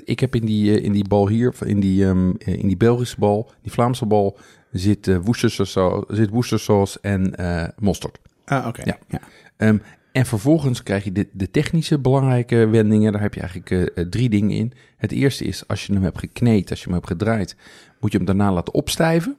ik 0.05 0.19
heb 0.19 0.35
in 0.35 0.45
die, 0.45 0.77
eh, 0.77 0.83
in 0.83 0.91
die 0.91 1.07
bal 1.07 1.27
hier, 1.27 1.53
in 1.65 1.79
die, 1.79 2.05
um, 2.05 2.35
in 2.37 2.67
die 2.67 2.77
Belgische 2.77 3.15
bal, 3.19 3.51
die 3.61 3.71
Vlaamse 3.71 4.05
bal, 4.05 4.37
zit, 4.71 5.07
uh, 5.07 5.17
zit 6.07 6.29
Worcestersaus 6.29 6.99
en 6.99 7.33
uh, 7.39 7.63
mosterd. 7.79 8.19
Ah, 8.45 8.67
oké. 8.67 8.81
Ja. 8.85 8.97
ja. 9.07 9.21
Um, 9.67 9.81
en 10.11 10.25
vervolgens 10.25 10.83
krijg 10.83 11.03
je 11.03 11.11
de, 11.11 11.27
de, 11.31 11.51
technische 11.51 11.99
belangrijke 11.99 12.67
wendingen. 12.67 13.11
Daar 13.11 13.21
heb 13.21 13.33
je 13.33 13.39
eigenlijk 13.39 13.69
uh, 13.71 14.05
drie 14.05 14.29
dingen 14.29 14.57
in. 14.57 14.73
Het 14.97 15.11
eerste 15.11 15.45
is, 15.45 15.67
als 15.67 15.85
je 15.85 15.93
hem 15.93 16.03
hebt 16.03 16.19
gekneed, 16.19 16.69
als 16.69 16.79
je 16.79 16.85
hem 16.85 16.93
hebt 16.93 17.07
gedraaid, 17.07 17.55
moet 17.99 18.11
je 18.11 18.17
hem 18.17 18.25
daarna 18.25 18.51
laten 18.51 18.73
opstijven. 18.73 19.35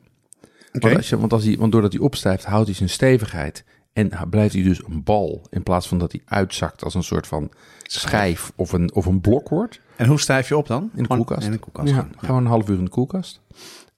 Okay. 0.72 0.80
Want, 0.80 0.96
als 0.96 1.08
je, 1.08 1.18
want, 1.18 1.32
als 1.32 1.44
hij, 1.44 1.56
want 1.56 1.72
doordat 1.72 1.92
hij 1.92 2.00
opstijft, 2.00 2.44
houdt 2.44 2.66
hij 2.66 2.74
zijn 2.74 2.88
stevigheid. 2.88 3.64
En 3.92 4.10
blijft 4.30 4.54
hij 4.54 4.62
dus 4.62 4.84
een 4.84 5.02
bal, 5.02 5.46
in 5.50 5.62
plaats 5.62 5.88
van 5.88 5.98
dat 5.98 6.12
hij 6.12 6.20
uitzakt 6.24 6.84
als 6.84 6.94
een 6.94 7.02
soort 7.02 7.26
van 7.26 7.50
schijf 7.82 8.52
of 8.56 8.72
een, 8.72 8.94
of 8.94 9.06
een 9.06 9.20
blok 9.20 9.48
wordt. 9.48 9.80
En 9.96 10.06
hoe 10.06 10.20
stijf 10.20 10.48
je 10.48 10.56
op 10.56 10.66
dan? 10.66 10.90
In 10.94 11.02
de 11.02 11.08
koelkast. 11.08 11.46
In 11.46 11.52
de 11.52 11.58
koelkast. 11.58 11.94
Ja, 11.94 12.08
gewoon 12.16 12.40
een 12.40 12.50
half 12.50 12.68
uur 12.68 12.78
in 12.78 12.84
de 12.84 12.90
koelkast. 12.90 13.40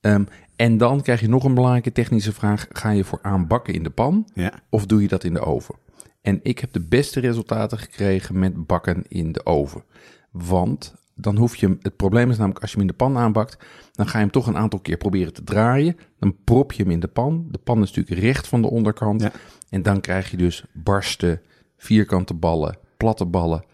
Um, 0.00 0.28
en 0.56 0.76
dan 0.76 1.02
krijg 1.02 1.20
je 1.20 1.28
nog 1.28 1.44
een 1.44 1.54
belangrijke 1.54 1.92
technische 1.92 2.32
vraag. 2.32 2.66
Ga 2.72 2.90
je 2.90 3.04
voor 3.04 3.18
aanbakken 3.22 3.74
in 3.74 3.82
de 3.82 3.90
pan 3.90 4.28
ja. 4.34 4.52
of 4.68 4.86
doe 4.86 5.02
je 5.02 5.08
dat 5.08 5.24
in 5.24 5.34
de 5.34 5.40
oven? 5.40 5.74
En 6.20 6.40
ik 6.42 6.58
heb 6.58 6.72
de 6.72 6.80
beste 6.80 7.20
resultaten 7.20 7.78
gekregen 7.78 8.38
met 8.38 8.66
bakken 8.66 9.04
in 9.08 9.32
de 9.32 9.46
oven. 9.46 9.84
Want 10.30 10.94
dan 11.14 11.36
hoef 11.36 11.56
je 11.56 11.66
hem, 11.66 11.78
het 11.82 11.96
probleem 11.96 12.30
is 12.30 12.36
namelijk 12.36 12.60
als 12.60 12.70
je 12.70 12.76
hem 12.76 12.86
in 12.86 12.92
de 12.92 13.04
pan 13.04 13.16
aanbakt, 13.16 13.64
dan 13.92 14.06
ga 14.06 14.18
je 14.18 14.24
hem 14.24 14.32
toch 14.32 14.46
een 14.46 14.56
aantal 14.56 14.78
keer 14.78 14.96
proberen 14.96 15.32
te 15.32 15.44
draaien. 15.44 15.96
Dan 16.18 16.36
prop 16.44 16.72
je 16.72 16.82
hem 16.82 16.92
in 16.92 17.00
de 17.00 17.08
pan. 17.08 17.46
De 17.50 17.58
pan 17.58 17.82
is 17.82 17.92
natuurlijk 17.92 18.26
recht 18.26 18.46
van 18.46 18.62
de 18.62 18.70
onderkant. 18.70 19.22
Ja. 19.22 19.32
En 19.70 19.82
dan 19.82 20.00
krijg 20.00 20.30
je 20.30 20.36
dus 20.36 20.64
barsten, 20.72 21.40
vierkante 21.76 22.34
ballen, 22.34 22.78
platte 22.96 23.24
ballen. 23.24 23.64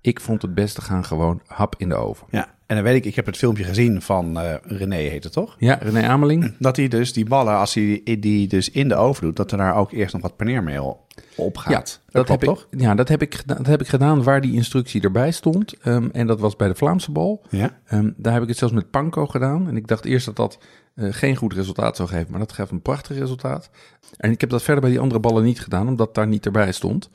Ik 0.00 0.20
vond 0.20 0.42
het 0.42 0.54
beste 0.54 0.80
gaan 0.80 1.04
gewoon 1.04 1.40
hap 1.46 1.74
in 1.78 1.88
de 1.88 1.94
oven. 1.94 2.26
Ja, 2.30 2.54
en 2.70 2.76
dan 2.76 2.84
weet 2.84 2.96
ik, 2.96 3.04
ik 3.04 3.14
heb 3.14 3.26
het 3.26 3.36
filmpje 3.36 3.64
gezien 3.64 4.02
van 4.02 4.38
uh, 4.38 4.54
René, 4.62 4.96
heet 4.96 5.24
het 5.24 5.32
toch? 5.32 5.56
Ja, 5.58 5.74
René 5.74 6.08
Ameling. 6.08 6.54
Dat 6.58 6.76
hij 6.76 6.88
dus 6.88 7.12
die 7.12 7.24
ballen, 7.24 7.56
als 7.56 7.74
hij 7.74 8.00
die 8.20 8.48
dus 8.48 8.70
in 8.70 8.88
de 8.88 8.94
oven 8.94 9.22
doet, 9.22 9.36
dat 9.36 9.52
er 9.52 9.58
daar 9.58 9.76
ook 9.76 9.92
eerst 9.92 10.12
nog 10.12 10.22
wat 10.22 10.36
paneermeel 10.36 11.06
op 11.34 11.56
gaat. 11.56 11.72
Ja, 11.72 11.78
dat, 11.78 11.98
dat 12.12 12.28
heb 12.28 12.40
toch? 12.40 12.66
Ik, 12.70 12.80
ja, 12.80 12.94
dat 12.94 13.08
heb, 13.08 13.22
ik, 13.22 13.42
dat 13.46 13.66
heb 13.66 13.80
ik 13.80 13.88
gedaan 13.88 14.22
waar 14.22 14.40
die 14.40 14.52
instructie 14.52 15.02
erbij 15.02 15.30
stond. 15.30 15.74
Um, 15.84 16.10
en 16.12 16.26
dat 16.26 16.40
was 16.40 16.56
bij 16.56 16.68
de 16.68 16.74
Vlaamse 16.74 17.10
bal. 17.10 17.42
Ja. 17.48 17.78
Um, 17.92 18.14
daar 18.16 18.32
heb 18.32 18.42
ik 18.42 18.48
het 18.48 18.58
zelfs 18.58 18.74
met 18.74 18.90
panko 18.90 19.26
gedaan. 19.26 19.68
En 19.68 19.76
ik 19.76 19.86
dacht 19.86 20.04
eerst 20.04 20.26
dat 20.26 20.36
dat 20.36 20.58
uh, 20.94 21.12
geen 21.12 21.36
goed 21.36 21.52
resultaat 21.52 21.96
zou 21.96 22.08
geven, 22.08 22.30
maar 22.30 22.40
dat 22.40 22.52
geeft 22.52 22.70
een 22.70 22.82
prachtig 22.82 23.18
resultaat. 23.18 23.70
En 24.16 24.30
ik 24.30 24.40
heb 24.40 24.50
dat 24.50 24.62
verder 24.62 24.82
bij 24.82 24.90
die 24.90 25.00
andere 25.00 25.20
ballen 25.20 25.44
niet 25.44 25.60
gedaan, 25.60 25.88
omdat 25.88 26.14
daar 26.14 26.26
niet 26.26 26.46
erbij 26.46 26.72
stond. 26.72 27.10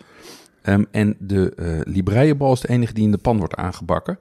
Um, 0.63 0.85
en 0.91 1.15
de 1.19 1.53
uh, 1.55 1.93
Libreie-bal 1.93 2.53
is 2.53 2.59
de 2.59 2.69
enige 2.69 2.93
die 2.93 3.03
in 3.03 3.11
de 3.11 3.17
pan 3.17 3.37
wordt 3.37 3.55
aangebakken. 3.55 4.19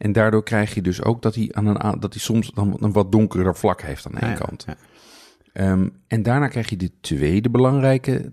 En 0.00 0.12
daardoor 0.12 0.42
krijg 0.42 0.74
je 0.74 0.82
dus 0.82 1.02
ook 1.02 1.22
dat 1.22 1.34
hij, 1.34 1.48
aan 1.52 1.66
een, 1.66 2.00
dat 2.00 2.12
hij 2.12 2.22
soms 2.22 2.50
dan 2.50 2.76
een 2.80 2.92
wat 2.92 3.12
donkerder 3.12 3.56
vlak 3.56 3.82
heeft 3.82 4.06
aan 4.06 4.12
de 4.12 4.22
ene 4.22 4.34
kant. 4.34 4.64
Ja, 4.66 4.76
um, 5.70 5.92
en 6.06 6.22
daarna 6.22 6.48
krijg 6.48 6.70
je 6.70 6.76
de 6.76 6.90
tweede 7.00 7.50
belangrijke 7.50 8.32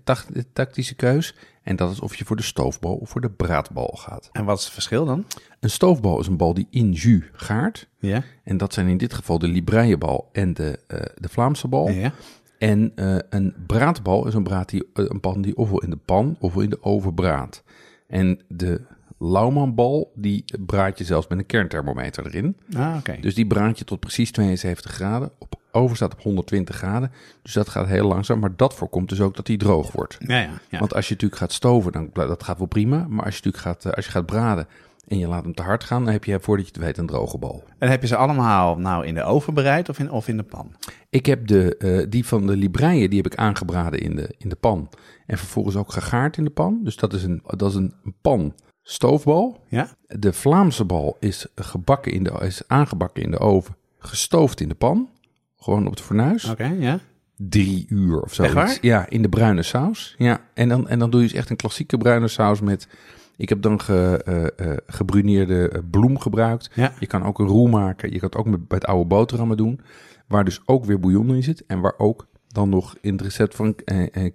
tactische 0.52 0.94
keus. 0.94 1.34
En 1.62 1.76
dat 1.76 1.90
is 1.90 2.00
of 2.00 2.16
je 2.16 2.24
voor 2.24 2.36
de 2.36 2.42
stoofbal 2.42 2.94
of 2.94 3.10
voor 3.10 3.20
de 3.20 3.30
braadbal 3.30 3.96
gaat. 3.98 4.28
En 4.32 4.44
wat 4.44 4.58
is 4.58 4.64
het 4.64 4.72
verschil 4.72 5.04
dan? 5.04 5.24
Een 5.60 5.70
stoofbal 5.70 6.20
is 6.20 6.26
een 6.26 6.36
bal 6.36 6.54
die 6.54 6.66
in 6.70 6.92
jus 6.92 7.24
gaart. 7.32 7.88
Ja. 7.98 8.22
En 8.44 8.56
dat 8.56 8.72
zijn 8.72 8.88
in 8.88 8.96
dit 8.96 9.14
geval 9.14 9.38
de 9.38 9.48
Libreiebal 9.48 10.28
en 10.32 10.54
de, 10.54 10.78
uh, 10.88 11.00
de 11.14 11.28
Vlaamse 11.28 11.68
bal. 11.68 11.90
Ja. 11.90 12.12
En 12.58 12.92
uh, 12.96 13.16
een 13.30 13.54
braadbal 13.66 14.26
is 14.26 14.34
een, 14.34 14.42
braad 14.42 14.68
die, 14.68 14.82
uh, 14.94 15.06
een 15.08 15.20
pan 15.20 15.42
die 15.42 15.56
ofwel 15.56 15.82
in 15.82 15.90
de 15.90 15.96
pan 15.96 16.36
ofwel 16.40 16.62
in 16.62 16.70
de 16.70 16.82
oven 16.82 17.14
braadt. 17.14 17.62
En 18.06 18.40
de 18.48 18.80
Laumanbal, 19.18 20.12
die 20.14 20.44
braad 20.66 20.98
je 20.98 21.04
zelfs 21.04 21.26
met 21.26 21.38
een 21.38 21.46
kernthermometer 21.46 22.26
erin. 22.26 22.56
Ah, 22.76 22.96
oké. 22.98 23.16
Dus 23.20 23.34
die 23.34 23.46
braad 23.46 23.78
je 23.78 23.84
tot 23.84 24.00
precies 24.00 24.30
72 24.30 24.90
graden. 24.90 25.30
Op 25.38 25.54
oven 25.70 25.96
staat 25.96 26.12
op 26.12 26.22
120 26.22 26.76
graden. 26.76 27.12
Dus 27.42 27.52
dat 27.52 27.68
gaat 27.68 27.86
heel 27.86 28.06
langzaam. 28.06 28.38
Maar 28.38 28.56
dat 28.56 28.74
voorkomt 28.74 29.08
dus 29.08 29.20
ook 29.20 29.36
dat 29.36 29.46
die 29.46 29.58
droog 29.58 29.92
wordt. 29.92 30.16
Ja, 30.18 30.38
ja, 30.38 30.50
ja. 30.68 30.78
Want 30.78 30.94
als 30.94 31.08
je 31.08 31.14
natuurlijk 31.14 31.40
gaat 31.40 31.52
stoven, 31.52 31.92
dan 31.92 32.10
dat 32.12 32.42
gaat 32.42 32.58
wel 32.58 32.66
prima. 32.66 33.06
Maar 33.08 33.24
als 33.24 33.36
je 33.36 33.42
natuurlijk 33.44 33.62
gaat, 33.82 33.94
als 33.94 34.04
je 34.04 34.10
gaat 34.10 34.26
braden 34.26 34.66
en 35.08 35.18
je 35.18 35.28
laat 35.28 35.44
hem 35.44 35.54
te 35.54 35.62
hard 35.62 35.84
gaan, 35.84 36.04
dan 36.04 36.12
heb 36.12 36.24
je 36.24 36.40
voordat 36.40 36.66
je 36.66 36.72
het 36.72 36.82
weet 36.82 36.98
een 36.98 37.06
droge 37.06 37.38
bal. 37.38 37.64
En 37.78 37.90
heb 37.90 38.00
je 38.00 38.06
ze 38.06 38.16
allemaal 38.16 38.78
nou 38.78 39.06
in 39.06 39.14
de 39.14 39.22
oven 39.22 39.54
bereid 39.54 39.88
of 39.88 39.98
in, 39.98 40.10
of 40.10 40.28
in 40.28 40.36
de 40.36 40.42
pan? 40.42 40.74
Ik 41.10 41.26
heb 41.26 41.46
de, 41.46 41.76
eh, 41.76 42.06
die 42.08 42.26
van 42.26 42.46
de 42.46 42.56
libreien, 42.56 43.10
die 43.10 43.22
heb 43.22 43.32
ik 43.32 43.38
aangebraden 43.38 44.00
in 44.00 44.16
de, 44.16 44.34
in 44.38 44.48
de 44.48 44.56
pan. 44.56 44.88
En 45.26 45.38
vervolgens 45.38 45.76
ook 45.76 45.92
gegaard 45.92 46.36
in 46.36 46.44
de 46.44 46.50
pan. 46.50 46.80
Dus 46.82 46.96
dat 46.96 47.12
is 47.12 47.22
een, 47.22 47.42
dat 47.44 47.70
is 47.70 47.74
een 47.74 47.94
pan 48.20 48.54
stoofbal. 48.90 49.60
Ja? 49.68 49.88
De 50.06 50.32
Vlaamse 50.32 50.84
bal 50.84 51.16
is, 51.20 51.46
gebakken 51.54 52.12
in 52.12 52.22
de, 52.22 52.32
is 52.40 52.62
aangebakken 52.66 53.22
in 53.22 53.30
de 53.30 53.38
oven, 53.38 53.76
gestoofd 53.98 54.60
in 54.60 54.68
de 54.68 54.74
pan. 54.74 55.08
Gewoon 55.56 55.84
op 55.84 55.90
het 55.90 56.00
fornuis. 56.00 56.50
Oké, 56.50 56.76
ja. 56.78 57.00
Drie 57.36 57.86
uur 57.88 58.20
of 58.20 58.34
zo. 58.34 58.66
Ja, 58.80 59.08
in 59.08 59.22
de 59.22 59.28
bruine 59.28 59.62
saus. 59.62 60.14
Ja, 60.18 60.40
en 60.54 60.68
dan, 60.68 60.88
en 60.88 60.98
dan 60.98 61.10
doe 61.10 61.20
je 61.20 61.28
dus 61.28 61.36
echt 61.36 61.50
een 61.50 61.56
klassieke 61.56 61.98
bruine 61.98 62.28
saus 62.28 62.60
met... 62.60 62.88
Ik 63.36 63.48
heb 63.48 63.62
dan 63.62 63.80
ge, 63.80 64.22
eh, 64.24 64.70
eh, 64.70 64.76
gebruineerde 64.86 65.68
eh, 65.68 65.80
bloem 65.90 66.18
gebruikt. 66.18 66.70
Ja. 66.74 66.92
Je 66.98 67.06
kan 67.06 67.22
ook 67.22 67.38
een 67.38 67.46
roux 67.46 67.70
maken. 67.70 68.12
Je 68.12 68.18
kan 68.18 68.28
het 68.28 68.38
ook 68.38 68.46
met, 68.46 68.68
bij 68.68 68.78
het 68.78 68.86
oude 68.86 69.04
boterhammen 69.04 69.56
doen. 69.56 69.80
Waar 70.26 70.44
dus 70.44 70.60
ook 70.64 70.84
weer 70.84 71.00
bouillon 71.00 71.34
in 71.34 71.42
zit. 71.42 71.64
En 71.66 71.80
waar 71.80 71.94
ook 71.96 72.26
dan 72.48 72.68
nog 72.68 72.96
in 73.00 73.12
het 73.12 73.22
recept 73.22 73.54
van 73.54 73.74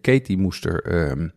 Katie 0.01 0.37
moest 0.37 0.65
er 0.65 1.31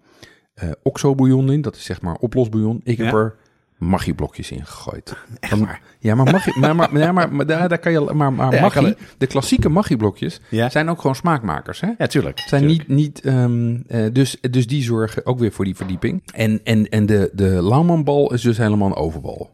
ehm 0.56 0.68
eh, 0.68 0.74
oxo 0.82 1.14
bouillon 1.14 1.52
in. 1.52 1.60
Dat 1.62 1.76
is 1.76 1.84
zeg 1.84 2.00
maar 2.00 2.14
oplosbouillon. 2.14 2.80
Ik 2.84 2.96
heb 2.98 3.06
Ja. 3.06 3.12
er 3.12 3.34
magieblokjes 3.78 4.50
in 4.50 4.66
gegooid. 4.66 5.16
Echt 5.40 5.58
waar? 5.58 5.80
Ja, 5.98 6.14
maar 6.14 6.32
magie, 6.32 6.58
maar, 6.60 6.76
maar, 6.76 6.98
ja, 6.98 7.12
maar, 7.12 7.32
maar 7.32 7.46
daar, 7.46 7.68
daar 7.68 7.78
kan 7.78 7.92
je, 7.92 8.00
maar, 8.00 8.32
maar 8.32 8.54
Ja, 8.54 8.60
magie, 8.60 8.94
de 9.18 9.26
klassieke 9.26 9.68
magieblokjes 9.68 10.40
Ja. 10.50 10.70
zijn 10.70 10.88
ook 10.88 11.00
gewoon 11.00 11.16
smaakmakers, 11.16 11.80
hè? 11.80 11.90
Ja, 11.98 12.06
tuurlijk. 12.06 12.38
Zijn 12.38 12.60
tuurlijk. 12.66 12.88
niet, 12.88 12.96
niet 12.98 13.20
ehm, 13.20 13.76
eh, 13.86 14.12
dus, 14.12 14.36
dus 14.50 14.66
die 14.66 14.82
zorgen 14.82 15.26
ook 15.26 15.38
weer 15.38 15.52
voor 15.52 15.64
die 15.64 15.76
verdieping. 15.76 16.22
En, 16.34 16.60
en, 16.64 16.88
en 16.88 17.06
de, 17.06 17.30
de 17.32 17.48
Lauwmanbal 17.62 18.32
is 18.32 18.42
dus 18.42 18.56
helemaal 18.58 18.88
een 18.88 18.94
ovenbal. 18.94 19.50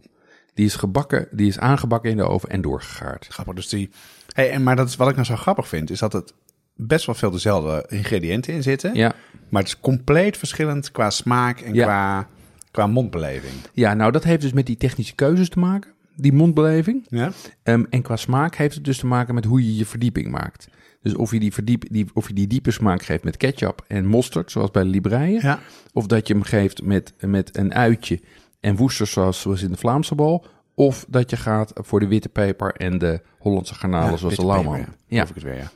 Die 0.55 0.67
is 0.67 0.75
gebakken, 0.75 1.29
die 1.31 1.49
is 1.49 1.59
aangebakken 1.59 2.11
in 2.11 2.17
de 2.17 2.23
oven 2.29 2.49
en 2.49 2.61
doorgegaard. 2.61 3.27
Grappig, 3.31 3.55
dus 3.55 3.69
die... 3.69 3.91
Hey, 4.33 4.51
en, 4.51 4.63
maar 4.63 4.77
dat 4.77 4.89
is, 4.89 4.97
wat 4.97 5.09
ik 5.09 5.15
nou 5.15 5.27
zo 5.27 5.37
grappig 5.37 5.69
vind, 5.69 5.91
is 5.91 5.99
dat 5.99 6.13
het 6.13 6.33
best 6.77 7.07
wel 7.07 7.15
veel 7.15 7.31
dezelfde 7.31 7.87
ingrediënten 7.89 8.53
in 8.55 8.63
zitten. 8.63 8.95
Ja, 8.95 9.13
Maar 9.53 9.63
het 9.63 9.71
is 9.71 9.81
compleet 9.81 10.37
verschillend 10.37 10.91
qua 10.93 11.11
smaak 11.11 11.61
en 11.61 11.75
Ja. 11.75 11.85
qua, 11.85 12.29
qua 12.71 12.87
mondbeleving. 12.87 13.53
ja, 13.73 13.95
nou 13.95 14.13
dat 14.13 14.25
heeft 14.25 14.41
dus 14.41 14.53
met 14.53 14.67
die 14.67 14.77
technische 14.77 15.15
keuzes 15.15 15.49
te 15.49 15.59
maken, 15.59 15.91
die 16.17 16.33
mondbeleving. 16.33 17.07
Ja? 17.09 17.33
Ehm, 17.63 17.85
en 17.91 18.03
qua 18.03 18.17
smaak 18.17 18.55
heeft 18.55 18.75
het 18.75 18.85
dus 18.85 18.99
te 18.99 19.07
maken 19.07 19.35
met 19.35 19.45
hoe 19.45 19.65
je 19.65 19.77
je 19.77 19.87
verdieping 19.87 20.31
maakt. 20.31 20.69
Dus 21.03 21.15
of 21.15 21.33
je 21.33 21.41
die, 21.41 21.53
verdiep, 21.53 21.85
die, 21.91 22.07
of 22.15 22.29
je 22.29 22.35
die 22.35 22.47
diepe 22.47 22.71
smaak 22.71 23.03
geeft 23.03 23.25
met 23.25 23.37
ketchup 23.37 23.85
en 23.89 24.07
mosterd, 24.07 24.51
zoals 24.51 24.71
bij 24.71 24.83
de 24.83 24.89
Libreien. 24.89 25.41
Ja. 25.43 25.59
Of 25.93 26.07
dat 26.07 26.27
je 26.27 26.35
hem 26.35 26.43
geeft 26.43 26.83
met, 26.83 27.13
met 27.21 27.57
een 27.57 27.75
uitje 27.75 28.21
en 28.61 28.77
woesters, 28.77 29.13
zoals, 29.13 29.41
zoals 29.41 29.63
in 29.63 29.71
de 29.71 29.77
Vlaamse 29.77 30.15
bal. 30.15 30.47
Of 30.75 31.05
dat 31.09 31.31
je 31.31 31.37
gaat 31.37 31.73
voor 31.75 32.01
de 32.01 32.07
witte 32.07 32.29
peper 32.29 32.73
en 32.75 32.99
de 32.99 33.21
Hollandse 33.39 33.75
garnalen, 33.75 34.11
Ja, 34.11 34.17
zoals 34.17 34.37
de 34.37 34.47
lauwman. 34.47 34.85
Ja, 35.07 35.23
ik 35.23 35.35
het 35.35 35.43
weer, 35.43 35.57
ja. 35.57 35.71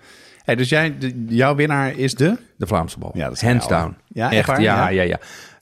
Hey, 0.46 0.54
dus 0.56 0.68
jij, 0.68 0.98
de- 0.98 1.24
jouw 1.28 1.54
winnaar 1.54 1.98
is 1.98 2.14
de? 2.14 2.36
de 2.56 2.66
Vlaamse 2.66 2.98
bal. 2.98 3.10
Ja, 3.14 3.28
dat 3.28 3.40
Hands 3.40 3.64
al. 3.64 3.70
down. 3.70 3.96
Ja, 4.08 4.32
echt 4.32 4.46
ja, 4.48 4.56
Ja? 4.58 4.88
ja, 4.88 5.02
ja, 5.02 5.18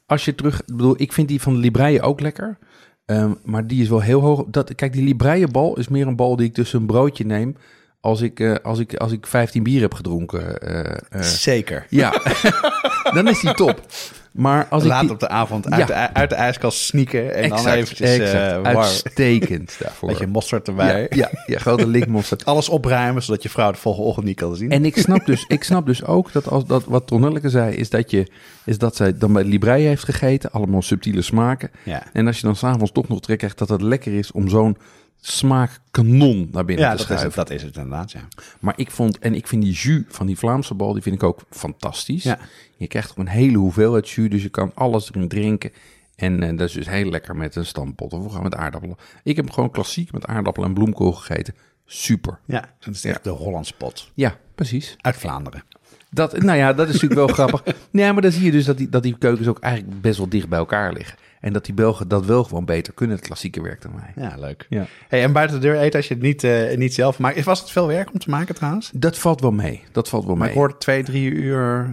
Als 0.06 0.24
je 0.24 0.34
terug, 0.34 0.60
ik 0.60 0.66
bedoel, 0.76 0.94
ik 1.00 1.12
vind 1.12 1.28
die 1.28 1.40
van 1.40 1.52
de 1.54 1.58
Libreien 1.60 2.02
ook 2.02 2.20
lekker. 2.20 2.58
Ehm, 3.06 3.32
maar 3.44 3.66
die 3.66 3.82
is 3.82 3.88
wel 3.88 4.00
heel 4.00 4.20
hoog. 4.20 4.44
Dat, 4.46 4.74
kijk, 4.74 4.92
die 4.92 5.04
Libreien 5.04 5.52
bal 5.52 5.78
is 5.78 5.88
meer 5.88 6.06
een 6.06 6.16
bal 6.16 6.36
die 6.36 6.46
ik 6.46 6.54
tussen 6.54 6.80
een 6.80 6.86
broodje 6.86 7.24
neem. 7.26 7.56
Als 8.00 8.20
ik, 8.20 8.40
eh, 8.40 8.54
als 8.62 8.78
ik, 8.78 8.94
als 8.94 9.12
ik 9.12 9.26
15 9.26 9.62
bier 9.62 9.80
heb 9.80 9.94
gedronken. 9.94 10.58
eh, 10.60 10.96
eh, 11.10 11.20
Zeker. 11.22 11.86
ja, 11.90 12.12
dan 13.14 13.28
is 13.28 13.40
die 13.40 13.54
top. 13.54 13.80
Maar 14.34 14.66
als 14.70 14.84
Laat 14.84 14.96
ik 15.00 15.06
die, 15.06 15.14
op 15.14 15.20
de 15.20 15.28
avond 15.28 15.64
Ja. 15.68 15.76
uit, 15.76 15.86
de, 15.86 15.94
uit 15.94 16.30
de 16.30 16.36
ijskast 16.36 16.78
sneaken 16.78 17.34
en 17.34 17.48
dan 17.48 17.66
eventjes 17.68 18.10
exact. 18.10 18.32
eh, 18.52 18.62
warm. 18.62 18.76
uitstekend 18.76 19.76
daarvoor. 19.82 20.08
Beetje 20.08 20.26
mosterd 20.26 20.68
erbij. 20.68 21.06
ja, 21.10 21.16
ja, 21.16 21.30
ja, 21.46 21.58
grote 21.58 21.86
likmosterd. 21.86 22.44
Alles 22.54 22.68
opruimen, 22.68 23.22
zodat 23.22 23.42
je 23.42 23.48
vrouw 23.48 23.70
de 23.72 23.78
volgende 23.78 24.08
ochtend 24.08 24.26
niet 24.26 24.36
kan 24.36 24.56
zien. 24.56 24.70
En 24.70 24.84
ik 24.84 24.96
snap 24.96 25.26
dus, 25.26 25.44
ik 25.48 25.64
snap 25.64 25.86
dus 25.86 26.04
ook 26.04 26.32
dat 26.32 26.48
als 26.48 26.66
dat 26.66 26.84
wat 26.84 27.06
Tonnelleke 27.06 27.48
zei, 27.48 27.74
is 27.74 27.90
dat 27.90 28.10
je 28.10 28.30
is 28.64 28.78
dat 28.78 28.96
zij 28.96 29.18
dan 29.18 29.32
bij 29.32 29.44
Librei 29.44 29.84
heeft 29.86 30.04
gegeten, 30.04 30.50
allemaal 30.52 30.82
subtiele 30.82 31.22
smaken. 31.22 31.70
ja, 31.82 32.02
En 32.12 32.26
als 32.26 32.36
je 32.40 32.46
dan 32.46 32.56
s'avonds 32.56 32.92
toch 32.92 33.08
nog 33.08 33.20
trek 33.20 33.38
krijgt 33.38 33.58
dat 33.58 33.68
het 33.68 33.82
lekker 33.82 34.18
is 34.18 34.32
om 34.32 34.48
zo'n 34.48 34.76
smaakkanon 35.26 36.48
naar 36.52 36.64
binnen 36.64 36.84
ja 36.84 36.94
te 36.94 37.06
dat, 37.06 37.16
is 37.16 37.22
het, 37.22 37.34
dat 37.34 37.50
is 37.50 37.62
het 37.62 37.76
inderdaad, 37.76 38.12
ja. 38.12 38.28
Maar 38.60 38.74
ik 38.76 38.90
vond, 38.90 39.18
en 39.18 39.34
ik 39.34 39.46
vind 39.46 39.62
die 39.62 39.72
jus 39.72 40.02
van 40.08 40.26
die 40.26 40.38
Vlaamse 40.38 40.74
bal, 40.74 40.92
die 40.92 41.02
vind 41.02 41.14
ik 41.14 41.22
ook 41.22 41.44
fantastisch. 41.50 42.22
Ja. 42.22 42.38
Je 42.76 42.86
krijgt 42.86 43.10
ook 43.10 43.18
een 43.18 43.28
hele 43.28 43.56
hoeveelheid 43.56 44.10
jus, 44.10 44.30
dus 44.30 44.42
je 44.42 44.48
kan 44.48 44.72
alles 44.74 45.08
erin 45.08 45.28
drinken. 45.28 45.72
En 46.16 46.42
eh, 46.42 46.56
dat 46.56 46.68
is 46.68 46.74
dus 46.74 46.88
heel 46.88 47.10
lekker 47.10 47.36
met 47.36 47.56
een 47.56 47.66
stampot 47.66 48.12
of 48.12 48.26
gewoon 48.26 48.42
met 48.42 48.54
aardappelen. 48.54 48.96
Ik 49.22 49.36
heb 49.36 49.44
hem 49.44 49.54
gewoon 49.54 49.70
klassiek 49.70 50.12
met 50.12 50.26
aardappelen 50.26 50.68
en 50.68 50.74
bloemkool 50.74 51.12
gegeten. 51.12 51.54
Super. 51.86 52.38
Ja, 52.44 52.74
dat 52.78 52.94
is 52.94 53.04
echt 53.04 53.24
de 53.24 53.30
Hollandse 53.30 53.74
pot. 53.74 54.10
Ja, 54.14 54.38
precies. 54.54 54.96
Uit 55.00 55.16
Vlaanderen. 55.16 55.62
Dat, 56.14 56.42
nou 56.42 56.58
ja, 56.58 56.72
dat 56.72 56.86
is 56.88 56.92
natuurlijk 56.92 57.26
wel 57.26 57.36
grappig. 57.46 57.74
Nee, 57.90 58.12
maar 58.12 58.22
dan 58.22 58.32
zie 58.32 58.44
je 58.44 58.50
dus 58.50 58.64
dat 58.64 58.78
die, 58.78 58.88
dat 58.88 59.02
die 59.02 59.16
keukens 59.18 59.48
ook 59.48 59.58
eigenlijk 59.58 60.00
best 60.00 60.18
wel 60.18 60.28
dicht 60.28 60.48
bij 60.48 60.58
elkaar 60.58 60.92
liggen. 60.92 61.18
En 61.40 61.52
dat 61.52 61.64
die 61.64 61.74
Belgen 61.74 62.08
dat 62.08 62.26
wel 62.26 62.44
gewoon 62.44 62.64
beter 62.64 62.92
kunnen, 62.92 63.16
het 63.16 63.26
klassieke 63.26 63.62
werk 63.62 63.82
dan 63.82 63.92
wij. 63.96 64.24
Ja, 64.24 64.34
leuk. 64.38 64.66
Ja. 64.68 64.86
Hey, 65.08 65.22
en 65.22 65.32
buiten 65.32 65.60
de 65.60 65.66
deur 65.66 65.78
eten 65.78 65.96
als 65.98 66.08
je 66.08 66.14
het 66.14 66.22
niet, 66.22 66.44
eh, 66.44 66.76
niet 66.76 66.94
zelf 66.94 67.18
maakt. 67.18 67.44
Was 67.44 67.60
het 67.60 67.70
veel 67.70 67.86
werk 67.86 68.12
om 68.12 68.18
te 68.18 68.30
maken 68.30 68.54
trouwens? 68.54 68.90
Dat 68.94 69.18
valt 69.18 69.40
wel 69.40 69.52
mee. 69.52 69.82
Dat 69.92 70.08
valt 70.08 70.24
wel 70.24 70.34
Maar 70.34 70.42
mee. 70.42 70.50
ik 70.52 70.58
hoorde 70.60 70.76
twee, 70.78 71.02
drie 71.02 71.30
uur 71.30 71.86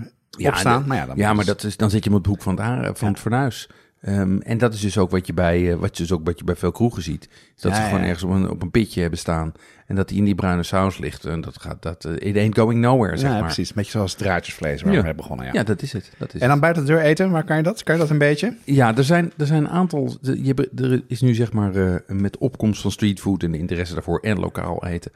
opstaan. 0.48 0.82
de- 0.82 0.88
maar 0.88 0.98
ja, 0.98 1.06
dan 1.06 1.18
ja, 1.18 1.34
maar 1.34 1.46
dat 1.46 1.64
is, 1.64 1.78
dan 1.78 1.90
zit 1.90 2.04
je 2.04 2.10
op 2.10 2.16
het 2.16 2.26
hoek 2.26 2.42
van 2.42 2.60
het, 2.62 2.98
van 3.00 3.08
het 3.08 3.20
fornuis. 3.20 3.70
Ehm, 4.02 4.38
en 4.38 4.58
dat 4.58 4.74
is 4.74 4.80
dus 4.80 4.98
ook 4.98 5.12
wat 5.12 5.28
je 5.28 5.34
bij, 5.34 5.72
eh, 5.72 5.78
wat 5.78 5.98
je 5.98 6.04
dus 6.04 6.12
ook 6.12 6.22
wat 6.26 6.38
je 6.40 6.44
bij 6.46 6.56
veel 6.56 6.72
kroegen 6.72 7.04
ziet. 7.04 7.30
Is 7.56 7.62
dat 7.62 7.72
Ja, 7.72 7.78
ze 7.78 7.84
gewoon 7.84 8.00
ja. 8.00 8.06
ergens 8.06 8.24
op 8.24 8.30
een, 8.32 8.50
op 8.50 8.62
een 8.62 8.72
pitje 8.72 9.02
hebben 9.02 9.20
staan. 9.20 9.52
En 9.88 9.96
dat 9.96 10.08
die 10.08 10.18
in 10.18 10.24
die 10.24 10.36
bruine 10.36 10.64
saus 10.64 10.98
ligt. 10.98 11.26
En 11.26 11.42
dat 11.42 11.62
gaat, 11.62 11.82
dat, 11.82 12.06
eh, 12.06 12.28
it 12.30 12.38
ain't 12.38 12.58
going 12.58 12.80
nowhere, 12.82 13.18
zeg 13.18 13.30
ja, 13.30 13.36
maar. 13.36 13.44
precies. 13.46 13.70
Een 13.70 13.76
beetje 13.76 13.92
zoals 13.92 14.14
draadjesvlees 14.14 14.82
waar 14.82 14.94
we 14.96 15.02
mee 15.02 15.16
begonnen. 15.16 15.46
Ja. 15.46 15.52
Ja, 15.54 15.64
dat 15.64 15.82
is 15.82 15.94
het. 15.94 16.12
Dat 16.18 16.34
is 16.34 16.42
En 16.42 16.48
dan 16.48 16.60
buiten 16.60 16.86
de 16.86 16.92
deur 16.92 17.02
eten, 17.02 17.32
waar 17.32 17.44
kan 17.44 17.58
je 17.58 17.64
dat? 17.64 17.84
Kan 17.84 17.96
je 17.96 18.02
dat 18.02 18.10
een 18.10 18.18
beetje? 18.18 18.56
Ja, 18.64 18.98
er 18.98 19.04
zijn, 19.04 19.32
er 19.38 19.46
zijn 19.46 19.64
een 19.64 19.70
aantal. 19.70 20.18
Je, 20.22 20.70
er 20.76 21.04
is 21.08 21.22
nu 21.22 21.34
zeg 21.34 21.54
maar 21.54 21.76
eh, 21.76 21.96
met 22.08 22.38
opkomst 22.38 22.82
van 22.82 22.92
streetfood 22.92 23.44
en 23.44 23.52
de 23.52 23.58
interesse 23.58 23.94
daarvoor 23.94 24.20
en 24.20 24.40
lokaal 24.40 24.86
eten. 24.86 25.12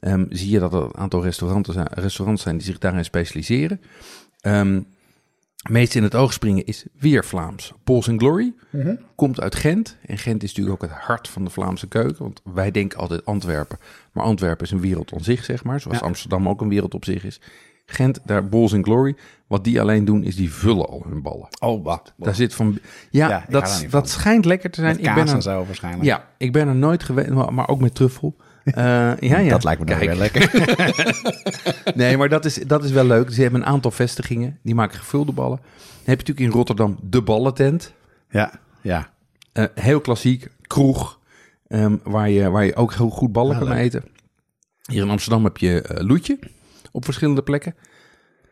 ehm, 0.00 0.24
zie 0.28 0.50
je 0.50 0.58
dat 0.58 0.72
er 0.74 0.82
een 0.82 0.96
aantal 0.96 1.22
restauranten 1.22 1.72
zijn, 1.72 1.86
restaurants 1.90 2.42
zijn 2.42 2.56
die 2.56 2.66
zich 2.66 2.78
daarin 2.78 3.04
specialiseren. 3.04 3.80
Ehm 4.40 4.80
meest 5.68 5.94
in 5.94 6.02
het 6.02 6.14
oog 6.14 6.32
springen 6.32 6.64
is 6.64 6.84
weer 6.98 7.24
Vlaams. 7.24 7.72
Pauls 7.84 8.08
and 8.08 8.20
Glory 8.20 8.52
komt 9.14 9.40
uit 9.40 9.54
Gent. 9.54 9.96
En 10.06 10.18
Gent 10.18 10.42
is 10.42 10.48
natuurlijk 10.54 10.82
ook 10.82 10.90
het 10.90 10.98
hart 11.00 11.28
van 11.28 11.44
de 11.44 11.50
Vlaamse 11.50 11.86
keuken. 11.88 12.22
Want 12.22 12.40
wij 12.54 12.70
denken 12.70 12.98
altijd 12.98 13.24
Antwerpen. 13.24 13.78
Maar 14.12 14.24
Antwerpen 14.24 14.64
is 14.64 14.70
een 14.72 14.80
wereld 14.80 15.12
op 15.12 15.22
zich, 15.22 15.44
zeg 15.44 15.64
maar. 15.64 15.80
Zoals 15.80 15.98
Ja. 15.98 16.04
Amsterdam 16.06 16.48
ook 16.48 16.60
een 16.60 16.68
wereld 16.68 16.94
op 16.94 17.04
zich 17.04 17.24
is. 17.24 17.40
Gent, 17.86 18.20
daar 18.24 18.44
Pauls 18.44 18.74
and 18.74 18.84
Glory. 18.84 19.16
Wat 19.46 19.64
die 19.64 19.80
alleen 19.80 20.04
doen, 20.04 20.22
is 20.22 20.36
die 20.36 20.52
vullen 20.52 20.88
al 20.88 21.04
hun 21.08 21.22
ballen. 21.22 21.48
Oh, 21.60 21.84
wat? 21.84 22.12
Daar 22.16 22.34
zit 22.34 22.54
van. 22.54 22.78
Ja, 23.10 23.44
dat, 23.48 23.86
dat 23.90 24.08
schijnt 24.08 24.44
lekker 24.44 24.70
te 24.70 24.80
zijn. 24.80 24.90
Met 24.96 25.00
ik 25.00 25.06
kaas 25.06 25.16
ben 25.16 25.28
en 25.28 25.36
er, 25.36 25.42
zo 25.42 25.64
waarschijnlijk. 25.64 26.04
ja, 26.04 26.28
ik 26.36 26.52
ben 26.52 26.68
er 26.68 26.74
nooit 26.74 27.02
geweest, 27.02 27.30
maar, 27.30 27.54
maar 27.54 27.68
ook 27.68 27.80
met 27.80 27.94
truffel. 27.94 28.36
Eh, 28.64 28.74
ja, 29.20 29.38
ja. 29.38 29.48
Dat 29.48 29.64
lijkt 29.64 29.80
me 29.80 29.86
dan 29.86 29.98
Kijk. 29.98 30.10
weer 30.10 30.18
lekker. 30.18 31.94
Nee, 31.94 32.16
maar 32.16 32.28
dat 32.28 32.44
is, 32.44 32.54
dat 32.54 32.84
is 32.84 32.90
wel 32.90 33.04
leuk. 33.04 33.30
Ze 33.32 33.42
hebben 33.42 33.60
een 33.60 33.66
aantal 33.66 33.90
vestigingen. 33.90 34.58
Die 34.62 34.74
maken 34.74 34.98
gevulde 34.98 35.32
ballen. 35.32 35.56
Dan 35.56 35.66
heb 36.04 36.20
je 36.20 36.26
natuurlijk 36.26 36.40
in 36.40 36.50
Rotterdam 36.50 36.98
de 37.02 37.22
ballentent. 37.22 37.92
ja, 38.30 38.52
ja. 38.80 39.10
Eh, 39.52 39.64
heel 39.74 40.00
klassiek. 40.00 40.46
Kroeg. 40.66 41.18
ehm, 41.68 41.96
waar, 42.02 42.30
je, 42.30 42.50
waar 42.50 42.64
je 42.64 42.74
ook 42.76 42.94
heel 42.94 43.10
goed 43.10 43.32
ballen 43.32 43.58
kan 43.58 43.68
leuk. 43.68 43.76
eten. 43.78 44.04
Hier 44.82 45.02
in 45.02 45.10
Amsterdam 45.10 45.44
heb 45.44 45.56
je 45.56 45.82
eh 45.82 46.06
Loetje. 46.06 46.38
Op 46.92 47.04
verschillende 47.04 47.42
plekken. 47.42 47.74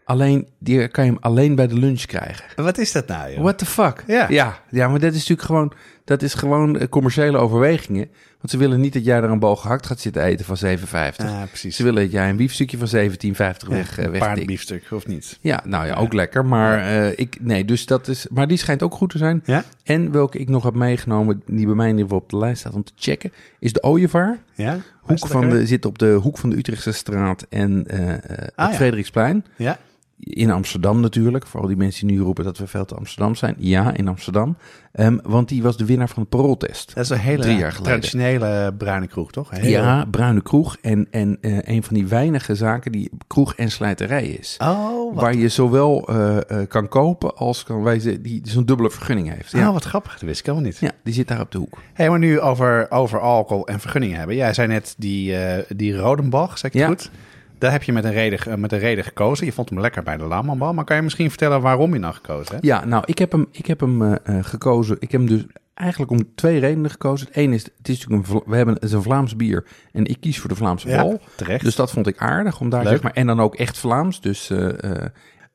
Alleen, 0.05 0.49
die 0.59 0.88
kan 0.88 1.05
je 1.05 1.11
hem 1.11 1.21
alleen 1.21 1.55
bij 1.55 1.66
de 1.66 1.75
lunch 1.79 2.01
krijgen. 2.03 2.44
Wat 2.64 2.79
is 2.79 2.92
dat 2.92 3.07
nou, 3.07 3.31
joh? 3.33 3.42
What 3.42 3.59
the 3.59 3.66
fuck? 3.66 4.05
Ja. 4.07 4.27
ja. 4.29 4.61
Ja, 4.71 4.88
maar 4.88 4.99
dat 5.01 5.12
is 5.12 5.18
natuurlijk 5.18 5.47
gewoon, 5.47 5.73
dat 6.09 6.23
is 6.23 6.35
gewoon 6.35 6.79
eh, 6.79 6.88
commerciële 6.88 7.38
overwegingen. 7.38 8.09
Want 8.38 8.51
ze 8.51 8.57
willen 8.57 8.81
niet 8.81 8.92
dat 8.92 9.05
jij 9.05 9.16
er 9.16 9.31
een 9.31 9.38
bal 9.38 9.57
gehakt 9.57 9.87
gaat 9.87 10.01
zitten 10.01 10.23
eten 10.23 10.44
van 10.44 10.57
7,50. 10.57 10.87
Ja, 11.16 11.44
precies. 11.47 11.77
Ze 11.77 11.83
willen 11.83 12.03
dat 12.03 12.12
jij 12.12 12.29
een 12.29 12.37
biefstukje 12.37 12.79
van 12.79 12.88
17,50 12.88 13.68
weg, 13.68 13.99
eh, 13.99 14.05
een 14.05 14.11
wegtikt. 14.11 14.18
paardbiefstuk, 14.18 14.87
of 14.90 15.07
niet? 15.07 15.38
Ja, 15.40 15.61
nou 15.64 15.87
ja, 15.87 15.94
ook 15.94 16.12
lekker. 16.12 16.47
Maar 16.47 16.79
eh, 16.79 17.18
ik, 17.18 17.37
nee, 17.40 17.64
dus 17.64 17.87
dat 17.87 18.09
is, 18.09 18.27
maar 18.31 18.47
die 18.47 18.57
schijnt 18.57 18.82
ook 18.82 18.95
goed 18.95 19.11
te 19.11 19.18
zijn. 19.18 19.43
Ja? 19.45 19.64
En 19.82 20.12
welke 20.12 20.39
ik 20.39 20.49
nog 20.49 20.62
heb 20.62 20.74
meegenomen, 20.74 21.43
die 21.47 21.66
bij 21.66 21.74
mij 21.74 21.89
in 21.89 21.97
ieder 21.97 22.07
geval 22.07 22.22
op 22.22 22.30
de 22.30 22.39
lijst 22.39 22.61
staat 22.61 22.74
om 22.74 22.85
te 22.85 22.93
checken, 22.97 23.32
is 23.59 23.72
de 23.72 23.82
Ooievaar. 23.82 24.39
Ja? 24.55 24.78
Hoek 25.01 25.26
van 25.26 25.51
de, 25.51 25.66
zit 25.66 25.85
op 25.85 25.99
de 25.99 26.12
hoek 26.12 26.39
van 26.39 26.51
de 26.51 26.57
Utrechtse 26.57 26.93
straat 26.93 27.47
en 27.49 27.87
eh, 27.87 28.09
eh, 28.09 28.18
Ah, 28.18 28.37
het 28.39 28.53
ja. 28.57 28.72
Frederiksplein. 28.72 29.45
Ja? 29.57 29.78
In 30.21 30.51
Amsterdam 30.51 31.01
natuurlijk. 31.01 31.47
Voor 31.47 31.61
al 31.61 31.66
die 31.66 31.77
mensen 31.77 32.07
die 32.07 32.16
nu 32.16 32.23
roepen 32.23 32.45
dat 32.45 32.59
we 32.59 32.66
veel 32.66 32.85
te 32.85 32.95
Amsterdam 32.95 33.35
zijn. 33.35 33.55
Ja, 33.59 33.95
in 33.97 34.09
Amsterdam. 34.09 34.57
Ehm, 34.93 35.19
want 35.23 35.49
die 35.49 35.62
was 35.62 35.77
de 35.77 35.85
winnaar 35.85 36.09
van 36.09 36.23
de 36.23 36.29
parooltest. 36.29 36.95
Dat 36.95 37.05
is 37.05 37.11
een 37.11 37.19
hele 37.19 37.43
Drie 37.43 37.57
jaar 37.57 37.73
geleden. 37.73 37.85
traditionele 38.01 38.75
bruine 38.79 39.07
kroeg, 39.07 39.31
toch? 39.33 39.51
Heel- 39.51 39.71
Ja, 39.71 40.05
Bruine 40.11 40.43
Kroeg. 40.43 40.77
En, 40.81 41.07
en 41.11 41.39
eh, 41.41 41.59
een 41.62 41.83
van 41.83 41.95
die 41.95 42.07
weinige 42.07 42.55
zaken 42.55 42.93
die 42.93 43.11
kroeg 43.27 43.55
en 43.55 43.71
slijterij 43.71 44.27
is. 44.27 44.57
Oh, 44.62 45.14
wat, 45.14 45.23
Waar 45.23 45.35
je 45.35 45.49
zowel 45.49 46.09
eh, 46.09 46.37
eh, 46.51 46.69
kan 46.69 46.89
kopen 46.89 47.37
als 47.37 47.64
kan 47.64 47.83
wijzen, 47.83 48.23
die 48.23 48.41
zo'n 48.45 48.64
dubbele 48.64 48.91
vergunning 48.91 49.35
heeft. 49.35 49.53
Ja. 49.53 49.66
oh, 49.66 49.73
wat 49.73 49.85
grappig. 49.85 50.12
Dat 50.12 50.21
wist 50.23 50.41
ik 50.41 50.47
helemaal 50.47 50.66
niet. 50.66 50.79
ja, 50.79 50.91
die 51.05 51.14
zit 51.14 51.29
daar 51.29 51.41
op 51.41 51.51
de 51.51 51.59
hoek. 51.59 51.79
Hey, 51.93 52.09
maar 52.11 52.19
nu 52.19 52.41
over, 52.41 52.91
over 52.91 53.21
alcohol 53.21 53.66
en 53.66 53.81
vergunningen 53.81 54.16
hebben. 54.19 54.37
Jij 54.37 54.53
zei 54.55 54.69
net 54.69 54.95
die, 54.99 55.35
die 55.77 55.97
Rodenbach, 55.97 56.59
zeg 56.59 56.71
ik 56.71 56.81
Ja. 56.81 56.87
goed? 56.87 57.11
Daar 57.59 57.70
heb 57.70 57.82
je 57.82 57.92
met 57.92 58.04
een, 58.04 58.12
reden, 58.12 58.61
met 58.61 58.72
een 58.72 58.78
reden 58.78 59.04
gekozen. 59.04 59.46
Je 59.46 59.52
vond 59.52 59.70
hem 59.70 59.80
lekker 59.80 60.02
bij 60.02 60.16
de 60.16 60.24
Lamanbal. 60.24 60.74
Maar 60.74 60.84
kan 60.84 60.96
je 60.96 61.02
misschien 61.02 61.28
vertellen 61.28 61.61
waarom 61.61 61.92
je 61.92 61.98
nou 61.98 62.14
gekozen 62.14 62.52
hebt? 62.52 62.66
Ja, 62.66 62.84
nou, 62.84 63.02
ik 63.06 63.18
heb 63.18 63.32
hem, 63.32 63.46
ik 63.50 63.66
heb 63.66 63.80
hem 63.80 64.02
eh, 64.02 64.38
eh, 64.38 64.44
gekozen. 64.44 64.96
Ik 65.00 65.11
heb 65.11 65.20
hem 65.20 65.28
dus 65.30 65.44
eigenlijk 65.74 66.11
om 66.11 66.34
twee 66.34 66.59
redenen 66.59 66.90
gekozen. 66.90 67.26
Het 67.26 67.36
ene 67.36 67.54
is, 67.54 67.64
het 67.76 67.88
is 67.88 68.06
natuurlijk 68.06 68.28
een, 68.28 68.42
we 68.46 68.56
hebben 68.56 68.74
het 68.74 68.82
is 68.82 68.92
een 68.92 69.02
Vlaams 69.02 69.36
bier 69.36 69.66
en 69.92 70.04
ik 70.04 70.20
kies 70.20 70.38
voor 70.38 70.48
de 70.48 70.56
Vlaamse 70.56 70.88
Ja, 70.88 71.02
bal. 71.02 71.20
terecht. 71.36 71.64
Dus 71.64 71.76
dat 71.76 71.90
vond 71.90 72.06
ik 72.06 72.18
aardig 72.18 72.61
om 72.61 72.68
daar 72.68 72.82
Leuk. 72.82 72.92
zeg 72.92 73.02
maar 73.02 73.12
en 73.12 73.26
dan 73.26 73.40
ook 73.40 73.54
echt 73.54 73.78
Vlaams. 73.78 74.20
Dus 74.20 74.50
eh, 74.50 75.04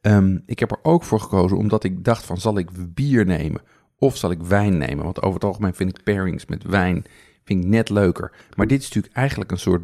ehm, 0.01 0.37
ik 0.45 0.59
heb 0.59 0.71
er 0.71 0.79
ook 0.81 1.03
voor 1.03 1.19
gekozen 1.19 1.57
omdat 1.57 1.83
ik 1.83 2.03
dacht 2.03 2.25
van 2.25 2.37
zal 2.37 2.57
ik 2.57 2.69
bier 2.93 3.25
nemen 3.25 3.61
of 3.97 4.17
zal 4.17 4.31
ik 4.31 4.41
wijn 4.41 4.77
nemen? 4.77 5.03
Want 5.03 5.21
over 5.21 5.33
het 5.33 5.43
algemeen 5.43 5.73
vind 5.73 5.97
ik 5.97 6.03
pairings 6.03 6.45
met 6.45 6.63
wijn 6.63 7.05
vind 7.43 7.63
ik 7.63 7.69
net 7.69 7.89
leuker. 7.89 8.31
Maar 8.55 8.67
dit 8.67 8.79
is 8.81 8.87
natuurlijk 8.87 9.15
eigenlijk 9.15 9.51
een 9.51 9.57
soort 9.59 9.81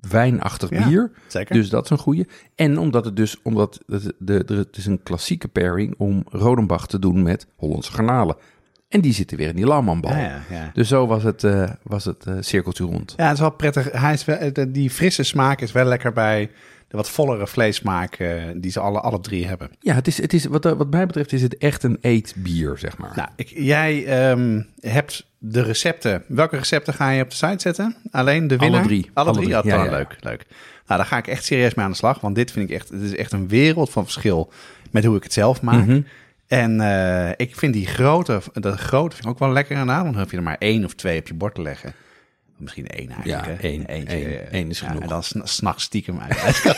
wijnachtig 0.00 0.70
Ja, 0.70 0.88
bier. 0.88 1.10
zeker. 1.26 1.54
Dus 1.54 1.68
dat 1.68 1.84
is 1.84 1.90
een 1.90 1.98
goede. 1.98 2.26
En 2.54 2.78
omdat 2.78 3.04
het 3.04 3.16
dus, 3.16 3.36
omdat 3.42 3.80
het, 3.86 4.12
de, 4.18 4.44
de, 4.44 4.54
het 4.54 4.76
is 4.76 4.86
een 4.86 5.02
klassieke 5.02 5.48
pairing 5.48 5.94
om 5.98 6.24
Rodenbach 6.28 6.86
te 6.86 6.98
doen 6.98 7.22
met 7.22 7.46
Hollandse 7.56 7.92
garnalen. 7.92 8.36
En 8.88 9.00
die 9.00 9.12
zitten 9.12 9.36
weer 9.36 9.48
in 9.48 9.56
die 9.56 9.66
Laumanbal. 9.66 10.10
Ja, 10.10 10.18
ja, 10.18 10.40
ja. 10.50 10.70
Dus 10.74 10.88
zo 10.88 11.06
was 11.06 11.22
het, 11.22 11.44
eh, 11.44 11.70
was 11.82 12.04
het 12.04 12.26
eh, 12.26 12.34
cirkeltje 12.40 12.84
rond. 12.84 13.14
Ja, 13.16 13.24
het 13.24 13.34
is 13.34 13.40
wel 13.40 13.50
prettig. 13.50 13.92
Hij 13.92 14.12
is 14.12 14.24
wel, 14.24 14.36
eh, 14.36 14.64
die 14.68 14.90
frisse 14.90 15.22
smaak 15.22 15.60
is 15.60 15.72
wel 15.72 15.84
lekker 15.84 16.12
bij 16.12 16.50
de 16.88 16.96
wat 16.96 17.10
vollere 17.10 17.46
vleessmaak 17.46 18.14
eh, 18.14 18.42
die 18.56 18.70
ze 18.70 18.80
alle, 18.80 19.00
alle 19.00 19.20
drie 19.20 19.46
hebben. 19.46 19.70
Ja, 19.80 19.94
het 19.94 20.06
is, 20.06 20.20
het 20.20 20.32
is, 20.32 20.44
wat, 20.44 20.64
wat 20.64 20.90
mij 20.90 21.06
betreft 21.06 21.32
is 21.32 21.42
het 21.42 21.56
echt 21.58 21.82
een 21.82 21.98
eetbier, 22.00 22.78
zeg 22.78 22.98
maar. 22.98 23.12
Nou, 23.16 23.28
ik, 23.36 23.48
jij 23.54 24.04
ehm, 24.06 24.62
hebt 24.80 25.26
de 25.38 25.62
recepten. 25.62 26.22
Welke 26.26 26.56
recepten 26.56 26.94
ga 26.94 27.10
je 27.10 27.22
op 27.22 27.30
de 27.30 27.36
site 27.36 27.60
zetten? 27.60 27.96
Alleen 28.10 28.46
de 28.48 28.54
Alle 28.58 28.64
winnaar? 28.64 28.86
drie. 28.86 29.10
Alle, 29.14 29.28
Alle 29.28 29.38
drie? 29.38 29.48
drie, 29.48 29.62
Ja, 29.64 29.76
ja, 29.76 29.76
dan 29.76 29.84
ja, 29.84 29.90
ja. 29.92 29.96
leuk, 29.98 30.16
leuk. 30.20 30.44
Nou, 30.86 31.00
daar 31.00 31.06
ga 31.08 31.16
ik 31.18 31.26
echt 31.26 31.44
serieus 31.44 31.74
mee 31.74 31.84
aan 31.84 31.90
de 31.90 31.96
slag. 31.96 32.20
Want 32.20 32.34
dit 32.34 32.50
vind 32.50 32.70
ik 32.70 32.76
echt, 32.76 32.88
het 32.88 33.02
is 33.02 33.14
echt 33.16 33.32
een 33.32 33.48
wereld 33.48 33.90
van 33.90 34.04
verschil 34.04 34.52
met 34.90 35.04
hoe 35.04 35.16
ik 35.16 35.22
het 35.22 35.32
zelf 35.32 35.62
maak. 35.62 35.86
Mhm. 35.86 36.00
En 36.48 36.80
eh, 36.80 37.30
ik 37.36 37.56
vind 37.56 37.72
die 37.72 37.86
grote, 37.86 38.40
de 38.52 38.76
grote 38.76 39.14
vind 39.14 39.26
ik 39.26 39.32
ook 39.32 39.38
wel 39.38 39.52
lekker 39.52 39.76
aan. 39.76 39.86
Dan 39.86 40.18
hoef 40.18 40.30
je 40.30 40.36
er 40.36 40.42
maar 40.42 40.56
één 40.58 40.84
of 40.84 40.94
twee 40.94 41.18
op 41.20 41.26
je 41.28 41.34
bord 41.34 41.54
te 41.54 41.62
leggen. 41.62 41.92
Misschien 42.56 42.86
één 42.86 43.10
eigenlijk. 43.10 43.44
Ja, 43.46 43.52
hè? 43.52 43.56
één, 43.68 43.86
Eentje, 43.86 44.16
één, 44.16 44.50
één 44.52 44.70
is 44.70 44.80
ja, 44.80 44.86
genoeg. 44.86 45.02
En 45.02 45.08
dan 45.08 45.22
sn- 45.22 45.40
s'nachts 45.44 45.82
stiekem 45.84 46.20
uit. 46.20 46.62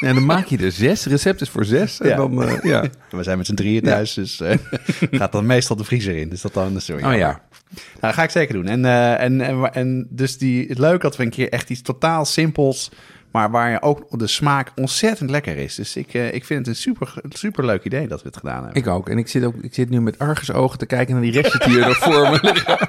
En 0.00 0.14
dan 0.14 0.24
maak 0.26 0.46
je 0.46 0.58
er 0.58 0.72
zes. 0.72 1.06
Recept 1.06 1.40
is 1.40 1.48
voor 1.48 1.64
zes. 1.64 2.00
En 2.00 2.08
Ja. 2.08 2.16
dan, 2.16 2.42
eh, 2.42 2.62
ja. 2.62 2.84
We 3.10 3.22
zijn 3.22 3.36
met 3.38 3.46
z'n 3.46 3.54
drieën 3.54 3.82
thuis, 3.82 4.14
dus 4.14 4.40
eh, 4.40 4.56
gaat 5.10 5.32
dan 5.32 5.46
meestal 5.46 5.76
de 5.76 5.84
vriezer 5.84 6.16
in. 6.16 6.28
Dus 6.28 6.40
dat 6.40 6.54
dan 6.54 6.80
sorry. 6.80 7.04
Oh 7.04 7.16
ja. 7.16 7.26
Nou, 7.70 7.80
dat 8.00 8.14
ga 8.14 8.22
ik 8.22 8.30
zeker 8.30 8.54
doen. 8.54 8.66
En, 8.66 8.84
en, 9.18 9.40
en, 9.40 9.72
en 9.74 10.06
dus 10.10 10.38
die, 10.38 10.68
het 10.68 10.78
leuke 10.78 10.98
dat 10.98 11.16
we 11.16 11.22
een 11.22 11.30
keer 11.30 11.48
echt 11.48 11.70
iets 11.70 11.82
totaal 11.82 12.24
simpels, 12.24 12.90
maar 13.32 13.50
waar 13.50 13.70
je 13.70 13.82
ook 13.82 14.18
de 14.18 14.26
smaak 14.26 14.70
ontzettend 14.74 15.30
lekker 15.30 15.56
is. 15.56 15.74
Dus 15.74 15.96
ik, 15.96 16.14
eh, 16.14 16.34
ik 16.34 16.44
vind 16.44 16.58
het 16.58 16.68
een 16.68 16.76
super, 16.82 17.14
super 17.28 17.64
leuk 17.64 17.84
idee 17.84 18.08
dat 18.08 18.22
we 18.22 18.28
het 18.28 18.36
gedaan 18.36 18.64
hebben. 18.64 18.74
Ik 18.82 18.86
ook. 18.88 19.08
En 19.08 19.18
ik 19.18 19.28
zit, 19.28 19.44
ook, 19.44 19.54
ik 19.60 19.74
zit 19.74 19.90
nu 19.90 20.00
met 20.00 20.18
argusogen 20.18 20.78
te 20.78 20.86
kijken 20.86 21.14
naar 21.14 21.22
die 21.22 21.32
restjes 21.32 21.64
die 21.66 21.80
er 21.84 21.94
voor 21.94 22.30
me 22.30 22.38
liggen. 22.42 22.78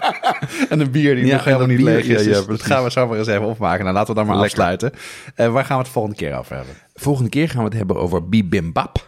En 0.69 0.79
een 0.79 0.91
bier 0.91 1.15
die 1.15 1.25
Ja, 1.25 1.35
nog 1.35 1.43
helemaal 1.45 1.67
niet 1.67 1.81
leeg 1.81 2.03
is. 2.03 2.07
ja, 2.07 2.13
ja, 2.13 2.23
dus 2.23 2.35
dat 2.35 2.45
precies. 2.45 2.65
gaan 2.65 2.83
we 2.83 2.91
zo 2.91 3.07
maar 3.07 3.17
eens 3.17 3.27
even 3.27 3.45
opmaken. 3.45 3.83
Nou, 3.83 3.95
laten 3.95 4.09
we 4.13 4.19
dan 4.19 4.25
maar 4.29 4.37
Lekker. 4.39 4.57
afsluiten. 4.59 4.91
Eh, 5.35 5.51
waar 5.51 5.65
gaan 5.65 5.77
we 5.77 5.83
het 5.83 5.91
volgende 5.91 6.17
keer 6.17 6.37
over 6.37 6.55
hebben? 6.55 6.73
Volgende 6.95 7.29
keer 7.29 7.49
gaan 7.49 7.57
we 7.59 7.63
het 7.69 7.73
hebben 7.77 7.95
over 7.97 8.29
bibimbap. 8.29 9.07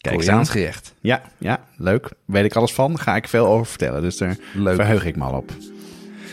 Kijk 0.00 0.16
Koreaans 0.16 0.48
aan. 0.48 0.54
gerecht. 0.54 0.94
Ja, 1.00 1.22
ja, 1.38 1.60
leuk. 1.76 2.08
Weet 2.24 2.44
ik 2.44 2.56
alles 2.56 2.72
van. 2.72 2.98
Ga 2.98 3.16
ik 3.16 3.28
veel 3.28 3.46
over 3.46 3.66
vertellen. 3.66 4.02
Dus 4.02 4.16
daar 4.16 4.36
Leuk. 4.54 4.74
verheug 4.74 5.04
ik 5.04 5.16
me 5.16 5.24
al 5.24 5.36
op. 5.36 5.50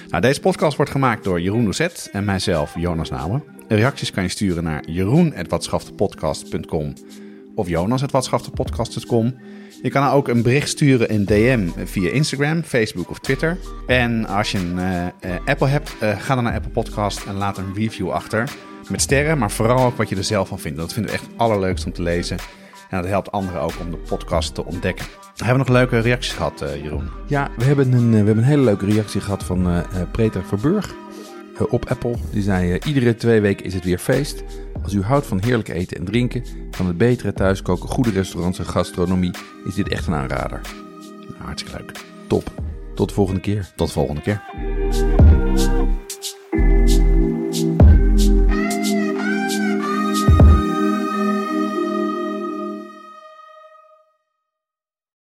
Nou, 0.09 0.21
deze 0.21 0.39
podcast 0.39 0.75
wordt 0.77 0.91
gemaakt 0.91 1.23
door 1.23 1.41
Jeroen 1.41 1.63
Doucet 1.63 2.09
en 2.11 2.25
mijzelf, 2.25 2.73
Jonas 2.75 3.09
Nauwen. 3.09 3.43
Reacties 3.69 4.11
kan 4.11 4.23
je 4.23 4.29
sturen 4.29 4.63
naar 4.63 4.83
jeroen.watschaftepodcast.com 4.85 6.93
of 7.55 7.67
jonas.watschaftepodcast.com. 7.67 9.35
Je 9.81 9.89
kan 9.89 10.09
ook 10.09 10.27
een 10.27 10.41
bericht 10.41 10.69
sturen 10.69 11.09
in 11.09 11.25
DM 11.25 11.67
via 11.85 12.11
Instagram, 12.11 12.63
Facebook 12.63 13.09
of 13.09 13.19
Twitter. 13.19 13.57
En 13.87 14.25
als 14.25 14.51
je 14.51 14.57
een 14.57 14.79
eh, 14.79 15.05
eh, 15.05 15.11
Apple 15.45 15.67
hebt, 15.67 15.95
eh, 15.99 16.19
ga 16.19 16.35
dan 16.35 16.43
naar 16.43 16.53
Apple 16.53 16.71
Podcast 16.71 17.25
en 17.25 17.35
laat 17.35 17.57
een 17.57 17.73
review 17.75 18.11
achter. 18.11 18.51
Met 18.89 19.01
sterren, 19.01 19.37
maar 19.37 19.51
vooral 19.51 19.85
ook 19.85 19.97
wat 19.97 20.09
je 20.09 20.15
er 20.15 20.23
zelf 20.23 20.47
van 20.47 20.59
vindt. 20.59 20.77
Dat 20.77 20.93
vinden 20.93 21.11
we 21.11 21.17
echt 21.17 21.27
het 21.27 21.37
allerleukst 21.37 21.85
om 21.85 21.93
te 21.93 22.01
lezen. 22.01 22.37
En 22.89 23.01
dat 23.01 23.09
helpt 23.09 23.31
anderen 23.31 23.61
ook 23.61 23.79
om 23.79 23.91
de 23.91 23.97
podcast 23.97 24.55
te 24.55 24.65
ontdekken. 24.65 25.05
Hebben 25.35 25.65
we 25.65 25.71
nog 25.71 25.79
leuke 25.79 25.99
reacties 25.99 26.33
gehad, 26.33 26.61
eh, 26.61 26.83
Jeroen? 26.83 27.09
Ja, 27.27 27.49
we 27.57 27.63
hebben, 27.63 27.93
een, 27.93 28.09
we 28.09 28.15
hebben 28.15 28.37
een 28.37 28.43
hele 28.43 28.63
leuke 28.63 28.85
reactie 28.85 29.21
gehad 29.21 29.43
van 29.43 29.83
Preter 30.11 30.45
Verburg 30.45 30.95
op 31.67 31.89
Apple. 31.89 32.15
Die 32.31 32.41
zei, 32.41 32.73
eh, 32.73 32.87
iedere 32.87 33.15
twee 33.15 33.41
weken 33.41 33.65
is 33.65 33.73
het 33.73 33.83
weer 33.83 33.97
feest. 33.97 34.43
Als 34.83 34.93
u 34.93 35.01
houdt 35.01 35.25
van 35.25 35.41
heerlijk 35.43 35.67
eten 35.67 35.97
en 35.97 36.05
drinken, 36.05 36.43
van 36.71 36.87
het 36.87 36.97
betere 36.97 37.33
thuiskoken, 37.33 37.89
goede 37.89 38.11
restaurants 38.11 38.59
en 38.59 38.65
gastronomie, 38.65 39.33
is 39.65 39.75
dit 39.75 39.87
echt 39.89 40.07
een 40.07 40.13
aanrader. 40.13 40.61
Nou, 41.27 41.43
hartstikke 41.43 41.77
leuk. 41.77 41.91
Top. 42.27 42.51
Tot 42.95 43.07
de 43.07 43.13
volgende 43.13 43.41
keer. 43.41 43.71
Tot 43.75 43.87
de 43.87 43.93
volgende 43.93 44.21
keer. 44.21 44.41